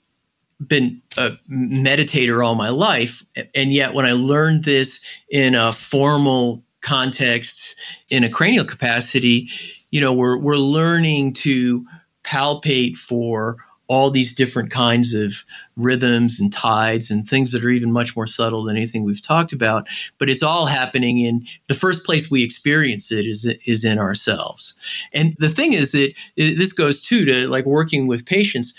been 0.66 1.02
a 1.18 1.32
meditator 1.50 2.46
all 2.46 2.56
my 2.56 2.70
life. 2.70 3.24
And 3.54 3.72
yet, 3.72 3.94
when 3.94 4.06
I 4.06 4.14
learned 4.14 4.64
this 4.66 5.04
in 5.30 5.56
a 5.56 5.72
formal 5.72 6.64
context, 6.82 7.76
in 8.10 8.24
a 8.24 8.30
cranial 8.30 8.66
capacity, 8.66 9.50
you 9.92 10.02
know, 10.02 10.14
we're, 10.14 10.38
we're 10.38 10.58
learning 10.58 11.34
to 11.34 11.86
palpate 12.24 12.98
for 12.98 13.58
all 13.88 14.12
these 14.12 14.36
different 14.36 14.70
kinds 14.70 15.14
of 15.14 15.46
rhythms 15.76 16.40
and 16.40 16.52
tides 16.52 17.10
and 17.10 17.26
things 17.26 17.52
that 17.52 17.64
are 17.64 17.70
even 17.70 17.92
much 17.92 18.16
more 18.16 18.28
subtle 18.28 18.64
than 18.64 18.76
anything 18.76 19.04
we've 19.04 19.22
talked 19.22 19.54
about. 19.54 19.88
But 20.18 20.30
it's 20.30 20.44
all 20.44 20.66
happening 20.66 21.20
in 21.20 21.46
the 21.68 21.74
first 21.74 22.06
place 22.06 22.30
we 22.30 22.44
experience 22.44 23.12
it 23.12 23.26
is, 23.26 23.46
is 23.66 23.84
in 23.84 23.98
ourselves. 23.98 24.74
And 25.14 25.36
the 25.40 25.50
thing 25.50 25.74
is 25.74 25.94
that 25.94 26.14
this 26.36 26.74
goes 26.74 27.02
too 27.02 27.26
to 27.26 27.48
like 27.48 27.66
working 27.66 28.08
with 28.08 28.26
patients. 28.26 28.74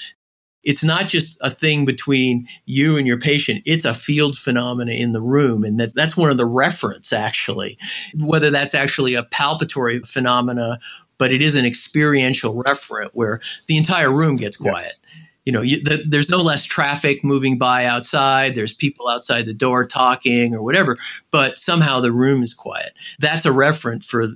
It's 0.65 0.85
not 0.85 1.09
just 1.09 1.39
a 1.41 1.49
thing 1.49 1.87
between 1.87 2.47
you 2.67 2.99
and 2.99 3.07
your 3.07 3.19
patient. 3.19 3.63
It's 3.65 3.87
a 3.87 3.95
field 3.95 4.37
phenomena 4.37 4.93
in 4.93 5.13
the 5.13 5.23
room. 5.23 5.65
And 5.65 5.81
that, 5.81 5.95
that's 5.95 6.17
one 6.17 6.31
of 6.31 6.37
the 6.37 6.45
reference 6.45 7.13
actually, 7.13 7.79
whether 8.21 8.51
that's 8.51 8.75
actually 8.75 9.15
a 9.15 9.23
palpatory 9.23 10.07
phenomena 10.07 10.79
but 11.19 11.33
it 11.33 11.43
is 11.43 11.55
an 11.55 11.67
experiential 11.67 12.63
referent 12.65 13.11
where 13.13 13.41
the 13.67 13.77
entire 13.77 14.11
room 14.11 14.37
gets 14.37 14.57
quiet. 14.57 14.99
Yes. 15.03 15.25
You 15.45 15.53
know, 15.53 15.63
you, 15.63 15.83
the, 15.83 16.05
there's 16.07 16.29
no 16.29 16.43
less 16.43 16.65
traffic 16.65 17.25
moving 17.25 17.57
by 17.57 17.87
outside. 17.87 18.55
There's 18.55 18.75
people 18.75 19.09
outside 19.09 19.47
the 19.47 19.55
door 19.55 19.87
talking 19.87 20.55
or 20.55 20.63
whatever, 20.63 20.99
but 21.31 21.57
somehow 21.57 22.01
the 22.01 22.13
room 22.13 22.43
is 22.43 22.53
quiet. 22.53 22.93
That's 23.19 23.47
a 23.47 23.51
referent 23.51 24.05
for 24.05 24.35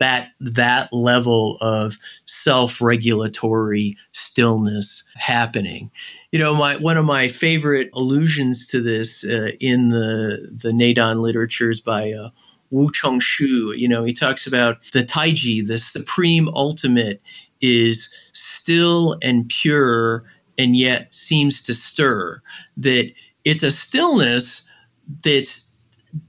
that 0.00 0.30
that 0.40 0.92
level 0.92 1.56
of 1.60 1.98
self-regulatory 2.26 3.96
stillness 4.10 5.04
happening. 5.14 5.92
You 6.32 6.40
know, 6.40 6.56
my 6.56 6.76
one 6.76 6.96
of 6.96 7.04
my 7.04 7.28
favorite 7.28 7.90
allusions 7.94 8.66
to 8.68 8.80
this 8.80 9.22
uh, 9.22 9.52
in 9.60 9.90
the 9.90 10.50
the 10.50 10.72
Neidan 10.72 11.20
literatures 11.20 11.80
by 11.80 12.10
uh, 12.10 12.30
Wu 12.74 12.90
Chong 12.90 13.20
Xu, 13.20 13.76
you 13.78 13.88
know, 13.88 14.02
he 14.02 14.12
talks 14.12 14.46
about 14.46 14.78
the 14.92 15.04
Taiji, 15.04 15.66
the 15.66 15.78
supreme 15.78 16.48
ultimate 16.54 17.22
is 17.60 18.08
still 18.32 19.16
and 19.22 19.48
pure 19.48 20.24
and 20.58 20.76
yet 20.76 21.14
seems 21.14 21.62
to 21.62 21.72
stir. 21.74 22.42
That 22.76 23.12
it's 23.44 23.62
a 23.62 23.70
stillness 23.70 24.66
that's 25.22 25.68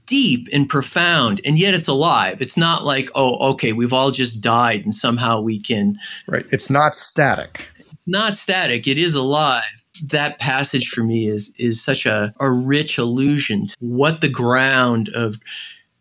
deep 0.06 0.48
and 0.52 0.68
profound 0.68 1.40
and 1.44 1.58
yet 1.58 1.74
it's 1.74 1.88
alive. 1.88 2.40
It's 2.40 2.56
not 2.56 2.84
like 2.84 3.10
oh 3.16 3.52
okay 3.52 3.72
we've 3.72 3.92
all 3.92 4.12
just 4.12 4.40
died 4.40 4.84
and 4.84 4.94
somehow 4.94 5.40
we 5.40 5.58
can 5.58 5.98
right. 6.28 6.46
It's 6.52 6.70
not 6.70 6.94
static. 6.94 7.70
Not 8.06 8.36
static. 8.36 8.86
It 8.86 8.98
is 8.98 9.14
alive. 9.16 9.64
That 10.02 10.38
passage 10.38 10.90
for 10.90 11.02
me 11.02 11.28
is 11.28 11.52
is 11.58 11.82
such 11.82 12.06
a, 12.06 12.32
a 12.38 12.50
rich 12.50 12.98
allusion 12.98 13.66
to 13.66 13.76
what 13.80 14.20
the 14.20 14.28
ground 14.28 15.08
of 15.08 15.38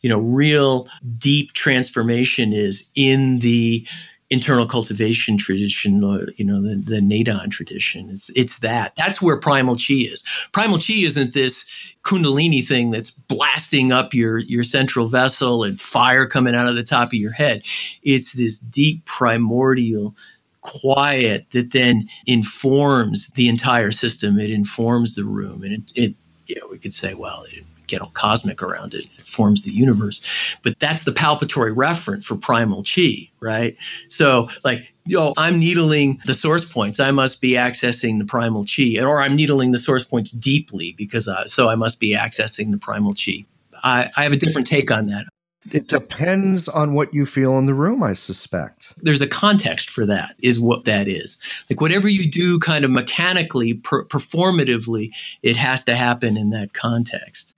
you 0.06 0.10
know, 0.10 0.20
real 0.20 0.88
deep 1.18 1.54
transformation 1.54 2.54
is 2.54 2.92
in 2.94 3.40
the 3.40 3.88
internal 4.30 4.68
cultivation 4.68 5.36
tradition, 5.36 6.04
uh, 6.04 6.28
you 6.36 6.46
know, 6.46 6.62
the, 6.62 6.76
the 6.76 7.00
Neidan 7.00 7.50
tradition. 7.50 8.12
It's 8.12 8.30
it's 8.36 8.60
that. 8.60 8.94
That's 8.98 9.20
where 9.20 9.36
primal 9.40 9.76
chi 9.76 9.96
is. 9.96 10.24
Primal 10.52 10.78
chi 10.78 10.94
isn't 10.94 11.34
this 11.34 11.66
kundalini 12.04 12.64
thing 12.64 12.92
that's 12.92 13.10
blasting 13.10 13.92
up 13.92 14.14
your 14.14 14.38
your 14.38 14.64
central 14.64 15.08
vessel 15.08 15.64
and 15.64 15.82
fire 15.82 16.28
coming 16.28 16.54
out 16.54 16.70
of 16.70 16.76
the 16.76 16.84
top 16.84 17.08
of 17.08 17.16
your 17.16 17.32
head. 17.32 17.64
It's 18.04 18.34
this 18.34 18.60
deep 18.60 19.06
primordial 19.06 20.16
quiet 20.62 21.48
that 21.50 21.72
then 21.72 22.08
informs 22.28 23.30
the 23.30 23.50
entire 23.50 23.90
system. 23.90 24.38
It 24.38 24.52
informs 24.52 25.16
the 25.16 25.26
room, 25.26 25.64
and 25.64 25.74
it, 25.74 25.92
it 25.96 26.16
you 26.46 26.58
know, 26.62 26.68
we 26.70 26.78
could 26.78 26.94
say, 26.94 27.16
well, 27.16 27.44
it 27.52 27.66
get 27.88 28.02
all 28.02 28.12
cosmic 28.12 28.62
around 28.62 28.94
it. 28.94 29.08
It 29.18 29.26
forms 29.26 29.64
the 29.64 29.72
universe. 29.72 30.22
But 30.64 30.80
that's 30.80 31.04
the 31.04 31.12
palpatory 31.12 31.76
referent 31.76 32.24
for 32.24 32.36
primal 32.36 32.84
chi, 32.84 33.30
right? 33.40 33.78
So 34.08 34.50
like, 34.64 34.94
yo, 35.06 35.34
I'm 35.38 35.60
needling 35.60 36.22
the 36.26 36.34
source 36.34 36.66
points. 36.66 37.00
I 37.00 37.12
must 37.12 37.42
be 37.42 37.52
accessing 37.52 38.20
the 38.20 38.26
primal 38.26 38.66
chi, 38.66 38.96
or 39.02 39.22
I'm 39.22 39.36
needling 39.36 39.72
the 39.72 39.78
source 39.78 40.04
points 40.04 40.32
deeply 40.32 40.94
because 40.98 41.28
uh, 41.28 41.46
so 41.48 41.70
I 41.70 41.76
must 41.76 42.00
be 42.00 42.16
accessing 42.16 42.72
the 42.72 42.78
primal 42.78 43.14
chi. 43.14 43.46
I, 43.84 44.10
I 44.18 44.24
have 44.24 44.34
a 44.34 44.38
different 44.38 44.68
take 44.68 44.92
on 44.92 45.08
that. 45.08 45.26
It 45.72 45.88
depends 45.88 46.68
on 46.68 46.94
what 46.94 47.14
you 47.14 47.26
feel 47.26 47.58
in 47.58 47.66
the 47.66 47.74
room, 47.74 48.04
I 48.04 48.14
suspect. 48.14 48.94
There's 49.02 49.22
a 49.22 49.28
context 49.28 49.90
for 49.90 50.06
that, 50.06 50.36
is 50.40 50.60
what 50.60 50.86
that 50.86 51.08
is. 51.08 51.38
Like 51.70 51.82
whatever 51.82 52.08
you 52.08 52.30
do 52.30 52.60
kind 52.60 52.86
of 52.86 52.92
mechanically, 52.92 53.74
per- 53.74 54.06
performatively, 54.06 55.10
it 55.42 55.56
has 55.56 55.84
to 55.86 55.96
happen 55.96 56.38
in 56.38 56.52
that 56.52 56.74
context. 56.74 57.55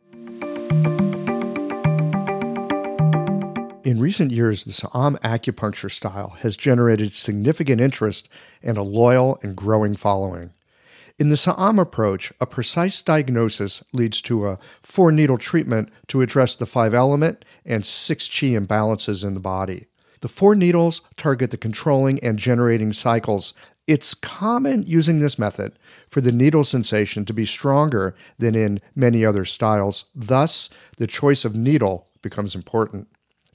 In 3.87 4.01
recent 4.01 4.31
years, 4.31 4.65
the 4.65 4.73
Sa'am 4.73 5.17
acupuncture 5.23 5.89
style 5.89 6.35
has 6.41 6.57
generated 6.57 7.13
significant 7.13 7.79
interest 7.79 8.27
and 8.61 8.77
a 8.77 8.83
loyal 8.83 9.39
and 9.41 9.55
growing 9.55 9.95
following. 9.95 10.51
In 11.17 11.29
the 11.29 11.37
Sa'am 11.37 11.79
approach, 11.79 12.33
a 12.41 12.45
precise 12.45 13.01
diagnosis 13.01 13.81
leads 13.93 14.21
to 14.23 14.45
a 14.45 14.59
four 14.83 15.13
needle 15.13 15.37
treatment 15.37 15.87
to 16.07 16.21
address 16.21 16.57
the 16.57 16.65
five 16.65 16.93
element 16.93 17.45
and 17.65 17.85
six 17.85 18.27
chi 18.27 18.47
imbalances 18.47 19.23
in 19.23 19.35
the 19.35 19.39
body. 19.39 19.87
The 20.19 20.27
four 20.27 20.53
needles 20.53 20.99
target 21.15 21.51
the 21.51 21.57
controlling 21.57 22.21
and 22.21 22.37
generating 22.37 22.91
cycles. 22.91 23.53
It's 23.87 24.13
common 24.13 24.83
using 24.83 25.19
this 25.19 25.39
method 25.39 25.79
for 26.09 26.19
the 26.19 26.33
needle 26.33 26.65
sensation 26.65 27.23
to 27.23 27.33
be 27.33 27.45
stronger 27.45 28.17
than 28.37 28.53
in 28.53 28.81
many 28.95 29.23
other 29.23 29.45
styles. 29.45 30.03
Thus, 30.13 30.69
the 30.97 31.07
choice 31.07 31.45
of 31.45 31.55
needle 31.55 32.09
becomes 32.21 32.53
important. 32.53 33.07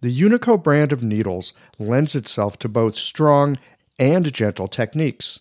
The 0.03 0.21
Unico 0.21 0.61
brand 0.61 0.91
of 0.91 1.05
needles 1.05 1.53
lends 1.79 2.17
itself 2.17 2.59
to 2.59 2.69
both 2.69 2.97
strong 2.97 3.57
and 4.01 4.33
gentle 4.33 4.67
techniques. 4.67 5.39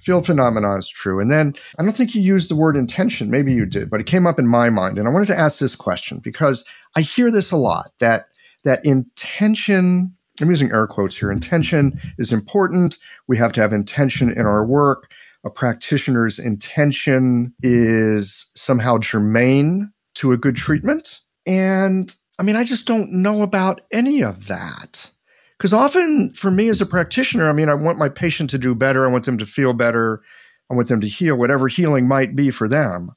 Field 0.00 0.26
phenomena 0.26 0.76
is 0.76 0.88
true. 0.88 1.20
And 1.20 1.30
then 1.30 1.54
I 1.78 1.82
don't 1.82 1.96
think 1.96 2.14
you 2.14 2.22
used 2.22 2.50
the 2.50 2.56
word 2.56 2.76
intention. 2.76 3.30
Maybe 3.30 3.52
you 3.52 3.66
did, 3.66 3.90
but 3.90 4.00
it 4.00 4.06
came 4.06 4.26
up 4.26 4.38
in 4.38 4.46
my 4.46 4.70
mind. 4.70 4.98
And 4.98 5.08
I 5.08 5.10
wanted 5.10 5.26
to 5.28 5.38
ask 5.38 5.58
this 5.58 5.74
question 5.74 6.20
because 6.22 6.64
I 6.96 7.00
hear 7.00 7.30
this 7.30 7.50
a 7.50 7.56
lot 7.56 7.90
that 7.98 8.26
that 8.66 8.84
intention, 8.84 10.12
I'm 10.40 10.50
using 10.50 10.72
air 10.72 10.86
quotes 10.86 11.16
here, 11.16 11.32
intention 11.32 11.98
is 12.18 12.32
important. 12.32 12.98
We 13.28 13.38
have 13.38 13.52
to 13.52 13.60
have 13.62 13.72
intention 13.72 14.30
in 14.30 14.44
our 14.44 14.66
work. 14.66 15.10
A 15.44 15.50
practitioner's 15.50 16.38
intention 16.38 17.54
is 17.60 18.50
somehow 18.56 18.98
germane 18.98 19.92
to 20.16 20.32
a 20.32 20.36
good 20.36 20.56
treatment. 20.56 21.20
And 21.46 22.14
I 22.38 22.42
mean, 22.42 22.56
I 22.56 22.64
just 22.64 22.86
don't 22.86 23.12
know 23.12 23.42
about 23.42 23.80
any 23.92 24.22
of 24.22 24.48
that. 24.48 25.10
Because 25.56 25.72
often 25.72 26.34
for 26.34 26.50
me 26.50 26.68
as 26.68 26.80
a 26.80 26.86
practitioner, 26.86 27.48
I 27.48 27.52
mean, 27.52 27.70
I 27.70 27.74
want 27.74 27.98
my 27.98 28.08
patient 28.08 28.50
to 28.50 28.58
do 28.58 28.74
better. 28.74 29.06
I 29.06 29.12
want 29.12 29.24
them 29.24 29.38
to 29.38 29.46
feel 29.46 29.72
better. 29.72 30.22
I 30.70 30.74
want 30.74 30.88
them 30.88 31.00
to 31.00 31.08
heal, 31.08 31.38
whatever 31.38 31.68
healing 31.68 32.08
might 32.08 32.34
be 32.34 32.50
for 32.50 32.68
them. 32.68 33.12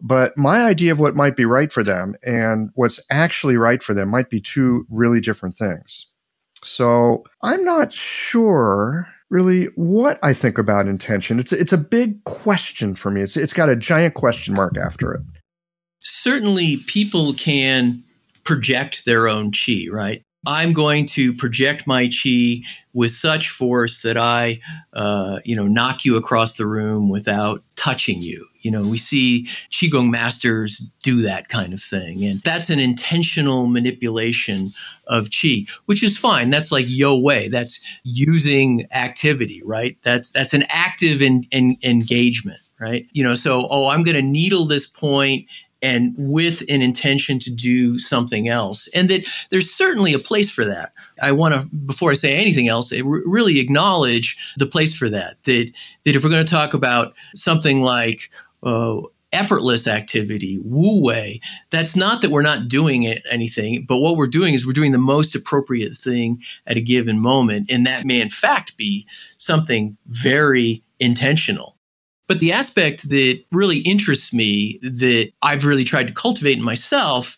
But 0.00 0.36
my 0.36 0.62
idea 0.62 0.92
of 0.92 0.98
what 0.98 1.14
might 1.14 1.36
be 1.36 1.44
right 1.44 1.72
for 1.72 1.84
them 1.84 2.14
and 2.24 2.70
what's 2.74 3.00
actually 3.10 3.56
right 3.56 3.82
for 3.82 3.94
them 3.94 4.08
might 4.08 4.30
be 4.30 4.40
two 4.40 4.86
really 4.88 5.20
different 5.20 5.56
things. 5.56 6.06
So 6.64 7.24
I'm 7.42 7.64
not 7.64 7.92
sure 7.92 9.08
really 9.30 9.66
what 9.76 10.18
I 10.22 10.34
think 10.34 10.58
about 10.58 10.86
intention. 10.86 11.38
It's 11.38 11.52
it's 11.52 11.72
a 11.72 11.78
big 11.78 12.22
question 12.24 12.94
for 12.94 13.10
me. 13.10 13.22
It's 13.22 13.36
it's 13.36 13.52
got 13.52 13.68
a 13.68 13.76
giant 13.76 14.14
question 14.14 14.54
mark 14.54 14.76
after 14.76 15.12
it. 15.12 15.22
Certainly 16.00 16.78
people 16.86 17.34
can 17.34 18.02
project 18.44 19.04
their 19.04 19.28
own 19.28 19.52
chi, 19.52 19.86
right? 19.90 20.22
I'm 20.46 20.72
going 20.72 21.06
to 21.06 21.34
project 21.34 21.86
my 21.86 22.08
chi 22.08 22.62
with 22.94 23.12
such 23.12 23.50
force 23.50 24.02
that 24.02 24.16
I, 24.16 24.60
uh, 24.94 25.40
you 25.44 25.54
know, 25.54 25.66
knock 25.66 26.04
you 26.04 26.16
across 26.16 26.54
the 26.54 26.66
room 26.66 27.10
without 27.10 27.62
touching 27.76 28.22
you. 28.22 28.46
You 28.62 28.70
know, 28.70 28.82
we 28.82 28.98
see 28.98 29.48
Qigong 29.70 30.10
masters 30.10 30.78
do 31.02 31.22
that 31.22 31.48
kind 31.48 31.72
of 31.72 31.82
thing. 31.82 32.24
And 32.24 32.40
that's 32.42 32.70
an 32.70 32.78
intentional 32.78 33.66
manipulation 33.66 34.72
of 35.06 35.28
Qi, 35.30 35.68
which 35.86 36.02
is 36.02 36.18
fine. 36.18 36.50
That's 36.50 36.70
like 36.70 36.88
You 36.88 37.16
Wei. 37.16 37.48
That's 37.48 37.80
using 38.04 38.86
activity, 38.92 39.62
right? 39.64 39.96
That's, 40.02 40.30
that's 40.30 40.54
an 40.54 40.64
active 40.68 41.22
in, 41.22 41.46
in, 41.50 41.76
engagement, 41.82 42.60
right? 42.78 43.06
You 43.12 43.24
know, 43.24 43.34
so, 43.34 43.66
oh, 43.70 43.88
I'm 43.90 44.02
going 44.02 44.16
to 44.16 44.22
needle 44.22 44.66
this 44.66 44.86
point 44.86 45.46
and 45.82 46.14
with 46.18 46.62
an 46.68 46.82
intention 46.82 47.38
to 47.40 47.50
do 47.50 47.98
something 47.98 48.48
else. 48.48 48.88
And 48.94 49.08
that 49.08 49.24
there's 49.50 49.72
certainly 49.72 50.12
a 50.12 50.18
place 50.18 50.50
for 50.50 50.64
that. 50.64 50.92
I 51.22 51.32
want 51.32 51.54
to, 51.54 51.66
before 51.74 52.10
I 52.10 52.14
say 52.14 52.36
anything 52.36 52.68
else, 52.68 52.92
really 52.92 53.58
acknowledge 53.58 54.36
the 54.58 54.66
place 54.66 54.94
for 54.94 55.08
that. 55.08 55.42
That, 55.44 55.72
that 56.04 56.16
if 56.16 56.22
we're 56.22 56.30
going 56.30 56.44
to 56.44 56.50
talk 56.50 56.74
about 56.74 57.14
something 57.34 57.82
like, 57.82 58.30
uh, 58.62 59.00
effortless 59.32 59.86
activity, 59.86 60.58
wu 60.64 61.02
wei, 61.02 61.40
that's 61.70 61.94
not 61.94 62.20
that 62.20 62.30
we're 62.30 62.42
not 62.42 62.68
doing 62.68 63.04
it, 63.04 63.22
anything, 63.30 63.84
but 63.86 63.98
what 63.98 64.16
we're 64.16 64.26
doing 64.26 64.54
is 64.54 64.66
we're 64.66 64.72
doing 64.72 64.92
the 64.92 64.98
most 64.98 65.34
appropriate 65.34 65.96
thing 65.96 66.40
at 66.66 66.76
a 66.76 66.80
given 66.80 67.20
moment. 67.20 67.70
And 67.70 67.86
that 67.86 68.04
may 68.04 68.20
in 68.20 68.30
fact 68.30 68.76
be 68.76 69.06
something 69.36 69.96
very 70.06 70.82
intentional. 70.98 71.76
But 72.26 72.38
the 72.38 72.52
aspect 72.52 73.08
that 73.10 73.42
really 73.50 73.78
interests 73.78 74.32
me 74.32 74.78
that 74.82 75.32
I've 75.42 75.64
really 75.64 75.82
tried 75.82 76.06
to 76.06 76.14
cultivate 76.14 76.58
in 76.58 76.62
myself 76.62 77.36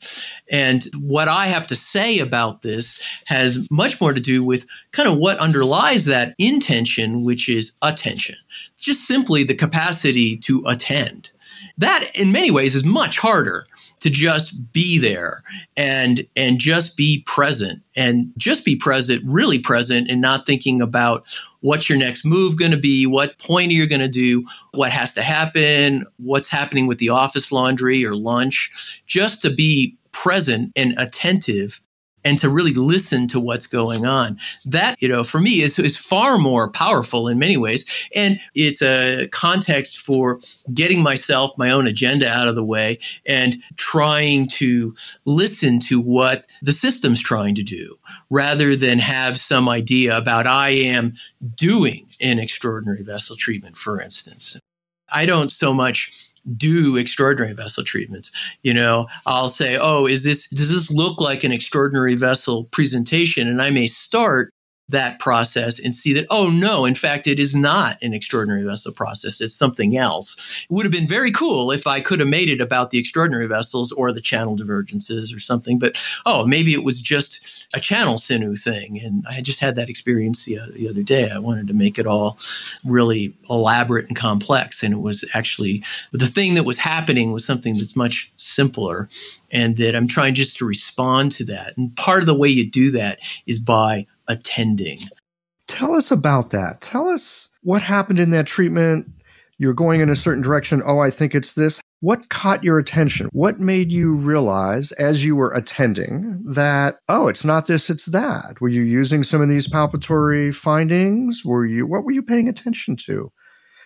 and 0.51 0.85
what 0.99 1.29
I 1.29 1.47
have 1.47 1.67
to 1.69 1.77
say 1.77 2.19
about 2.19 2.61
this 2.61 3.01
has 3.25 3.67
much 3.71 3.99
more 4.03 4.13
to 4.13 4.21
do 4.21 4.45
with 4.45 4.67
kind 4.93 5.09
of 5.09 5.17
what 5.17 5.39
underlies 5.39 6.05
that 6.05 6.35
intention, 6.39 7.25
which 7.25 7.49
is 7.49 7.73
attention. 7.81 8.37
Just 8.83 9.07
simply 9.07 9.45
the 9.45 9.55
capacity 9.55 10.37
to 10.39 10.63
attend. 10.67 11.31
That 11.79 12.05
in 12.15 12.33
many 12.33 12.51
ways 12.51 12.75
is 12.75 12.85
much 12.85 13.17
harder 13.19 13.67
to 14.01 14.11
just 14.11 14.73
be 14.73 14.99
there 14.99 15.45
and 15.77 16.27
and 16.35 16.59
just 16.59 16.97
be 16.97 17.23
present 17.25 17.81
and 17.95 18.33
just 18.37 18.65
be 18.65 18.75
present 18.75 19.23
really 19.25 19.61
present 19.61 20.11
and 20.11 20.21
not 20.21 20.45
thinking 20.45 20.83
about 20.83 21.25
what's 21.61 21.89
your 21.89 21.97
next 21.97 22.25
move 22.25 22.57
going 22.57 22.73
to 22.73 22.77
be 22.77 23.07
what 23.07 23.39
point 23.39 23.71
are 23.71 23.75
you 23.75 23.87
going 23.87 24.01
to 24.01 24.09
do 24.09 24.45
what 24.73 24.91
has 24.91 25.15
to 25.15 25.23
happen 25.23 26.05
what's 26.17 26.49
happening 26.49 26.89
with 26.89 26.99
the 26.99 27.11
office 27.11 27.53
laundry 27.53 28.05
or 28.05 28.17
lunch 28.17 28.73
just 29.07 29.41
to 29.41 29.51
be 29.51 29.97
present 30.11 30.73
and 30.75 30.95
attentive 30.99 31.81
and 32.25 32.39
to 32.39 32.49
really 32.49 32.75
listen 32.75 33.27
to 33.29 33.41
what's 33.41 33.67
going 33.67 34.07
on. 34.07 34.39
That, 34.65 35.01
you 35.01 35.09
know, 35.09 35.25
for 35.25 35.41
me 35.41 35.63
is, 35.63 35.79
is 35.79 35.97
far 35.97 36.39
more 36.39 36.71
powerful 36.71 37.29
in 37.29 37.39
many 37.39 37.57
ways. 37.57 37.85
And 38.15 38.41
it's 38.55 38.83
a 38.83 39.29
context 39.29 39.99
for 39.99 40.41
getting 40.73 41.03
myself, 41.03 41.53
my 41.57 41.71
own 41.71 41.87
agenda 41.87 42.29
out 42.29 42.49
of 42.49 42.55
the 42.55 42.65
way 42.65 42.99
and 43.27 43.57
trying 43.77 44.49
to 44.49 44.95
listen 45.25 45.81
to 45.81 46.01
what 46.01 46.47
the 46.63 46.73
system's 46.73 47.21
trying 47.21 47.55
to 47.55 47.63
do 47.63 47.99
rather 48.31 48.77
than 48.77 48.99
have 48.99 49.39
some 49.39 49.69
idea 49.69 50.17
about 50.17 50.47
I 50.47 50.71
am 50.71 51.15
doing 51.57 52.09
an 52.21 52.39
extraordinary 52.39 53.03
vessel 53.03 53.37
treatment, 53.37 53.77
for 53.77 54.01
instance. 54.01 54.59
I 55.13 55.27
don't 55.27 55.53
so 55.53 55.75
much 55.75 56.32
do 56.57 56.97
extraordinary 56.97 57.53
vessel 57.53 57.85
treatments. 57.85 58.31
You 58.63 58.75
know, 58.75 59.07
I'll 59.27 59.49
say, 59.49 59.77
"Oh, 59.81 60.07
is 60.07 60.25
this 60.25 60.49
does 60.51 60.71
this 60.71 60.91
look 60.91 61.21
like 61.21 61.45
an 61.45 61.53
extraordinary 61.53 62.15
vessel 62.15 62.65
presentation?" 62.65 63.49
And 63.49 63.63
I 63.63 63.71
may 63.71 63.87
start 63.87 64.53
that 64.93 65.19
process 65.19 65.79
and 65.79 65.95
see 65.95 66.13
that, 66.13 66.27
oh 66.31 66.49
no, 66.49 66.85
in 66.85 66.95
fact, 66.95 67.27
it 67.27 67.39
is 67.39 67.57
not 67.57 67.99
an 68.03 68.15
extraordinary 68.15 68.63
vessel 68.63 68.93
process. 68.93 69.41
It's 69.41 69.55
something 69.55 69.97
else. 69.97 70.37
It 70.63 70.73
would 70.73 70.85
have 70.85 70.93
been 70.93 71.09
very 71.09 71.33
cool 71.33 71.71
if 71.73 71.87
I 71.87 72.01
could 72.01 72.21
have 72.21 72.29
made 72.29 72.49
it 72.49 72.61
about 72.61 72.91
the 72.91 72.99
extraordinary 72.99 73.47
vessels 73.47 73.93
or 73.93 74.13
the 74.13 74.21
channel 74.21 74.57
divergences 74.57 75.33
or 75.33 75.39
something. 75.39 75.79
But 75.79 75.99
oh, 76.25 76.47
maybe 76.47 76.73
it 76.73 76.85
was 76.85 77.01
just 77.01 77.67
a 77.75 77.81
channel 77.81 78.19
sinew 78.19 78.57
thing. 78.57 79.01
And 79.03 79.27
I 79.29 79.41
just 79.41 79.59
had 79.59 79.75
that 79.77 79.91
experience 79.91 80.45
the, 80.45 80.61
the 80.75 80.89
other 80.89 81.03
day. 81.03 81.31
I 81.31 81.39
wanted 81.39 81.67
to 81.69 81.75
make 81.75 81.99
it 81.99 82.07
all 82.07 82.39
really 82.85 83.35
elaborate 83.51 84.07
and 84.07 84.17
complex. 84.17 84.83
And 84.83 84.95
it 84.95 85.01
was 85.01 85.25
actually 85.35 85.83
the 86.13 86.27
thing 86.27 86.55
that 86.55 86.65
was 86.65 86.79
happening 86.79 87.33
was 87.33 87.45
something 87.45 87.75
that's 87.75 87.97
much 87.97 88.33
simpler 88.37 89.09
and 89.51 89.77
that 89.77 89.95
I'm 89.95 90.09
trying 90.09 90.35
just 90.35 90.57
to 90.59 90.65
respond 90.65 91.33
to 91.33 91.45
that. 91.45 91.77
And 91.77 91.95
part 91.97 92.21
of 92.21 92.27
the 92.27 92.35
way 92.35 92.49
you 92.49 92.69
do 92.69 92.91
that 92.93 93.19
is 93.47 93.59
by 93.59 94.07
attending. 94.29 94.99
Tell 95.67 95.95
us 95.95 96.11
about 96.11 96.51
that. 96.51 96.81
Tell 96.81 97.09
us 97.09 97.49
what 97.63 97.83
happened 97.83 98.21
in 98.21 98.31
that 98.31 98.47
treatment. 98.47 99.09
You're 99.59 99.75
going 99.75 100.01
in 100.01 100.11
a 100.11 100.15
certain 100.15 100.43
direction. 100.43 100.83
Oh, 100.85 100.99
I 100.99 101.11
think 101.11 101.35
it's 101.35 101.55
this. 101.55 101.81
What 102.01 102.31
caught 102.31 102.65
your 102.65 102.79
attention? 102.79 103.29
What 103.33 103.61
made 103.61 103.93
you 103.93 104.15
realize 104.15 104.91
as 104.93 105.25
you 105.25 105.37
were 105.37 105.53
attending 105.55 106.43
that, 106.45 106.97
oh, 107.09 107.29
it's 107.29 107.45
not 107.45 107.67
this, 107.67 107.89
it's 107.89 108.07
that? 108.07 108.61
Were 108.61 108.69
you 108.69 108.83
using 108.83 109.23
some 109.23 109.41
of 109.41 109.49
these 109.49 109.69
palpatory 109.69 110.53
findings? 110.53 111.45
Were 111.45 111.65
you, 111.65 111.87
what 111.87 112.05
were 112.05 112.11
you 112.11 112.23
paying 112.23 112.49
attention 112.49 112.97
to? 113.07 113.31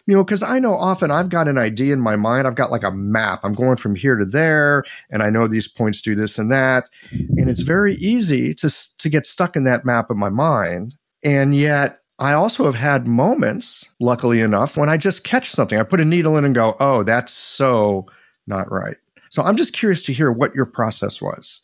You 0.06 0.14
know, 0.14 0.24
because 0.24 0.42
I 0.42 0.58
know 0.58 0.74
often 0.74 1.10
I've 1.10 1.28
got 1.28 1.48
an 1.48 1.58
idea 1.58 1.92
in 1.92 2.00
my 2.00 2.16
mind. 2.16 2.46
I've 2.46 2.54
got 2.54 2.70
like 2.70 2.84
a 2.84 2.92
map. 2.92 3.40
I'm 3.42 3.54
going 3.54 3.76
from 3.76 3.94
here 3.94 4.16
to 4.16 4.24
there, 4.24 4.84
and 5.10 5.22
I 5.22 5.30
know 5.30 5.46
these 5.46 5.68
points 5.68 6.00
do 6.00 6.14
this 6.14 6.38
and 6.38 6.50
that. 6.50 6.88
And 7.10 7.50
it's 7.50 7.60
very 7.60 7.94
easy 7.96 8.54
to, 8.54 8.96
to 8.98 9.08
get 9.08 9.26
stuck 9.26 9.56
in 9.56 9.64
that 9.64 9.84
map 9.84 10.10
of 10.10 10.16
my 10.16 10.28
mind. 10.28 10.96
And 11.24 11.54
yet, 11.54 12.00
I 12.18 12.32
also 12.32 12.64
have 12.64 12.74
had 12.74 13.06
moments, 13.06 13.90
luckily 14.00 14.40
enough, 14.40 14.76
when 14.76 14.88
I 14.88 14.96
just 14.96 15.24
catch 15.24 15.50
something. 15.50 15.78
I 15.78 15.82
put 15.82 16.00
a 16.00 16.04
needle 16.04 16.36
in 16.36 16.44
and 16.44 16.54
go, 16.54 16.76
oh, 16.80 17.02
that's 17.02 17.32
so 17.32 18.06
not 18.46 18.70
right. 18.70 18.96
So 19.30 19.42
I'm 19.42 19.56
just 19.56 19.72
curious 19.72 20.02
to 20.02 20.12
hear 20.12 20.32
what 20.32 20.54
your 20.54 20.66
process 20.66 21.20
was 21.20 21.60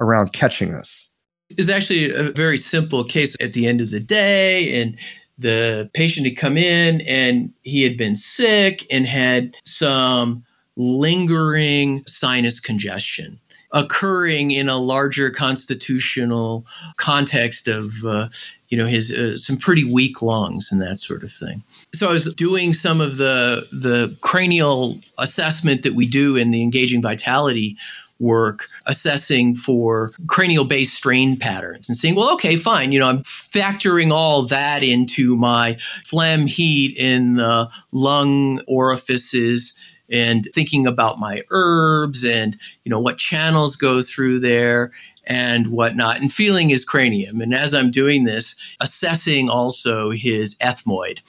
around 0.00 0.32
catching 0.32 0.72
this. 0.72 1.10
It's 1.50 1.68
actually 1.68 2.10
a 2.10 2.30
very 2.30 2.56
simple 2.56 3.04
case 3.04 3.36
at 3.40 3.52
the 3.52 3.66
end 3.66 3.82
of 3.82 3.90
the 3.90 4.00
day. 4.00 4.80
And 4.80 4.96
the 5.42 5.90
patient 5.94 6.26
had 6.26 6.36
come 6.36 6.56
in 6.56 7.00
and 7.02 7.52
he 7.62 7.82
had 7.82 7.96
been 7.96 8.16
sick 8.16 8.86
and 8.90 9.06
had 9.06 9.54
some 9.64 10.44
lingering 10.76 12.02
sinus 12.06 12.58
congestion 12.58 13.38
occurring 13.72 14.50
in 14.50 14.68
a 14.68 14.76
larger 14.76 15.30
constitutional 15.30 16.66
context 16.96 17.68
of 17.68 18.04
uh, 18.04 18.28
you 18.68 18.76
know 18.76 18.86
his 18.86 19.10
uh, 19.12 19.36
some 19.36 19.56
pretty 19.56 19.84
weak 19.84 20.22
lungs 20.22 20.70
and 20.70 20.80
that 20.80 20.98
sort 20.98 21.22
of 21.22 21.32
thing. 21.32 21.62
So 21.94 22.08
i 22.08 22.12
was 22.12 22.34
doing 22.34 22.72
some 22.72 23.00
of 23.00 23.16
the 23.16 23.66
the 23.72 24.16
cranial 24.20 24.98
assessment 25.18 25.82
that 25.82 25.94
we 25.94 26.06
do 26.06 26.36
in 26.36 26.50
the 26.50 26.62
engaging 26.62 27.02
vitality 27.02 27.76
work 28.18 28.68
assessing 28.86 29.54
for 29.54 30.12
cranial 30.26 30.64
based 30.64 30.94
strain 30.94 31.36
patterns 31.36 31.88
and 31.88 31.96
saying, 31.96 32.14
well, 32.14 32.32
okay, 32.34 32.56
fine. 32.56 32.92
You 32.92 33.00
know, 33.00 33.08
I'm 33.08 33.22
factoring 33.22 34.12
all 34.12 34.44
that 34.46 34.82
into 34.82 35.36
my 35.36 35.76
phlegm 36.04 36.46
heat 36.46 36.96
in 36.96 37.34
the 37.34 37.70
lung 37.90 38.60
orifices 38.68 39.76
and 40.10 40.48
thinking 40.54 40.86
about 40.86 41.18
my 41.18 41.42
herbs 41.50 42.24
and, 42.24 42.58
you 42.84 42.90
know, 42.90 43.00
what 43.00 43.18
channels 43.18 43.76
go 43.76 44.02
through 44.02 44.40
there 44.40 44.92
and 45.24 45.68
whatnot, 45.68 46.20
and 46.20 46.32
feeling 46.32 46.68
his 46.68 46.84
cranium. 46.84 47.40
And 47.40 47.54
as 47.54 47.72
I'm 47.72 47.92
doing 47.92 48.24
this, 48.24 48.56
assessing 48.80 49.48
also 49.48 50.10
his 50.10 50.56
ethmoid 50.56 51.20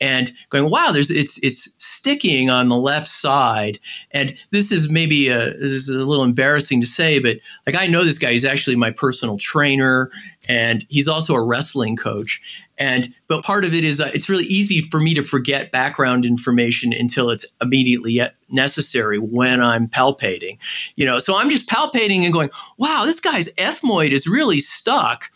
and 0.00 0.32
going, 0.48 0.70
wow, 0.70 0.90
there's 0.92 1.10
it's 1.10 1.38
it's 1.38 1.68
sticking 1.78 2.50
on 2.50 2.68
the 2.68 2.76
left 2.76 3.08
side. 3.08 3.78
And 4.12 4.36
this 4.50 4.72
is 4.72 4.90
maybe 4.90 5.28
a 5.28 5.52
this 5.52 5.72
is 5.72 5.88
a 5.88 6.04
little 6.04 6.24
embarrassing 6.24 6.80
to 6.80 6.86
say, 6.86 7.18
but 7.18 7.38
like 7.66 7.76
I 7.76 7.86
know 7.86 8.04
this 8.04 8.18
guy. 8.18 8.32
He's 8.32 8.44
actually 8.44 8.76
my 8.76 8.90
personal 8.90 9.36
trainer, 9.36 10.10
and 10.48 10.86
he's 10.88 11.08
also 11.08 11.34
a 11.34 11.44
wrestling 11.44 11.96
coach. 11.96 12.40
And 12.78 13.12
but 13.28 13.44
part 13.44 13.66
of 13.66 13.74
it 13.74 13.84
is 13.84 14.00
uh, 14.00 14.10
it's 14.14 14.30
really 14.30 14.46
easy 14.46 14.80
for 14.88 15.00
me 15.00 15.12
to 15.14 15.22
forget 15.22 15.70
background 15.70 16.24
information 16.24 16.94
until 16.94 17.28
it's 17.28 17.44
immediately 17.60 18.22
necessary 18.48 19.18
when 19.18 19.62
I'm 19.62 19.86
palpating. 19.86 20.58
You 20.96 21.04
know, 21.04 21.18
so 21.18 21.36
I'm 21.36 21.50
just 21.50 21.68
palpating 21.68 22.24
and 22.24 22.32
going, 22.32 22.48
wow, 22.78 23.02
this 23.04 23.20
guy's 23.20 23.52
ethmoid 23.54 24.12
is 24.12 24.26
really 24.26 24.60
stuck. 24.60 25.30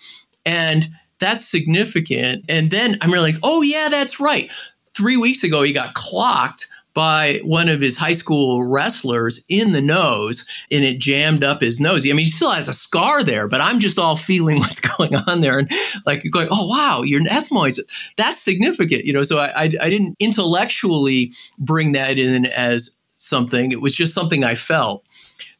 And 0.47 0.89
that's 1.25 1.49
significant. 1.49 2.45
And 2.49 2.70
then 2.70 2.99
I'm 3.01 3.11
really 3.11 3.33
like, 3.33 3.41
oh, 3.43 3.62
yeah, 3.62 3.89
that's 3.89 4.20
right. 4.20 4.51
Three 4.95 5.16
weeks 5.16 5.43
ago, 5.43 5.62
he 5.62 5.72
got 5.72 5.95
clocked 5.95 6.68
by 6.93 7.41
one 7.43 7.68
of 7.68 7.81
his 7.81 7.97
high 7.97 8.12
school 8.12 8.64
wrestlers 8.64 9.45
in 9.49 9.72
the 9.72 9.83
nose 9.83 10.47
and 10.70 10.85
it 10.85 11.01
jammed 11.01 11.43
up 11.43 11.61
his 11.61 11.81
nose. 11.81 12.07
I 12.07 12.11
mean, 12.11 12.18
he 12.18 12.31
still 12.31 12.53
has 12.53 12.68
a 12.68 12.72
scar 12.72 13.25
there, 13.25 13.49
but 13.49 13.61
I'm 13.61 13.81
just 13.81 13.99
all 13.99 14.16
feeling 14.16 14.59
what's 14.61 14.81
going 14.81 15.16
on 15.16 15.41
there 15.41 15.59
and 15.59 15.70
like 16.07 16.25
going, 16.31 16.49
oh, 16.53 16.68
wow, 16.68 17.03
your 17.03 17.20
ethmoids, 17.22 17.81
that's 18.16 18.41
significant. 18.41 19.05
You 19.05 19.12
know, 19.12 19.25
so 19.25 19.39
I, 19.39 19.49
I, 19.49 19.62
I 19.81 19.91
didn't 19.91 20.14
intellectually 20.20 21.33
bring 21.59 21.93
that 21.93 22.18
in 22.18 22.47
as 22.47 22.97
something. 23.18 23.72
It 23.72 23.81
was 23.81 23.95
just 23.95 24.14
something 24.14 24.45
I 24.45 24.55
felt. 24.55 25.05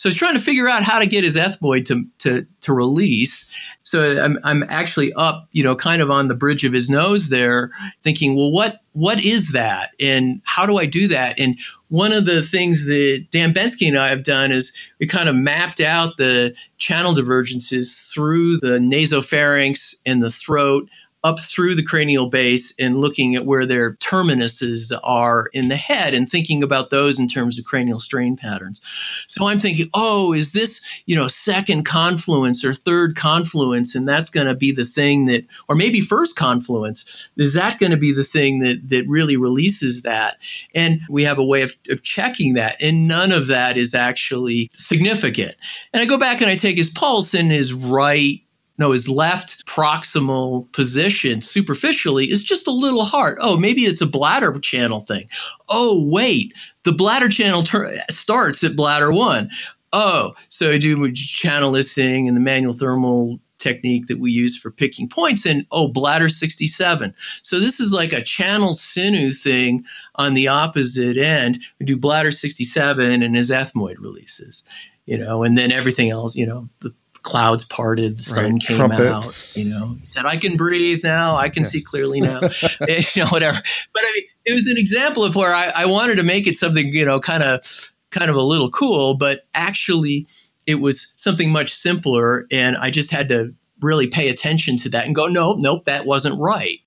So 0.05 0.11
was 0.11 0.17
trying 0.17 0.35
to 0.35 0.39
figure 0.39 0.69
out 0.69 0.83
how 0.83 0.99
to 0.99 1.07
get 1.07 1.25
his 1.25 1.35
ethmoid 1.35 1.87
to, 1.87 2.05
to, 2.19 2.47
to 2.61 2.75
release. 2.75 3.51
So 3.85 4.23
I'm, 4.23 4.39
I'm 4.45 4.63
actually 4.69 5.15
up, 5.15 5.49
you 5.53 5.63
know, 5.63 5.75
kind 5.75 6.03
of 6.03 6.11
on 6.11 6.29
the 6.29 6.35
bridge 6.35 6.63
of 6.63 6.75
his 6.75 6.91
nose 6.91 7.31
there, 7.31 7.71
thinking, 8.03 8.37
well, 8.37 8.53
what 8.53 8.83
what 8.93 9.25
is 9.25 9.53
that, 9.53 9.93
and 9.99 10.43
how 10.45 10.67
do 10.67 10.77
I 10.77 10.85
do 10.85 11.09
that? 11.09 11.41
And 11.41 11.59
one 11.89 12.13
of 12.13 12.27
the 12.27 12.43
things 12.43 12.85
that 12.85 13.25
Dan 13.31 13.55
Bensky 13.55 13.89
and 13.89 13.99
I 13.99 14.09
have 14.09 14.25
done 14.25 14.53
is 14.53 14.73
we 15.01 15.07
kind 15.07 15.27
of 15.29 15.35
mapped 15.35 15.81
out 15.81 16.19
the 16.19 16.55
channel 16.77 17.15
divergences 17.15 18.11
through 18.13 18.59
the 18.59 18.79
nasopharynx 18.79 19.95
and 20.05 20.23
the 20.23 20.31
throat 20.31 20.87
up 21.25 21.41
through 21.41 21.75
the 21.75 21.83
cranial 21.83 22.29
base 22.29 22.73
and 22.79 22.99
looking 22.99 23.35
at 23.35 23.47
where 23.47 23.65
their 23.65 23.95
terminuses 23.97 24.93
are 25.03 25.49
in 25.55 25.69
the 25.69 25.77
head 25.77 26.13
and 26.13 26.31
thinking 26.31 26.63
about 26.63 26.91
those 26.91 27.19
in 27.19 27.27
terms 27.27 27.59
of 27.59 27.65
cranial 27.65 27.99
strain 27.99 28.37
patterns. 28.37 28.83
So 29.27 29.49
I'm 29.49 29.59
thinking, 29.59 29.89
oh, 29.95 30.35
is 30.35 30.53
this, 30.53 30.81
you 31.07 31.17
know, 31.17 31.27
second 31.27 31.85
confluence 31.85 32.63
or 32.63 32.75
third 32.75 33.17
confluence? 33.17 33.95
And 33.95 34.07
that's 34.07 34.29
going 34.29 34.47
to 34.47 34.55
be 34.55 34.71
the 34.71 34.85
thing 34.85 35.25
that, 35.25 35.47
or 35.67 35.75
maybe 35.75 36.03
first 36.03 36.37
confluence, 36.37 37.27
is 37.39 37.55
that 37.55 37.79
going 37.79 37.93
to 37.93 37.97
be 37.97 38.13
the 38.13 38.23
thing 38.23 38.59
that, 38.59 38.91
that 38.91 39.09
really 39.09 39.39
releases 39.39 40.03
that? 40.03 40.37
And 40.75 41.01
we 41.09 41.25
have 41.25 41.39
a 41.39 41.45
way 41.45 41.63
of, 41.63 41.73
of 41.89 42.03
checking 42.03 42.53
that. 42.55 42.77
And 42.83 43.09
none 43.09 43.33
of 43.33 43.47
that 43.47 43.79
is 43.79 43.95
actually 43.95 44.71
significant. 44.77 45.55
And 45.95 46.03
I 46.03 46.05
go 46.05 46.19
back 46.19 46.43
and 46.43 46.51
I 46.51 46.57
take 46.57 46.77
his 46.77 46.91
pulse 46.91 47.33
and 47.33 47.51
his 47.51 47.73
right 47.73 48.44
no, 48.79 48.93
his 48.93 49.09
left 49.09 49.67
proximal 49.67 50.71
position 50.73 51.41
superficially 51.41 52.31
is 52.31 52.43
just 52.43 52.67
a 52.67 52.73
little 52.73 53.05
hard. 53.05 53.39
Oh, 53.41 53.57
maybe 53.57 53.85
it's 53.85 54.01
a 54.01 54.07
bladder 54.07 54.59
channel 54.59 55.01
thing. 55.01 55.29
Oh, 55.69 56.05
wait, 56.09 56.53
the 56.83 56.93
bladder 56.93 57.29
channel 57.29 57.63
ter- 57.63 57.95
starts 58.11 58.65
at 58.65 58.77
bladder 58.77 59.13
one. 59.13 59.51
Oh, 59.93 60.35
so 60.49 60.71
I 60.71 60.79
do 60.79 61.13
channel 61.13 61.71
listening 61.71 62.27
and 62.27 62.37
the 62.37 62.41
manual 62.41 62.73
thermal 62.73 63.39
technique 63.59 64.09
that 64.09 64.19
we 64.19 64.33
use 64.33 64.57
for 64.57 64.71
picking 64.71 65.09
points 65.09 65.47
and 65.47 65.65
oh 65.71 65.89
bladder 65.89 66.29
67 66.29 67.15
so 67.43 67.61
this 67.61 67.81
is 67.81 67.93
like 67.93 68.13
a 68.13 68.23
channel 68.23 68.73
sinew 68.73 69.31
thing 69.31 69.85
on 70.17 70.35
the 70.35 70.49
opposite 70.49 71.17
end 71.17 71.61
we 71.79 71.87
do 71.87 71.97
bladder 71.97 72.33
67 72.33 73.23
and 73.23 73.37
his 73.37 73.51
ethmoid 73.51 73.95
releases 74.01 74.65
you 75.07 75.17
know 75.17 75.45
and 75.45 75.57
then 75.57 75.73
everything 75.73 76.11
else 76.11 76.35
you 76.35 76.45
know 76.45 76.69
the 76.81 76.93
clouds 77.25 77.65
parted, 77.65 78.19
the 78.19 78.23
sun 78.23 78.53
right. 78.53 78.63
came 78.63 78.93
out. 78.93 79.57
You 79.57 79.65
know, 79.65 79.97
he 79.99 80.07
said, 80.07 80.25
"I 80.25 80.37
can 80.37 80.57
breathe 80.57 81.01
now. 81.03 81.37
I 81.37 81.49
can 81.49 81.65
yeah. 81.65 81.69
see 81.69 81.83
clearly 81.83 82.21
now." 82.21 82.41
Eh, 82.89 83.03
you 83.15 83.23
know, 83.25 83.29
whatever. 83.29 83.61
But 83.93 84.03
I 84.03 84.13
mean, 84.15 84.25
it 84.45 84.55
was 84.55 84.67
an 84.67 84.77
example 84.77 85.25
of 85.25 85.35
where 85.35 85.55
I, 85.55 85.67
I 85.69 85.87
wanted 85.87 86.17
to 86.17 86.23
make 86.23 86.47
it 86.47 86.57
something, 86.57 86.89
you 86.89 87.05
know, 87.05 87.19
kind 87.19 87.43
of, 87.43 87.91
kind 88.11 88.31
of 88.31 88.37
a 88.37 88.43
little 88.43 88.71
cool, 88.71 89.15
but 89.15 89.47
actually, 89.55 90.27
it 90.67 90.77
was 90.77 91.13
something 91.17 91.51
much 91.51 91.75
simpler, 91.75 92.47
and 92.51 92.77
I 92.77 92.91
just 92.91 93.11
had 93.11 93.29
to 93.31 93.55
really 93.81 94.07
pay 94.07 94.29
attention 94.29 94.77
to 94.79 94.89
that 94.91 95.07
and 95.07 95.15
go, 95.15 95.27
"Nope, 95.27 95.59
nope, 95.61 95.85
that 95.87 96.07
wasn't 96.07 96.39
right." 96.39 96.79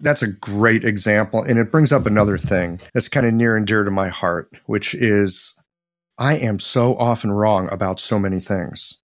That's 0.00 0.22
a 0.22 0.28
great 0.28 0.84
example. 0.84 1.42
And 1.42 1.58
it 1.58 1.70
brings 1.70 1.92
up 1.92 2.06
another 2.06 2.36
thing 2.36 2.80
that's 2.92 3.08
kind 3.08 3.26
of 3.26 3.34
near 3.34 3.56
and 3.56 3.66
dear 3.66 3.84
to 3.84 3.90
my 3.90 4.08
heart, 4.08 4.52
which 4.66 4.94
is 4.94 5.56
I 6.18 6.36
am 6.36 6.58
so 6.58 6.94
often 6.96 7.32
wrong 7.32 7.68
about 7.70 8.00
so 8.00 8.18
many 8.18 8.40
things. 8.40 8.98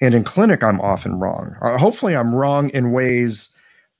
And 0.00 0.14
in 0.14 0.24
clinic, 0.24 0.62
I'm 0.62 0.80
often 0.80 1.18
wrong. 1.18 1.56
Uh, 1.62 1.78
hopefully, 1.78 2.16
I'm 2.16 2.34
wrong 2.34 2.68
in 2.70 2.92
ways 2.92 3.50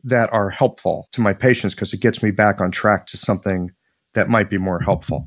that 0.03 0.32
are 0.32 0.51
helpful 0.51 1.09
to 1.12 1.20
my 1.20 1.32
patients 1.32 1.74
because 1.74 1.92
it 1.92 2.01
gets 2.01 2.22
me 2.22 2.30
back 2.30 2.61
on 2.61 2.70
track 2.70 3.07
to 3.07 3.16
something 3.16 3.70
that 4.12 4.28
might 4.28 4.51
be 4.51 4.59
more 4.59 4.80
helpful. 4.80 5.26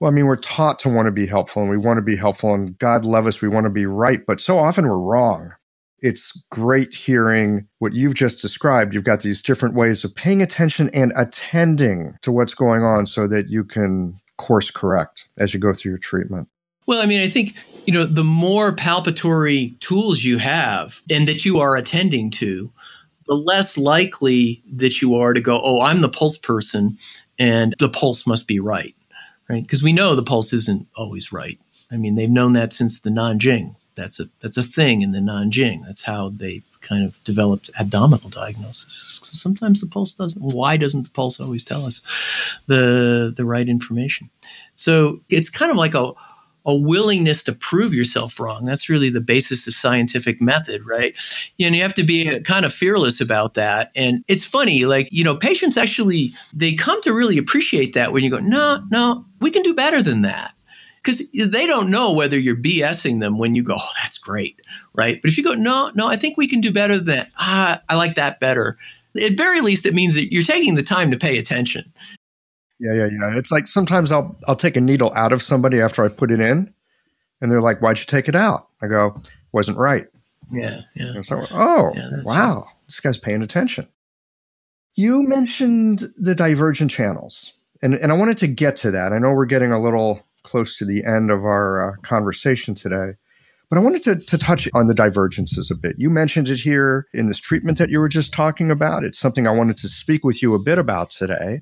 Well, 0.00 0.10
I 0.10 0.14
mean, 0.14 0.26
we're 0.26 0.36
taught 0.36 0.78
to 0.80 0.88
want 0.88 1.06
to 1.06 1.12
be 1.12 1.26
helpful 1.26 1.62
and 1.62 1.70
we 1.70 1.76
want 1.76 1.98
to 1.98 2.02
be 2.02 2.16
helpful, 2.16 2.54
and 2.54 2.78
God 2.78 3.04
love 3.04 3.26
us, 3.26 3.40
we 3.40 3.48
want 3.48 3.64
to 3.64 3.70
be 3.70 3.86
right, 3.86 4.20
but 4.26 4.40
so 4.40 4.58
often 4.58 4.86
we're 4.86 4.98
wrong. 4.98 5.52
It's 6.00 6.32
great 6.50 6.94
hearing 6.94 7.66
what 7.80 7.92
you've 7.92 8.14
just 8.14 8.40
described. 8.40 8.94
You've 8.94 9.02
got 9.02 9.20
these 9.20 9.42
different 9.42 9.74
ways 9.74 10.04
of 10.04 10.14
paying 10.14 10.40
attention 10.40 10.90
and 10.94 11.12
attending 11.16 12.14
to 12.22 12.30
what's 12.30 12.54
going 12.54 12.84
on 12.84 13.06
so 13.06 13.26
that 13.26 13.48
you 13.48 13.64
can 13.64 14.14
course 14.36 14.70
correct 14.70 15.28
as 15.38 15.52
you 15.52 15.58
go 15.58 15.72
through 15.72 15.90
your 15.90 15.98
treatment. 15.98 16.48
Well, 16.88 17.02
I 17.02 17.06
mean, 17.06 17.20
I 17.20 17.28
think, 17.28 17.54
you 17.86 17.92
know, 17.92 18.06
the 18.06 18.24
more 18.24 18.74
palpatory 18.74 19.78
tools 19.78 20.24
you 20.24 20.38
have 20.38 21.02
and 21.10 21.28
that 21.28 21.44
you 21.44 21.60
are 21.60 21.76
attending 21.76 22.30
to, 22.30 22.72
the 23.26 23.34
less 23.34 23.76
likely 23.76 24.62
that 24.72 25.02
you 25.02 25.14
are 25.16 25.34
to 25.34 25.40
go, 25.42 25.60
oh, 25.62 25.82
I'm 25.82 26.00
the 26.00 26.08
pulse 26.08 26.38
person 26.38 26.96
and 27.38 27.74
the 27.78 27.90
pulse 27.90 28.26
must 28.26 28.46
be 28.46 28.58
right, 28.58 28.96
right? 29.50 29.62
Because 29.62 29.82
we 29.82 29.92
know 29.92 30.14
the 30.14 30.22
pulse 30.22 30.54
isn't 30.54 30.86
always 30.96 31.30
right. 31.30 31.60
I 31.92 31.98
mean, 31.98 32.14
they've 32.14 32.30
known 32.30 32.54
that 32.54 32.72
since 32.72 33.00
the 33.00 33.10
Nanjing. 33.10 33.76
That's 33.94 34.18
a 34.20 34.30
that's 34.40 34.56
a 34.56 34.62
thing 34.62 35.02
in 35.02 35.10
the 35.10 35.18
Nanjing. 35.18 35.84
That's 35.84 36.02
how 36.02 36.30
they 36.30 36.62
kind 36.80 37.04
of 37.04 37.22
developed 37.24 37.68
abdominal 37.78 38.30
diagnosis. 38.30 39.18
So 39.22 39.34
sometimes 39.34 39.80
the 39.80 39.88
pulse 39.88 40.14
doesn't. 40.14 40.40
Why 40.40 40.76
doesn't 40.76 41.02
the 41.02 41.10
pulse 41.10 41.40
always 41.40 41.64
tell 41.64 41.84
us 41.84 42.00
the 42.66 43.34
the 43.36 43.44
right 43.44 43.68
information? 43.68 44.30
So 44.76 45.20
it's 45.28 45.50
kind 45.50 45.72
of 45.72 45.76
like 45.76 45.94
a 45.94 46.12
a 46.68 46.74
willingness 46.74 47.42
to 47.42 47.52
prove 47.54 47.94
yourself 47.94 48.38
wrong. 48.38 48.66
That's 48.66 48.90
really 48.90 49.08
the 49.08 49.22
basis 49.22 49.66
of 49.66 49.72
scientific 49.72 50.38
method, 50.38 50.84
right? 50.84 51.14
You 51.56 51.70
know, 51.70 51.76
you 51.76 51.82
have 51.82 51.94
to 51.94 52.02
be 52.04 52.40
kind 52.40 52.66
of 52.66 52.74
fearless 52.74 53.22
about 53.22 53.54
that. 53.54 53.90
And 53.96 54.22
it's 54.28 54.44
funny, 54.44 54.84
like, 54.84 55.08
you 55.10 55.24
know, 55.24 55.34
patients 55.34 55.78
actually, 55.78 56.32
they 56.52 56.74
come 56.74 57.00
to 57.02 57.14
really 57.14 57.38
appreciate 57.38 57.94
that 57.94 58.12
when 58.12 58.22
you 58.22 58.30
go, 58.30 58.38
no, 58.38 58.84
no, 58.90 59.24
we 59.40 59.50
can 59.50 59.62
do 59.62 59.72
better 59.72 60.02
than 60.02 60.20
that. 60.22 60.52
Because 61.02 61.30
they 61.32 61.66
don't 61.66 61.90
know 61.90 62.12
whether 62.12 62.38
you're 62.38 62.54
BSing 62.54 63.20
them 63.20 63.38
when 63.38 63.54
you 63.54 63.62
go, 63.62 63.76
oh, 63.78 63.90
that's 64.02 64.18
great, 64.18 64.60
right? 64.92 65.22
But 65.22 65.30
if 65.30 65.38
you 65.38 65.44
go, 65.44 65.54
no, 65.54 65.90
no, 65.94 66.06
I 66.06 66.16
think 66.16 66.36
we 66.36 66.46
can 66.46 66.60
do 66.60 66.70
better 66.70 66.96
than 66.96 67.06
that. 67.06 67.30
Ah, 67.38 67.80
I 67.88 67.94
like 67.94 68.16
that 68.16 68.40
better. 68.40 68.76
At 69.18 69.38
very 69.38 69.62
least, 69.62 69.86
it 69.86 69.94
means 69.94 70.16
that 70.16 70.34
you're 70.34 70.42
taking 70.42 70.74
the 70.74 70.82
time 70.82 71.10
to 71.12 71.16
pay 71.16 71.38
attention. 71.38 71.90
Yeah, 72.80 72.94
yeah, 72.94 73.06
yeah. 73.06 73.38
It's 73.38 73.50
like 73.50 73.66
sometimes 73.66 74.12
I'll 74.12 74.36
I'll 74.46 74.56
take 74.56 74.76
a 74.76 74.80
needle 74.80 75.12
out 75.14 75.32
of 75.32 75.42
somebody 75.42 75.80
after 75.80 76.04
I 76.04 76.08
put 76.08 76.30
it 76.30 76.40
in, 76.40 76.72
and 77.40 77.50
they're 77.50 77.60
like, 77.60 77.80
"Why'd 77.80 77.98
you 77.98 78.04
take 78.04 78.28
it 78.28 78.36
out?" 78.36 78.68
I 78.82 78.86
go, 78.86 79.20
"Wasn't 79.52 79.78
right." 79.78 80.06
Yeah, 80.50 80.82
yeah. 80.94 81.20
So, 81.20 81.46
oh, 81.50 81.92
yeah, 81.94 82.10
wow, 82.22 82.60
right. 82.60 82.74
this 82.86 83.00
guy's 83.00 83.18
paying 83.18 83.42
attention. 83.42 83.88
You 84.94 85.22
mentioned 85.24 86.02
the 86.16 86.34
divergent 86.34 86.90
channels, 86.90 87.52
and 87.82 87.94
and 87.94 88.12
I 88.12 88.16
wanted 88.16 88.38
to 88.38 88.46
get 88.46 88.76
to 88.76 88.90
that. 88.92 89.12
I 89.12 89.18
know 89.18 89.32
we're 89.32 89.46
getting 89.46 89.72
a 89.72 89.80
little 89.80 90.22
close 90.44 90.78
to 90.78 90.84
the 90.84 91.04
end 91.04 91.30
of 91.30 91.44
our 91.44 91.90
uh, 91.90 91.96
conversation 92.02 92.74
today. 92.74 93.12
But 93.70 93.78
I 93.78 93.82
wanted 93.82 94.02
to, 94.04 94.16
to 94.16 94.38
touch 94.38 94.66
on 94.72 94.86
the 94.86 94.94
divergences 94.94 95.70
a 95.70 95.74
bit. 95.74 95.96
You 95.98 96.08
mentioned 96.08 96.48
it 96.48 96.60
here 96.60 97.06
in 97.12 97.26
this 97.26 97.38
treatment 97.38 97.76
that 97.76 97.90
you 97.90 98.00
were 98.00 98.08
just 98.08 98.32
talking 98.32 98.70
about. 98.70 99.04
It's 99.04 99.18
something 99.18 99.46
I 99.46 99.50
wanted 99.50 99.76
to 99.78 99.88
speak 99.88 100.24
with 100.24 100.42
you 100.42 100.54
a 100.54 100.58
bit 100.58 100.78
about 100.78 101.10
today. 101.10 101.60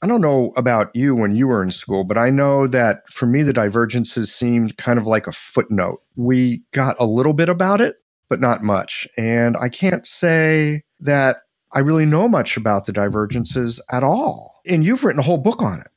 I 0.00 0.06
don't 0.06 0.20
know 0.20 0.52
about 0.56 0.94
you 0.94 1.16
when 1.16 1.34
you 1.34 1.48
were 1.48 1.62
in 1.62 1.72
school, 1.72 2.04
but 2.04 2.16
I 2.16 2.30
know 2.30 2.66
that 2.68 3.10
for 3.10 3.26
me, 3.26 3.42
the 3.42 3.52
divergences 3.52 4.32
seemed 4.32 4.76
kind 4.76 4.98
of 4.98 5.06
like 5.06 5.26
a 5.26 5.32
footnote. 5.32 6.02
We 6.14 6.62
got 6.72 6.96
a 7.00 7.06
little 7.06 7.32
bit 7.32 7.48
about 7.48 7.80
it, 7.80 7.96
but 8.28 8.40
not 8.40 8.62
much. 8.62 9.08
And 9.16 9.56
I 9.56 9.68
can't 9.68 10.06
say 10.06 10.82
that 11.00 11.38
I 11.72 11.80
really 11.80 12.06
know 12.06 12.28
much 12.28 12.56
about 12.56 12.86
the 12.86 12.92
divergences 12.92 13.82
at 13.90 14.04
all. 14.04 14.60
And 14.66 14.84
you've 14.84 15.04
written 15.04 15.18
a 15.18 15.24
whole 15.24 15.38
book 15.38 15.62
on 15.62 15.80
it. 15.80 15.88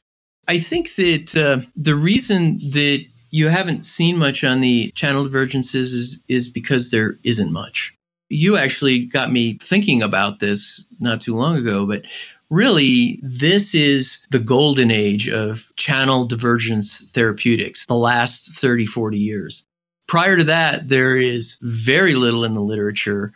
I 0.47 0.59
think 0.59 0.95
that 0.95 1.35
uh, 1.35 1.65
the 1.75 1.95
reason 1.95 2.57
that 2.71 3.05
you 3.29 3.47
haven't 3.47 3.85
seen 3.85 4.17
much 4.17 4.43
on 4.43 4.61
the 4.61 4.91
channel 4.91 5.23
divergences 5.23 5.93
is, 5.93 6.19
is 6.27 6.49
because 6.49 6.89
there 6.89 7.19
isn't 7.23 7.53
much. 7.53 7.93
You 8.29 8.57
actually 8.57 9.05
got 9.05 9.31
me 9.31 9.57
thinking 9.61 10.01
about 10.01 10.39
this 10.39 10.83
not 10.99 11.21
too 11.21 11.35
long 11.35 11.55
ago, 11.55 11.85
but 11.85 12.03
really, 12.51 13.17
this 13.23 13.73
is 13.73 14.27
the 14.29 14.39
golden 14.39 14.91
age 14.91 15.27
of 15.29 15.71
channel 15.77 16.25
divergence 16.25 17.09
therapeutics, 17.11 17.85
the 17.87 17.95
last 17.95 18.51
30, 18.51 18.85
40 18.85 19.17
years. 19.17 19.65
Prior 20.07 20.35
to 20.35 20.43
that, 20.43 20.89
there 20.89 21.15
is 21.15 21.57
very 21.61 22.13
little 22.13 22.43
in 22.43 22.53
the 22.53 22.61
literature. 22.61 23.33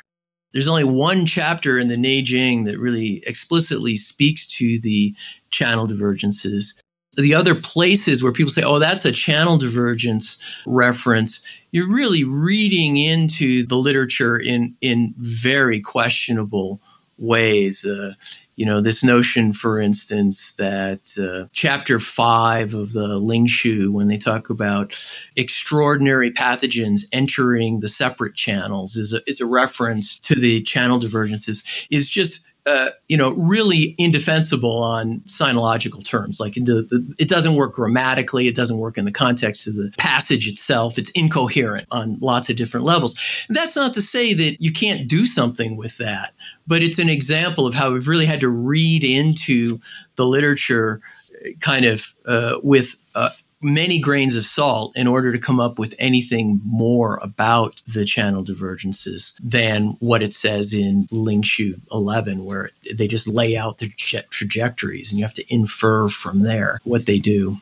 There's 0.51 0.67
only 0.67 0.83
one 0.83 1.25
chapter 1.25 1.79
in 1.79 1.87
the 1.87 1.95
Neijing 1.95 2.65
that 2.65 2.77
really 2.77 3.23
explicitly 3.25 3.95
speaks 3.95 4.45
to 4.57 4.79
the 4.81 5.15
channel 5.49 5.87
divergences. 5.87 6.73
The 7.15 7.33
other 7.33 7.55
places 7.55 8.21
where 8.21 8.33
people 8.33 8.51
say, 8.51 8.63
oh, 8.63 8.79
that's 8.79 9.05
a 9.05 9.13
channel 9.13 9.57
divergence 9.57 10.37
reference, 10.65 11.39
you're 11.71 11.89
really 11.89 12.25
reading 12.25 12.97
into 12.97 13.65
the 13.65 13.77
literature 13.77 14.37
in, 14.37 14.75
in 14.81 15.13
very 15.17 15.79
questionable 15.79 16.81
ways. 17.17 17.85
Uh, 17.85 18.13
you 18.55 18.65
know, 18.65 18.79
this 18.79 19.03
notion, 19.03 19.51
for 19.51 19.79
instance, 19.79 20.53
that 20.53 21.17
uh, 21.19 21.47
chapter 21.51 21.99
five 21.99 22.73
of 22.73 22.93
the 22.93 23.17
Ling 23.17 23.47
Shu, 23.47 23.91
when 23.91 24.07
they 24.07 24.17
talk 24.17 24.49
about 24.49 24.93
extraordinary 25.35 26.31
pathogens 26.31 27.01
entering 27.11 27.81
the 27.81 27.89
separate 27.89 28.35
channels, 28.35 28.95
is 28.95 29.13
a, 29.13 29.21
is 29.27 29.41
a 29.41 29.45
reference 29.45 30.17
to 30.19 30.35
the 30.35 30.61
channel 30.63 30.99
divergences, 30.99 31.63
is 31.89 32.09
just 32.09 32.43
uh, 32.65 32.89
you 33.07 33.15
know, 33.15 33.31
really 33.33 33.93
indefensible 33.99 34.81
on 34.81 35.19
sinological 35.27 36.03
terms. 36.03 36.39
Like 36.39 36.55
the, 36.55 36.87
the, 36.89 37.15
it 37.19 37.29
doesn't 37.29 37.55
work 37.55 37.75
grammatically, 37.75 38.47
it 38.47 38.55
doesn't 38.55 38.79
work 38.79 38.97
in 38.97 39.05
the 39.05 39.11
context 39.11 39.67
of 39.67 39.75
the 39.75 39.91
passage 39.97 40.47
itself. 40.47 40.97
It's 40.97 41.11
incoherent 41.11 41.87
on 41.91 42.17
lots 42.21 42.49
of 42.49 42.55
different 42.55 42.85
levels. 42.85 43.15
And 43.47 43.55
that's 43.55 43.75
not 43.75 43.93
to 43.93 44.01
say 44.01 44.33
that 44.33 44.61
you 44.61 44.73
can't 44.73 45.07
do 45.07 45.27
something 45.27 45.77
with 45.77 45.97
that, 45.97 46.33
but 46.65 46.81
it's 46.81 46.97
an 46.97 47.09
example 47.09 47.67
of 47.67 47.75
how 47.75 47.91
we've 47.91 48.07
really 48.07 48.25
had 48.25 48.39
to 48.39 48.49
read 48.49 49.03
into 49.03 49.79
the 50.15 50.25
literature 50.25 51.01
uh, 51.45 51.49
kind 51.59 51.85
of 51.85 52.15
uh, 52.25 52.57
with 52.63 52.95
uh, 53.13 53.29
many 53.61 53.99
grains 53.99 54.35
of 54.35 54.45
salt 54.45 54.91
in 54.95 55.07
order 55.07 55.31
to 55.31 55.39
come 55.39 55.59
up 55.59 55.79
with 55.79 55.95
anything 55.97 56.61
more 56.63 57.17
about 57.23 57.81
the 57.87 58.05
channel 58.05 58.43
divergences 58.43 59.33
than 59.41 59.95
what 59.99 60.21
it 60.21 60.33
says 60.33 60.73
in 60.73 61.07
Ling 61.11 61.41
Shu 61.41 61.75
11, 61.91 62.45
where 62.45 62.71
they 62.93 63.07
just 63.07 63.27
lay 63.27 63.57
out 63.57 63.79
the 63.79 63.89
trajectories 63.89 65.09
and 65.09 65.19
you 65.19 65.25
have 65.25 65.33
to 65.33 65.53
infer 65.53 66.07
from 66.07 66.41
there 66.41 66.79
what 66.83 67.05
they 67.05 67.19
do. 67.19 67.57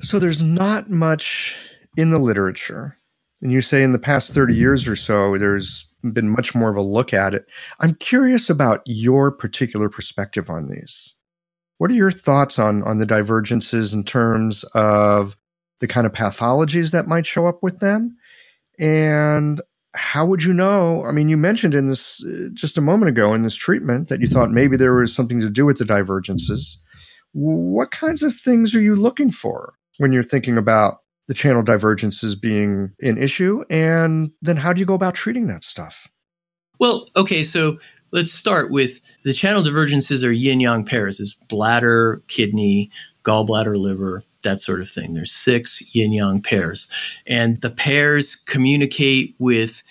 So 0.00 0.18
there's 0.18 0.42
not 0.42 0.90
much 0.90 1.56
in 1.96 2.10
the 2.10 2.18
literature. 2.18 2.96
And 3.42 3.52
you 3.52 3.60
say 3.60 3.82
in 3.82 3.92
the 3.92 3.98
past 3.98 4.32
30 4.32 4.54
years 4.54 4.88
or 4.88 4.96
so, 4.96 5.36
there's 5.36 5.86
been 6.02 6.28
much 6.28 6.54
more 6.54 6.70
of 6.70 6.76
a 6.76 6.82
look 6.82 7.12
at 7.12 7.34
it. 7.34 7.46
I'm 7.80 7.94
curious 7.94 8.48
about 8.48 8.82
your 8.86 9.30
particular 9.30 9.88
perspective 9.88 10.50
on 10.50 10.68
these. 10.68 11.14
What 11.78 11.90
are 11.90 11.94
your 11.94 12.10
thoughts 12.10 12.58
on 12.58 12.82
on 12.84 12.98
the 12.98 13.06
divergences 13.06 13.92
in 13.92 14.04
terms 14.04 14.64
of 14.74 15.36
the 15.80 15.86
kind 15.86 16.06
of 16.06 16.12
pathologies 16.12 16.92
that 16.92 17.06
might 17.06 17.26
show 17.26 17.46
up 17.46 17.62
with 17.62 17.80
them? 17.80 18.16
And 18.78 19.60
how 19.94 20.26
would 20.26 20.44
you 20.44 20.52
know? 20.52 21.04
I 21.04 21.12
mean, 21.12 21.28
you 21.28 21.36
mentioned 21.36 21.74
in 21.74 21.88
this 21.88 22.24
uh, 22.24 22.48
just 22.54 22.78
a 22.78 22.82
moment 22.82 23.08
ago 23.08 23.34
in 23.34 23.42
this 23.42 23.54
treatment 23.54 24.08
that 24.08 24.20
you 24.20 24.26
thought 24.26 24.50
maybe 24.50 24.76
there 24.76 24.94
was 24.94 25.14
something 25.14 25.40
to 25.40 25.50
do 25.50 25.64
with 25.64 25.78
the 25.78 25.84
divergences. 25.84 26.78
What 27.32 27.90
kinds 27.90 28.22
of 28.22 28.34
things 28.34 28.74
are 28.74 28.80
you 28.80 28.94
looking 28.94 29.30
for 29.30 29.74
when 29.98 30.12
you're 30.12 30.22
thinking 30.22 30.58
about 30.58 30.98
the 31.28 31.34
channel 31.34 31.62
divergences 31.62 32.36
being 32.36 32.92
an 33.00 33.18
issue? 33.18 33.64
And 33.68 34.30
then 34.42 34.56
how 34.56 34.72
do 34.72 34.80
you 34.80 34.86
go 34.86 34.94
about 34.94 35.14
treating 35.14 35.46
that 35.46 35.64
stuff? 35.64 36.08
Well, 36.78 37.08
okay, 37.16 37.42
so 37.42 37.78
let's 38.16 38.32
start 38.32 38.70
with 38.70 39.02
the 39.24 39.34
channel 39.34 39.62
divergences 39.62 40.24
are 40.24 40.32
yin 40.32 40.58
yang 40.58 40.82
pairs 40.86 41.20
is 41.20 41.34
bladder, 41.48 42.22
kidney, 42.28 42.90
gallbladder, 43.24 43.76
liver, 43.78 44.24
that 44.42 44.58
sort 44.58 44.80
of 44.80 44.88
thing. 44.88 45.12
There's 45.12 45.30
six 45.30 45.82
yin 45.94 46.12
yang 46.12 46.40
pairs. 46.40 46.88
And 47.26 47.60
the 47.60 47.70
pairs 47.70 48.34
communicate 48.34 49.34
with 49.38 49.82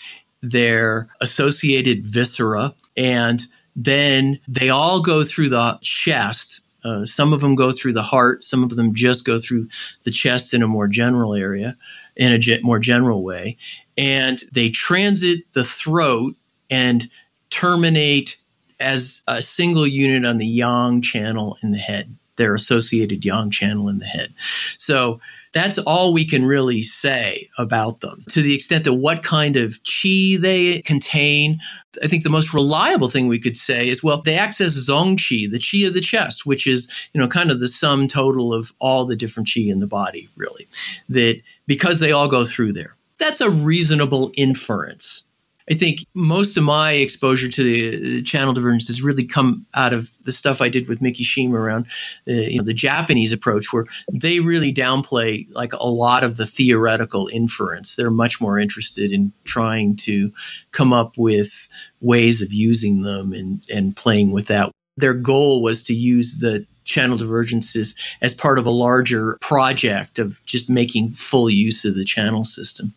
their 0.41 1.07
associated 1.21 2.07
viscera. 2.07 2.73
And 2.97 3.43
then 3.75 4.39
they 4.47 4.69
all 4.69 5.01
go 5.01 5.23
through 5.23 5.49
the 5.49 5.77
chest. 5.83 6.61
Uh, 6.83 7.05
some 7.05 7.31
of 7.31 7.41
them 7.41 7.53
go 7.53 7.71
through 7.71 7.93
the 7.93 8.01
heart, 8.01 8.43
some 8.43 8.63
of 8.63 8.75
them 8.75 8.95
just 8.95 9.23
go 9.23 9.37
through 9.37 9.67
the 10.03 10.11
chest 10.11 10.51
in 10.51 10.63
a 10.63 10.67
more 10.67 10.87
general 10.87 11.35
area, 11.35 11.77
in 12.15 12.31
a 12.31 12.39
ge- 12.39 12.61
more 12.63 12.79
general 12.79 13.23
way. 13.23 13.57
And 13.99 14.41
they 14.51 14.71
transit 14.71 15.41
the 15.53 15.63
throat 15.63 16.35
and 16.71 17.07
terminate 17.55 18.37
as 18.81 19.21
a 19.27 19.41
single 19.41 19.87
unit 19.87 20.25
on 20.25 20.37
the 20.37 20.47
yang 20.47 21.01
channel 21.01 21.57
in 21.63 21.71
the 21.71 21.77
head, 21.77 22.13
their 22.35 22.53
associated 22.53 23.23
yang 23.23 23.49
channel 23.49 23.87
in 23.87 23.99
the 23.99 24.05
head. 24.05 24.33
So 24.77 25.21
that's 25.53 25.77
all 25.77 26.11
we 26.11 26.25
can 26.25 26.45
really 26.45 26.81
say 26.81 27.49
about 27.57 28.01
them 28.01 28.25
to 28.27 28.41
the 28.41 28.53
extent 28.53 28.83
that 28.83 28.95
what 28.95 29.23
kind 29.23 29.55
of 29.55 29.79
chi 29.85 30.35
they 30.37 30.81
contain. 30.83 31.61
I 32.03 32.07
think 32.07 32.23
the 32.23 32.29
most 32.29 32.53
reliable 32.53 33.09
thing 33.09 33.29
we 33.29 33.39
could 33.39 33.55
say 33.55 33.87
is 33.87 34.03
well, 34.03 34.21
they 34.21 34.37
access 34.37 34.73
zong 34.73 35.15
qi, 35.15 35.49
the 35.49 35.57
qi 35.57 35.87
of 35.87 35.93
the 35.93 36.01
chest, 36.01 36.45
which 36.45 36.67
is, 36.67 36.89
you 37.13 37.21
know, 37.21 37.29
kind 37.29 37.51
of 37.51 37.61
the 37.61 37.69
sum 37.69 38.09
total 38.09 38.53
of 38.53 38.73
all 38.79 39.05
the 39.05 39.15
different 39.15 39.47
qi 39.47 39.71
in 39.71 39.79
the 39.79 39.87
body, 39.87 40.27
really. 40.35 40.67
That 41.07 41.41
because 41.67 42.01
they 42.01 42.11
all 42.11 42.27
go 42.27 42.43
through 42.43 42.73
there. 42.73 42.97
That's 43.17 43.39
a 43.39 43.49
reasonable 43.49 44.33
inference 44.35 45.23
I 45.69 45.73
think 45.73 46.05
most 46.13 46.57
of 46.57 46.63
my 46.63 46.91
exposure 46.91 47.49
to 47.49 47.63
the 47.63 48.21
channel 48.21 48.53
divergence 48.53 48.87
has 48.87 49.01
really 49.01 49.25
come 49.25 49.65
out 49.73 49.93
of 49.93 50.11
the 50.23 50.31
stuff 50.31 50.61
I 50.61 50.69
did 50.69 50.87
with 50.87 51.01
Miki 51.01 51.23
Shima 51.23 51.57
around 51.57 51.87
uh, 52.27 52.33
you 52.33 52.57
know, 52.59 52.63
the 52.63 52.73
Japanese 52.73 53.31
approach, 53.31 53.73
where 53.73 53.85
they 54.11 54.39
really 54.39 54.73
downplay 54.73 55.47
like 55.53 55.73
a 55.73 55.87
lot 55.87 56.23
of 56.23 56.37
the 56.37 56.45
theoretical 56.45 57.27
inference. 57.33 57.95
They're 57.95 58.11
much 58.11 58.39
more 58.39 58.59
interested 58.59 59.11
in 59.11 59.33
trying 59.43 59.95
to 59.97 60.31
come 60.71 60.93
up 60.93 61.17
with 61.17 61.67
ways 61.99 62.41
of 62.41 62.53
using 62.53 63.01
them 63.01 63.33
and, 63.33 63.65
and 63.73 63.95
playing 63.95 64.31
with 64.31 64.45
that. 64.47 64.71
Their 64.97 65.13
goal 65.13 65.63
was 65.63 65.83
to 65.83 65.93
use 65.93 66.37
the 66.37 66.65
channel 66.83 67.17
divergences 67.17 67.95
as 68.21 68.35
part 68.35 68.59
of 68.59 68.67
a 68.67 68.71
larger 68.71 69.37
project 69.41 70.19
of 70.19 70.45
just 70.45 70.69
making 70.69 71.11
full 71.13 71.49
use 71.49 71.83
of 71.83 71.95
the 71.95 72.05
channel 72.05 72.43
system 72.43 72.93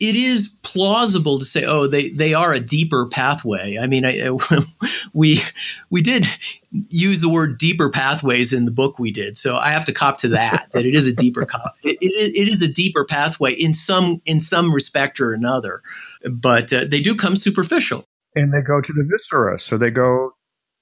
it 0.00 0.16
is 0.16 0.56
plausible 0.62 1.38
to 1.38 1.44
say, 1.44 1.64
oh, 1.64 1.86
they, 1.86 2.10
they 2.10 2.34
are 2.34 2.52
a 2.52 2.60
deeper 2.60 3.06
pathway. 3.06 3.78
I 3.80 3.86
mean, 3.86 4.04
I, 4.04 4.30
we 5.12 5.42
we 5.90 6.02
did 6.02 6.26
use 6.70 7.20
the 7.20 7.28
word 7.28 7.58
deeper 7.58 7.90
pathways 7.90 8.52
in 8.52 8.64
the 8.64 8.70
book 8.70 8.98
we 8.98 9.10
did, 9.10 9.38
so 9.38 9.56
I 9.56 9.70
have 9.70 9.84
to 9.86 9.92
cop 9.92 10.18
to 10.18 10.28
that. 10.28 10.68
that 10.72 10.86
it 10.86 10.94
is 10.94 11.06
a 11.06 11.12
deeper 11.12 11.42
it, 11.82 11.98
it, 12.00 12.36
it 12.36 12.48
is 12.48 12.62
a 12.62 12.68
deeper 12.68 13.04
pathway 13.04 13.52
in 13.52 13.74
some 13.74 14.20
in 14.24 14.40
some 14.40 14.72
respect 14.72 15.20
or 15.20 15.32
another, 15.32 15.82
but 16.30 16.72
uh, 16.72 16.84
they 16.88 17.00
do 17.00 17.14
come 17.14 17.36
superficial. 17.36 18.04
And 18.36 18.52
they 18.52 18.62
go 18.62 18.80
to 18.80 18.92
the 18.92 19.08
viscera, 19.10 19.58
so 19.58 19.76
they 19.78 19.90
go 19.90 20.32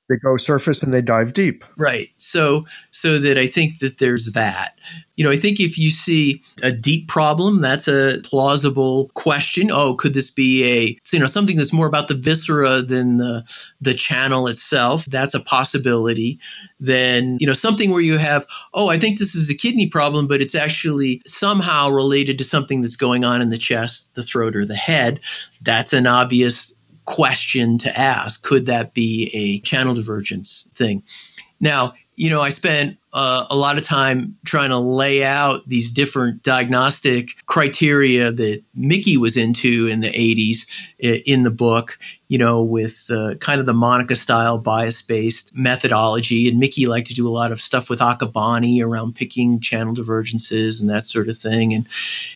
they 0.09 0.17
go 0.17 0.37
surface 0.37 0.83
and 0.83 0.95
they 0.95 1.03
dive 1.03 1.33
deep. 1.33 1.65
Right. 1.77 2.09
So 2.19 2.67
so 2.91 3.19
that 3.19 3.39
I 3.39 3.47
think 3.47 3.79
that 3.81 3.99
there's 3.99 4.33
that. 4.33 4.79
You 5.17 5.25
know, 5.25 5.31
I 5.31 5.37
think 5.37 5.61
if 5.61 5.79
you 5.79 5.91
see 5.91 6.43
a 6.63 6.71
deep 6.71 7.09
problem, 7.09 7.61
that's 7.61 7.89
a 7.89 8.21
plausible 8.23 9.11
question. 9.15 9.71
Oh, 9.73 9.95
could 9.95 10.15
this 10.15 10.31
be 10.31 10.65
a 10.65 10.99
you 11.13 11.19
know 11.19 11.27
something 11.27 11.57
that's 11.57 11.73
more 11.73 11.87
about 11.87 12.09
the 12.09 12.15
viscera 12.15 12.83
than 12.83 13.17
the 13.17 13.45
the 13.81 13.95
channel 13.95 14.47
itself? 14.47 15.07
That's 15.07 15.35
a 15.35 15.41
possibility. 15.41 16.39
Then, 16.79 17.39
you 17.41 17.47
know, 17.47 17.55
something 17.55 17.91
where 17.91 18.03
you 18.03 18.19
have, 18.19 18.47
oh, 18.75 18.89
I 18.91 18.99
think 18.99 19.19
this 19.19 19.35
is 19.35 19.49
a 19.49 19.55
kidney 19.55 19.87
problem, 19.87 20.27
but 20.27 20.43
it's 20.43 20.55
actually 20.55 21.23
somehow 21.27 21.89
related 21.89 22.37
to 22.39 22.45
something 22.45 22.83
that's 22.83 22.97
going 22.97 23.25
on 23.25 23.41
in 23.41 23.49
the 23.49 23.57
chest, 23.57 24.15
the 24.15 24.23
throat, 24.23 24.55
or 24.55 24.67
the 24.67 24.77
head. 24.77 25.21
That's 25.63 25.95
an 25.95 26.07
obvious 26.07 26.76
question 27.07 27.79
to 27.79 27.99
ask. 27.99 28.43
Could 28.43 28.67
that 28.67 28.95
be 28.95 29.31
a 29.33 29.61
channel 29.61 29.95
divergence 29.95 30.69
thing? 30.75 31.03
Now, 31.61 31.95
you 32.17 32.31
know, 32.31 32.41
I 32.41 32.49
spent 32.49 32.97
uh, 33.13 33.45
a 33.51 33.57
lot 33.57 33.77
of 33.77 33.85
time 33.85 34.37
trying 34.47 34.71
to 34.71 34.79
lay 34.79 35.23
out 35.23 35.69
these 35.69 35.93
different 35.93 36.43
diagnostic 36.43 37.29
criteria 37.45 38.33
that 38.33 38.63
Miki 38.75 39.19
was 39.19 39.37
into 39.37 39.87
in 39.87 40.01
the 40.01 40.09
80s 40.09 40.67
in 40.99 41.43
the 41.43 41.51
book, 41.51 41.99
you 42.29 42.39
know, 42.39 42.63
with 42.63 43.11
uh, 43.11 43.35
kind 43.37 43.61
of 43.61 43.67
the 43.67 43.75
Manaka 43.75 44.17
style 44.17 44.59
bias 44.59 45.03
based 45.03 45.55
methodology. 45.55 46.49
And 46.49 46.59
Miki 46.59 46.87
liked 46.87 47.07
to 47.09 47.15
do 47.15 47.29
a 47.29 47.31
lot 47.31 47.53
of 47.53 47.61
stuff 47.61 47.91
with 47.91 48.01
Akabane 48.01 48.83
around 48.83 49.15
picking 49.15 49.61
channel 49.61 49.93
divergences 49.93 50.81
and 50.81 50.89
that 50.89 51.07
sort 51.07 51.29
of 51.29 51.37
thing. 51.37 51.75
And 51.75 51.87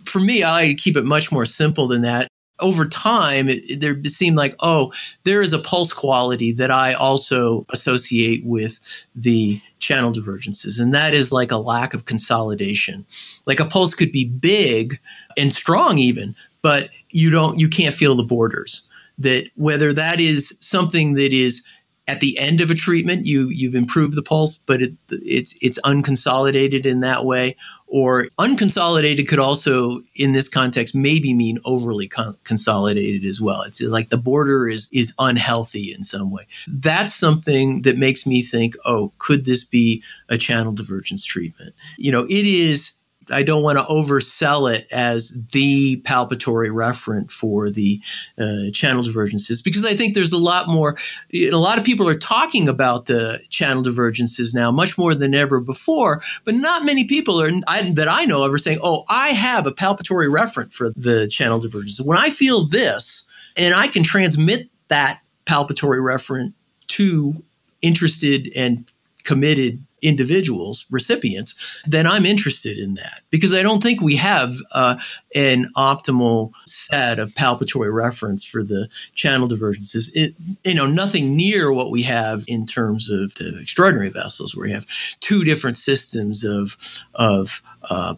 for 0.04 0.20
me, 0.20 0.44
I 0.44 0.74
keep 0.74 0.96
it 0.96 1.06
much 1.06 1.32
more 1.32 1.46
simple 1.46 1.88
than 1.88 2.02
that 2.02 2.30
over 2.61 2.86
time, 2.86 3.48
it, 3.48 3.80
there 3.80 3.96
seemed 4.04 4.36
like, 4.36 4.54
oh, 4.61 4.92
there 5.24 5.42
is 5.42 5.52
a 5.52 5.58
pulse 5.58 5.92
quality 5.92 6.52
that 6.52 6.70
I 6.70 6.92
also 6.92 7.66
associate 7.70 8.44
with 8.44 8.78
the 9.14 9.61
channel 9.78 10.12
divergences. 10.12 10.78
And 10.78 10.94
that 10.94 11.14
is 11.14 11.32
like 11.32 11.50
a 11.50 11.56
lack 11.56 11.94
of 11.94 12.04
consolidation. 12.04 13.06
Like 13.46 13.61
a 13.61 13.64
pulse 13.66 13.94
could 13.94 14.12
be 14.12 14.24
big 14.24 15.00
and 15.36 15.52
strong, 15.52 15.98
even, 15.98 16.34
but 16.62 16.90
you 17.11 17.30
don't, 17.30 17.58
you 17.58 17.68
can't 17.68 17.94
feel 17.94 18.14
the 18.14 18.22
borders. 18.22 18.82
That 19.18 19.50
whether 19.54 19.92
that 19.92 20.18
is 20.18 20.56
something 20.61 21.12
that 21.14 21.32
is 21.32 21.66
at 22.11 22.20
the 22.20 22.38
end 22.38 22.61
of 22.61 22.70
a 22.70 22.74
treatment, 22.74 23.24
you 23.24 23.48
you've 23.50 23.76
improved 23.76 24.16
the 24.16 24.22
pulse, 24.22 24.58
but 24.66 24.82
it, 24.82 24.94
it's 25.11 25.54
it's 25.61 25.78
unconsolidated 25.82 26.84
in 26.84 27.00
that 27.00 27.24
way, 27.24 27.56
or 27.91 28.28
unconsolidated 28.38 29.28
could 29.28 29.41
also 29.41 30.01
in 30.14 30.32
this 30.32 30.49
context 30.49 30.95
maybe 30.95 31.34
mean 31.34 31.59
overly 31.64 32.09
con- 32.09 32.36
consolidated 32.45 33.28
as 33.28 33.41
well. 33.41 33.62
It's 33.62 33.80
like 33.80 34.11
the 34.11 34.16
border 34.16 34.68
is 34.68 34.88
is 34.93 35.12
unhealthy 35.18 35.93
in 35.93 36.03
some 36.05 36.30
way. 36.30 36.47
That's 36.68 37.14
something 37.14 37.82
that 37.82 37.99
makes 37.99 38.26
me 38.26 38.43
think 38.43 38.76
oh 38.84 39.12
could 39.18 39.45
this 39.45 39.64
be 39.64 40.03
a 40.28 40.38
channel 40.38 40.72
divergence 40.72 41.24
treatment? 41.24 41.74
You 41.99 42.12
know 42.12 42.24
it 42.24 42.47
is 42.47 42.99
I 43.31 43.43
don't 43.43 43.62
want 43.62 43.78
to 43.78 43.85
oversell 43.85 44.72
it 44.72 44.87
as 44.91 45.37
the 45.53 46.01
palpatory 46.03 46.70
referent 46.70 47.31
for 47.31 47.70
the 47.70 48.01
uh, 48.39 48.70
channel 48.72 49.03
divergences 49.03 49.62
because 49.62 49.85
I 49.85 49.95
think 49.95 50.14
there's 50.14 50.33
a 50.33 50.39
lot 50.39 50.68
more. 50.68 50.97
A 51.33 51.51
lot 51.51 51.78
of 51.78 51.85
people 51.85 52.09
are 52.09 52.18
talking 52.18 52.68
about 52.68 53.07
the 53.07 53.41
channel 53.49 53.83
divergences 53.83 54.55
now, 54.55 54.70
much 54.70 54.99
more 54.99 55.14
than 55.14 55.35
ever 55.35 55.61
before. 55.61 56.22
But 56.45 56.55
not 56.55 56.85
many 56.85 57.05
people 57.05 57.41
are 57.41 57.51
I, 57.66 57.91
that 57.91 58.09
I 58.09 58.24
know 58.24 58.45
are 58.45 58.59
saying, 58.59 58.81
"Oh, 58.83 59.05
I 59.09 59.28
have 59.28 59.66
a 59.66 59.72
palpatory 59.72 60.28
referent 60.28 60.72
for 60.72 60.91
the 60.91 61.28
channel 61.28 61.59
divergences." 61.59 62.05
When 62.05 62.18
I 62.18 62.31
feel 62.31 62.66
this, 62.66 63.26
and 63.57 63.74
I 63.74 63.89
can 63.89 64.03
transmit 64.03 64.68
that 64.89 65.20
palpatory 65.47 66.01
referent 66.01 66.55
to 66.89 67.43
interested 67.83 68.53
and 68.55 68.91
committed 69.24 69.85
individuals, 70.03 70.86
recipients, 70.90 71.55
then 71.86 72.07
I'm 72.07 72.26
interested 72.26 72.78
in 72.78 72.94
that 72.94 73.22
because 73.30 73.55
I 73.55 73.62
don't 73.62 73.82
think 73.82 74.01
we 74.01 74.16
have 74.16 74.57
uh, 74.72 74.96
an 75.34 75.70
optimal 75.76 76.53
set 76.66 77.18
of 77.18 77.30
palpatory 77.34 77.92
reference 77.92 78.44
for 78.44 78.62
the 78.62 78.88
channel 79.14 79.48
divergences. 79.48 80.11
It, 80.14 80.34
you 80.64 80.74
know, 80.74 80.86
nothing 80.86 81.36
near 81.36 81.72
what 81.72 81.90
we 81.90 82.03
have 82.05 82.44
in 82.46 82.66
terms 82.66 83.11
of 83.11 83.34
the 83.34 83.59
extraordinary 83.59 84.11
vessels, 84.11 84.55
where 84.55 84.66
you 84.66 84.74
have 84.74 84.86
two 85.20 85.44
different 85.44 85.76
systems 85.76 86.44
of 86.44 86.76
of 87.14 87.62
uh, 87.84 88.14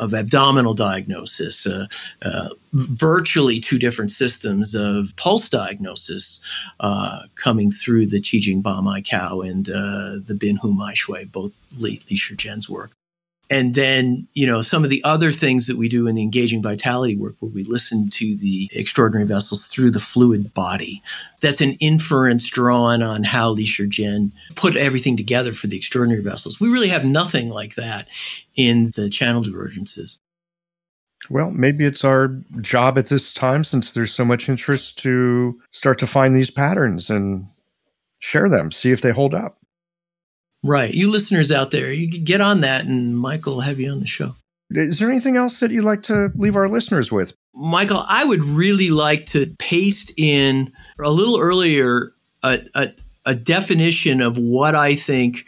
of 0.00 0.14
abdominal 0.14 0.74
diagnosis, 0.74 1.66
uh, 1.66 1.86
uh, 2.22 2.48
virtually 2.72 3.60
two 3.60 3.78
different 3.78 4.10
systems 4.10 4.74
of 4.74 5.14
pulse 5.16 5.48
diagnosis 5.48 6.40
uh, 6.80 7.22
coming 7.34 7.70
through 7.70 8.06
the 8.06 8.20
Qijing 8.20 8.62
Ba 8.62 8.82
Mai 8.82 9.02
Kao 9.02 9.40
and 9.40 9.68
uh, 9.68 10.18
the 10.24 10.36
Bin 10.38 10.56
Hu 10.56 10.74
Mai 10.74 10.94
Xue, 10.94 11.30
both 11.30 11.52
Li, 11.78 12.02
Li 12.10 12.16
Shizhen's 12.16 12.68
work 12.68 12.92
and 13.50 13.74
then 13.74 14.26
you 14.34 14.46
know 14.46 14.62
some 14.62 14.84
of 14.84 14.90
the 14.90 15.02
other 15.04 15.32
things 15.32 15.66
that 15.66 15.76
we 15.76 15.88
do 15.88 16.06
in 16.06 16.14
the 16.14 16.22
engaging 16.22 16.62
vitality 16.62 17.16
work 17.16 17.34
where 17.40 17.50
we 17.50 17.64
listen 17.64 18.08
to 18.10 18.36
the 18.36 18.70
extraordinary 18.72 19.26
vessels 19.26 19.66
through 19.66 19.90
the 19.90 19.98
fluid 19.98 20.52
body. 20.54 21.02
That's 21.40 21.60
an 21.60 21.72
inference 21.74 22.48
drawn 22.48 23.02
on 23.02 23.24
how 23.24 23.50
Li 23.50 23.66
Shizhen 23.66 24.32
put 24.54 24.76
everything 24.76 25.16
together 25.16 25.52
for 25.52 25.66
the 25.66 25.76
extraordinary 25.76 26.22
vessels. 26.22 26.60
We 26.60 26.68
really 26.68 26.88
have 26.88 27.04
nothing 27.04 27.50
like 27.50 27.74
that 27.76 28.08
in 28.56 28.92
the 28.96 29.10
channel 29.10 29.42
divergences. 29.42 30.18
Well, 31.28 31.50
maybe 31.50 31.84
it's 31.84 32.04
our 32.04 32.28
job 32.60 32.98
at 32.98 33.08
this 33.08 33.32
time, 33.32 33.64
since 33.64 33.92
there's 33.92 34.12
so 34.12 34.24
much 34.24 34.48
interest, 34.48 34.98
to 34.98 35.58
start 35.70 35.98
to 35.98 36.06
find 36.06 36.36
these 36.36 36.50
patterns 36.50 37.10
and 37.10 37.46
share 38.18 38.48
them, 38.48 38.70
see 38.70 38.92
if 38.92 39.00
they 39.00 39.10
hold 39.10 39.34
up. 39.34 39.58
Right. 40.66 40.92
You 40.92 41.10
listeners 41.10 41.52
out 41.52 41.70
there, 41.70 41.92
you 41.92 42.06
get 42.06 42.40
on 42.40 42.60
that 42.60 42.84
and 42.84 43.16
Michael 43.16 43.54
will 43.54 43.60
have 43.60 43.78
you 43.78 43.90
on 43.90 44.00
the 44.00 44.06
show. 44.06 44.34
Is 44.70 44.98
there 44.98 45.08
anything 45.08 45.36
else 45.36 45.60
that 45.60 45.70
you'd 45.70 45.84
like 45.84 46.02
to 46.04 46.32
leave 46.34 46.56
our 46.56 46.68
listeners 46.68 47.12
with? 47.12 47.32
Michael, 47.54 48.04
I 48.08 48.24
would 48.24 48.44
really 48.44 48.90
like 48.90 49.26
to 49.26 49.54
paste 49.58 50.12
in 50.16 50.72
a 50.98 51.10
little 51.10 51.38
earlier 51.38 52.12
a, 52.42 52.60
a, 52.74 52.92
a 53.24 53.34
definition 53.34 54.20
of 54.20 54.38
what 54.38 54.74
I 54.74 54.94
think 54.94 55.46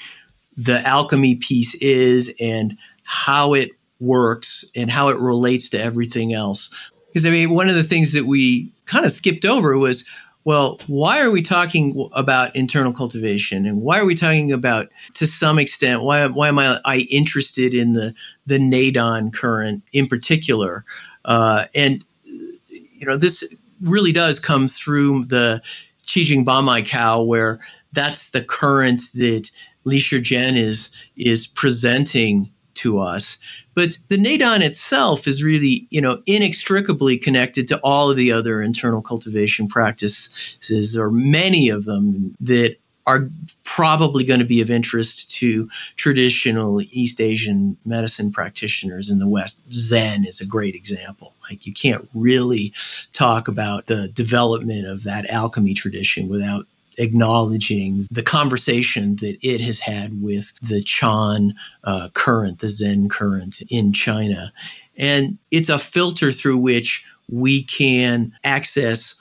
the 0.57 0.81
alchemy 0.87 1.35
piece 1.35 1.75
is 1.77 2.33
and 2.41 2.77
how 3.03 3.55
it 3.55 3.71
works 4.01 4.65
and 4.77 4.91
how 4.91 5.09
it 5.09 5.19
relates 5.19 5.69
to 5.71 5.81
everything 5.81 6.33
else. 6.33 6.71
Because 7.09 7.27
I 7.27 7.31
mean, 7.31 7.51
one 7.51 7.69
of 7.69 7.75
the 7.75 7.85
things 7.85 8.13
that 8.13 8.27
we 8.27 8.73
kind 8.87 9.05
of 9.05 9.13
skipped 9.13 9.45
over 9.45 9.77
was 9.79 10.05
well, 10.49 10.81
why 10.87 11.21
are 11.21 11.31
we 11.31 11.43
talking 11.43 12.09
about 12.15 12.57
internal 12.57 12.91
cultivation, 12.91 13.67
and 13.67 13.83
why 13.83 13.99
are 13.99 14.07
we 14.07 14.15
talking 14.15 14.51
about, 14.51 14.89
to 15.13 15.27
some 15.27 15.59
extent, 15.59 16.05
why 16.05 16.27
why 16.27 16.49
am 16.49 16.59
I, 16.59 16.81
I 16.87 17.07
interested 17.11 17.75
in 17.75 17.93
the 17.93 18.15
the 18.47 18.57
Neidan 18.57 19.31
current 19.31 19.83
in 19.93 20.07
particular? 20.07 20.87
Uh, 21.27 21.67
and 21.75 22.03
you 22.25 23.05
know, 23.05 23.19
this 23.19 23.45
really 23.83 24.11
does 24.11 24.39
come 24.39 24.69
through 24.69 25.27
the 25.27 25.61
Qijing 26.07 26.47
Ba 26.47 26.63
Mai 26.63 26.81
Kao, 26.81 27.23
where 27.23 27.61
that's 27.93 28.31
the 28.31 28.43
current 28.43 29.03
that 29.17 29.51
Li 29.85 29.99
Shizhen 29.99 30.57
is 30.57 30.89
is 31.15 31.47
presenting 31.47 32.51
to 32.77 33.01
us. 33.01 33.37
But 33.79 33.97
the 34.09 34.17
neidan 34.17 34.61
itself 34.61 35.29
is 35.29 35.45
really, 35.45 35.87
you 35.91 36.01
know, 36.01 36.21
inextricably 36.27 37.17
connected 37.17 37.69
to 37.69 37.79
all 37.85 38.11
of 38.11 38.17
the 38.17 38.33
other 38.33 38.61
internal 38.61 39.01
cultivation 39.01 39.69
practices, 39.69 40.99
or 40.99 41.13
many 41.13 41.69
of 41.69 41.85
them 41.85 42.35
that 42.41 42.75
are 43.07 43.31
probably 43.63 44.25
going 44.25 44.41
to 44.41 44.45
be 44.45 44.61
of 44.61 44.69
interest 44.69 45.31
to 45.31 45.71
traditional 45.95 46.83
East 46.91 47.21
Asian 47.21 47.77
medicine 47.85 48.33
practitioners 48.33 49.11
in 49.11 49.21
the 49.21 49.29
West. 49.29 49.61
Zen 49.73 50.27
is 50.27 50.41
a 50.41 50.47
great 50.47 50.75
example. 50.75 51.35
Like 51.49 51.65
you 51.65 51.73
can't 51.73 52.09
really 52.15 52.73
talk 53.13 53.47
about 53.47 53.87
the 53.87 54.09
development 54.09 54.89
of 54.89 55.05
that 55.05 55.31
alchemy 55.31 55.75
tradition 55.75 56.29
without 56.29 56.67
acknowledging 56.99 58.07
the 58.11 58.23
conversation 58.23 59.17
that 59.17 59.39
it 59.43 59.61
has 59.61 59.81
had 59.81 60.21
with 60.21 60.53
the 60.61 60.83
Chan 60.83 61.55
uh, 61.85 62.09
current, 62.13 62.59
the 62.59 62.69
Zen 62.69 63.09
current 63.09 63.63
in 63.71 63.93
China. 63.93 64.53
And 64.97 65.39
it's 65.51 65.69
a 65.69 65.79
filter 65.79 66.33
through 66.33 66.59
which 66.59 67.05
we 67.31 67.63
can 67.63 68.33
access 68.45 69.15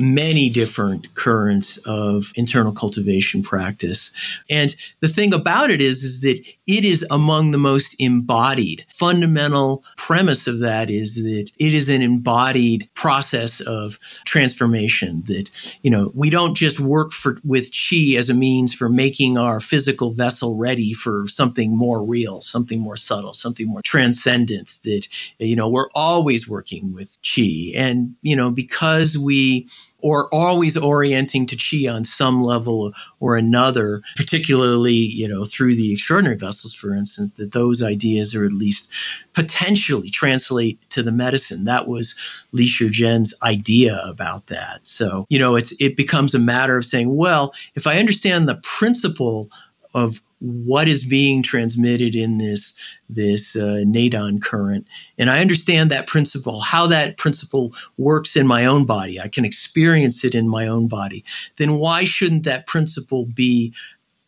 many 0.00 0.48
different 0.48 1.14
currents 1.14 1.76
of 1.78 2.32
internal 2.34 2.72
cultivation 2.72 3.42
practice. 3.42 4.10
And 4.48 4.74
the 5.00 5.08
thing 5.08 5.34
about 5.34 5.70
it 5.70 5.80
is, 5.80 6.02
is 6.02 6.20
that 6.22 6.40
it 6.66 6.84
is 6.84 7.04
among 7.10 7.50
the 7.50 7.58
most 7.58 7.94
embodied. 7.98 8.86
Fundamental 8.94 9.84
premise 9.96 10.46
of 10.46 10.60
that 10.60 10.90
is 10.90 11.16
that 11.16 11.50
it 11.58 11.74
is 11.74 11.88
an 11.88 12.02
embodied 12.02 12.88
process 12.94 13.60
of 13.60 13.98
transformation 14.24 15.22
that, 15.26 15.50
you 15.82 15.90
know, 15.90 16.12
we 16.14 16.30
don't 16.30 16.54
just 16.54 16.80
work 16.80 17.12
for 17.12 17.38
with 17.44 17.70
chi 17.72 18.16
as 18.16 18.28
a 18.28 18.34
means 18.34 18.72
for 18.72 18.88
making 18.88 19.36
our 19.36 19.60
physical 19.60 20.12
vessel 20.12 20.56
ready 20.56 20.92
for 20.92 21.26
something 21.28 21.76
more 21.76 22.02
real, 22.02 22.40
something 22.40 22.80
more 22.80 22.96
subtle, 22.96 23.34
something 23.34 23.66
more 23.66 23.82
transcendent 23.82 24.76
that, 24.84 25.06
you 25.38 25.56
know, 25.56 25.68
we're 25.68 25.90
always 25.94 26.48
working 26.48 26.92
with 26.94 27.18
chi. 27.22 27.72
And, 27.74 28.14
you 28.22 28.36
know, 28.36 28.50
because 28.50 29.18
we 29.18 29.68
or 30.02 30.32
always 30.34 30.76
orienting 30.76 31.46
to 31.46 31.56
chi 31.56 31.88
on 31.90 32.04
some 32.04 32.42
level 32.42 32.92
or 33.20 33.36
another, 33.36 34.02
particularly, 34.16 34.92
you 34.94 35.28
know, 35.28 35.44
through 35.44 35.76
the 35.76 35.92
extraordinary 35.92 36.36
vessels, 36.36 36.74
for 36.74 36.94
instance, 36.94 37.34
that 37.34 37.52
those 37.52 37.82
ideas 37.82 38.34
are 38.34 38.44
at 38.44 38.52
least 38.52 38.88
potentially 39.32 40.10
translate 40.10 40.80
to 40.90 41.02
the 41.02 41.12
medicine. 41.12 41.64
That 41.64 41.86
was 41.86 42.14
Li 42.52 42.66
Shizhen's 42.66 43.34
idea 43.42 44.02
about 44.06 44.46
that. 44.48 44.86
So, 44.86 45.26
you 45.28 45.38
know, 45.38 45.56
it's 45.56 45.72
it 45.80 45.96
becomes 45.96 46.34
a 46.34 46.38
matter 46.38 46.76
of 46.76 46.84
saying, 46.84 47.14
well, 47.14 47.54
if 47.74 47.86
I 47.86 47.98
understand 47.98 48.48
the 48.48 48.56
principle 48.56 49.50
of 49.94 50.20
what 50.40 50.88
is 50.88 51.04
being 51.04 51.42
transmitted 51.42 52.14
in 52.14 52.38
this 52.38 52.74
this 53.08 53.54
uh, 53.56 53.82
Neidan 53.86 54.40
current, 54.40 54.86
and 55.18 55.30
I 55.30 55.40
understand 55.40 55.90
that 55.90 56.06
principle, 56.06 56.60
how 56.60 56.86
that 56.86 57.18
principle 57.18 57.72
works 57.98 58.36
in 58.36 58.46
my 58.46 58.64
own 58.64 58.84
body. 58.84 59.20
I 59.20 59.28
can 59.28 59.44
experience 59.44 60.24
it 60.24 60.34
in 60.34 60.48
my 60.48 60.66
own 60.66 60.88
body. 60.88 61.24
Then 61.58 61.76
why 61.76 62.04
shouldn't 62.04 62.44
that 62.44 62.66
principle 62.66 63.26
be 63.26 63.74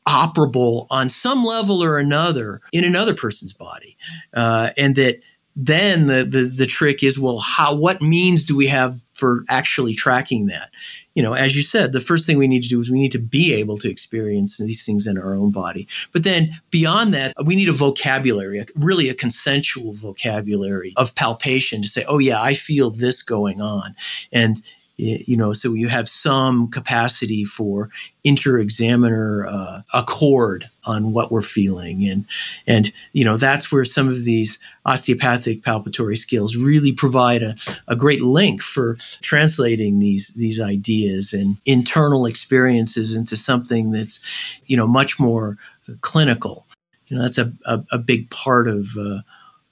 operable 0.07 0.87
on 0.91 1.09
some 1.09 1.45
level 1.45 1.83
or 1.83 1.99
another 1.99 2.61
in 2.73 2.85
another 2.85 3.15
person's 3.15 3.53
body? 3.53 3.97
Uh, 4.35 4.71
and 4.77 4.97
that 4.97 5.21
then 5.57 6.07
the, 6.07 6.25
the 6.25 6.45
the 6.45 6.67
trick 6.67 7.03
is, 7.03 7.19
well, 7.19 7.39
how 7.39 7.75
what 7.75 8.03
means 8.03 8.45
do 8.45 8.57
we 8.57 8.67
have 8.67 9.01
for 9.15 9.45
actually 9.49 9.95
tracking 9.95 10.47
that? 10.47 10.71
You 11.15 11.23
know, 11.23 11.35
as 11.35 11.55
you 11.55 11.63
said, 11.63 11.93
the 11.93 12.01
first 12.01 12.27
thing 12.27 12.39
we 12.39 12.49
need 12.49 12.63
to 12.63 12.69
do 12.69 12.81
is 12.81 12.91
we 12.91 13.01
need 13.01 13.13
to 13.13 13.19
be 13.19 13.53
able 13.55 13.77
to 13.79 13.91
experience 13.91 14.57
these 14.57 14.85
things 14.85 15.07
in 15.07 15.19
our 15.19 15.35
own 15.35 15.51
body. 15.51 15.87
But 16.13 16.25
then 16.25 16.61
beyond 16.71 17.13
that, 17.15 17.35
we 17.45 17.55
need 17.55 17.69
a 17.69 17.73
vocabulary, 17.73 18.65
really 18.75 19.09
a 19.09 19.15
consensual 19.15 19.93
vocabulary 19.93 20.95
of 20.97 21.15
palpation 21.15 21.83
to 21.83 21.89
say, 21.89 22.05
oh, 22.09 22.19
yeah, 22.19 22.41
I 22.41 22.55
feel 22.55 22.91
this 22.91 23.23
going 23.23 23.61
on. 23.61 23.95
And 24.33 24.63
you 24.97 25.37
know, 25.37 25.53
so 25.53 25.73
you 25.73 25.89
have 25.89 26.09
some 26.09 26.71
capacity 26.71 27.45
for 27.45 27.89
inter-examiner 28.25 29.47
uh, 29.47 29.83
accord 29.95 30.69
on 30.85 31.13
what 31.13 31.33
we're 31.33 31.43
feeling, 31.43 32.05
and 32.05 32.27
and 32.67 32.93
you 33.13 33.25
know 33.25 33.37
that's 33.37 33.73
where 33.73 33.85
some 33.85 34.09
of 34.09 34.25
these 34.25 34.59
osteopathic 34.85 35.63
palpatory 35.63 36.17
skills 36.17 36.57
really 36.57 36.93
provide 36.93 37.43
a, 37.43 37.57
a 37.89 37.97
great 37.97 38.23
link 38.23 38.63
for 38.63 38.97
translating 39.23 39.99
these 39.99 40.29
these 40.29 40.61
ideas 40.61 41.33
and 41.33 41.57
internal 41.65 42.27
experiences 42.27 43.15
into 43.15 43.37
something 43.37 43.93
that's 43.93 44.21
you 44.67 44.77
know 44.77 44.87
much 44.87 45.19
more 45.19 45.57
clinical. 46.03 46.67
You 47.09 47.17
know, 47.17 47.23
that's 47.23 47.39
a 47.39 47.53
a, 47.65 47.83
a 47.93 47.99
big 47.99 48.31
part 48.31 48.69
of 48.69 48.97
uh, 48.99 49.23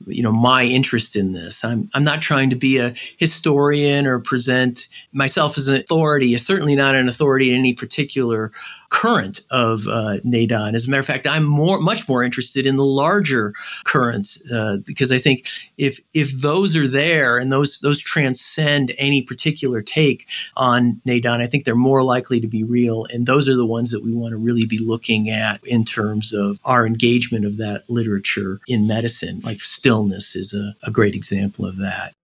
you 0.06 0.22
know 0.22 0.32
my 0.32 0.64
interest 0.64 1.16
in 1.16 1.32
this. 1.32 1.64
I'm 1.64 1.90
i'm 1.94 2.04
not 2.04 2.22
trying 2.22 2.50
to 2.50 2.56
be 2.56 2.78
a 2.78 2.94
historian 3.16 4.06
or 4.06 4.18
present 4.18 4.88
myself 5.12 5.58
as 5.58 5.68
an 5.68 5.76
authority 5.76 6.36
certainly 6.38 6.74
not 6.74 6.94
an 6.94 7.08
authority 7.08 7.50
in 7.50 7.58
any 7.58 7.74
particular 7.74 8.52
current 8.90 9.40
of 9.50 9.86
uh, 9.86 10.18
neidan. 10.24 10.74
As 10.74 10.86
a 10.86 10.90
matter 10.90 11.00
of 11.00 11.06
fact, 11.06 11.26
I'm 11.26 11.44
more, 11.44 11.80
much 11.80 12.06
more 12.08 12.22
interested 12.22 12.66
in 12.66 12.76
the 12.76 12.84
larger 12.84 13.54
currents 13.84 14.42
uh, 14.52 14.78
because 14.84 15.10
I 15.10 15.18
think 15.18 15.46
if 15.78 16.00
if 16.12 16.32
those 16.42 16.76
are 16.76 16.88
there 16.88 17.38
and 17.38 17.50
those 17.50 17.78
those 17.80 17.98
transcend 17.98 18.92
any 18.98 19.22
particular 19.22 19.80
take 19.80 20.26
on 20.56 21.00
neidan, 21.06 21.40
I 21.40 21.46
think 21.46 21.64
they're 21.64 21.74
more 21.74 22.02
likely 22.02 22.40
to 22.40 22.48
be 22.48 22.64
real, 22.64 23.06
and 23.10 23.26
those 23.26 23.48
are 23.48 23.56
the 23.56 23.66
ones 23.66 23.90
that 23.90 24.02
we 24.02 24.12
want 24.12 24.32
to 24.32 24.36
really 24.36 24.66
be 24.66 24.78
looking 24.78 25.30
at 25.30 25.64
in 25.64 25.84
terms 25.84 26.32
of 26.32 26.60
our 26.64 26.86
engagement 26.86 27.44
of 27.44 27.56
that 27.56 27.84
literature 27.88 28.60
in 28.66 28.86
medicine. 28.86 29.40
Like 29.44 29.60
stillness 29.60 30.34
is 30.34 30.52
a, 30.52 30.74
a 30.82 30.90
great 30.90 31.14
example 31.14 31.64
of 31.64 31.76
that. 31.78 32.14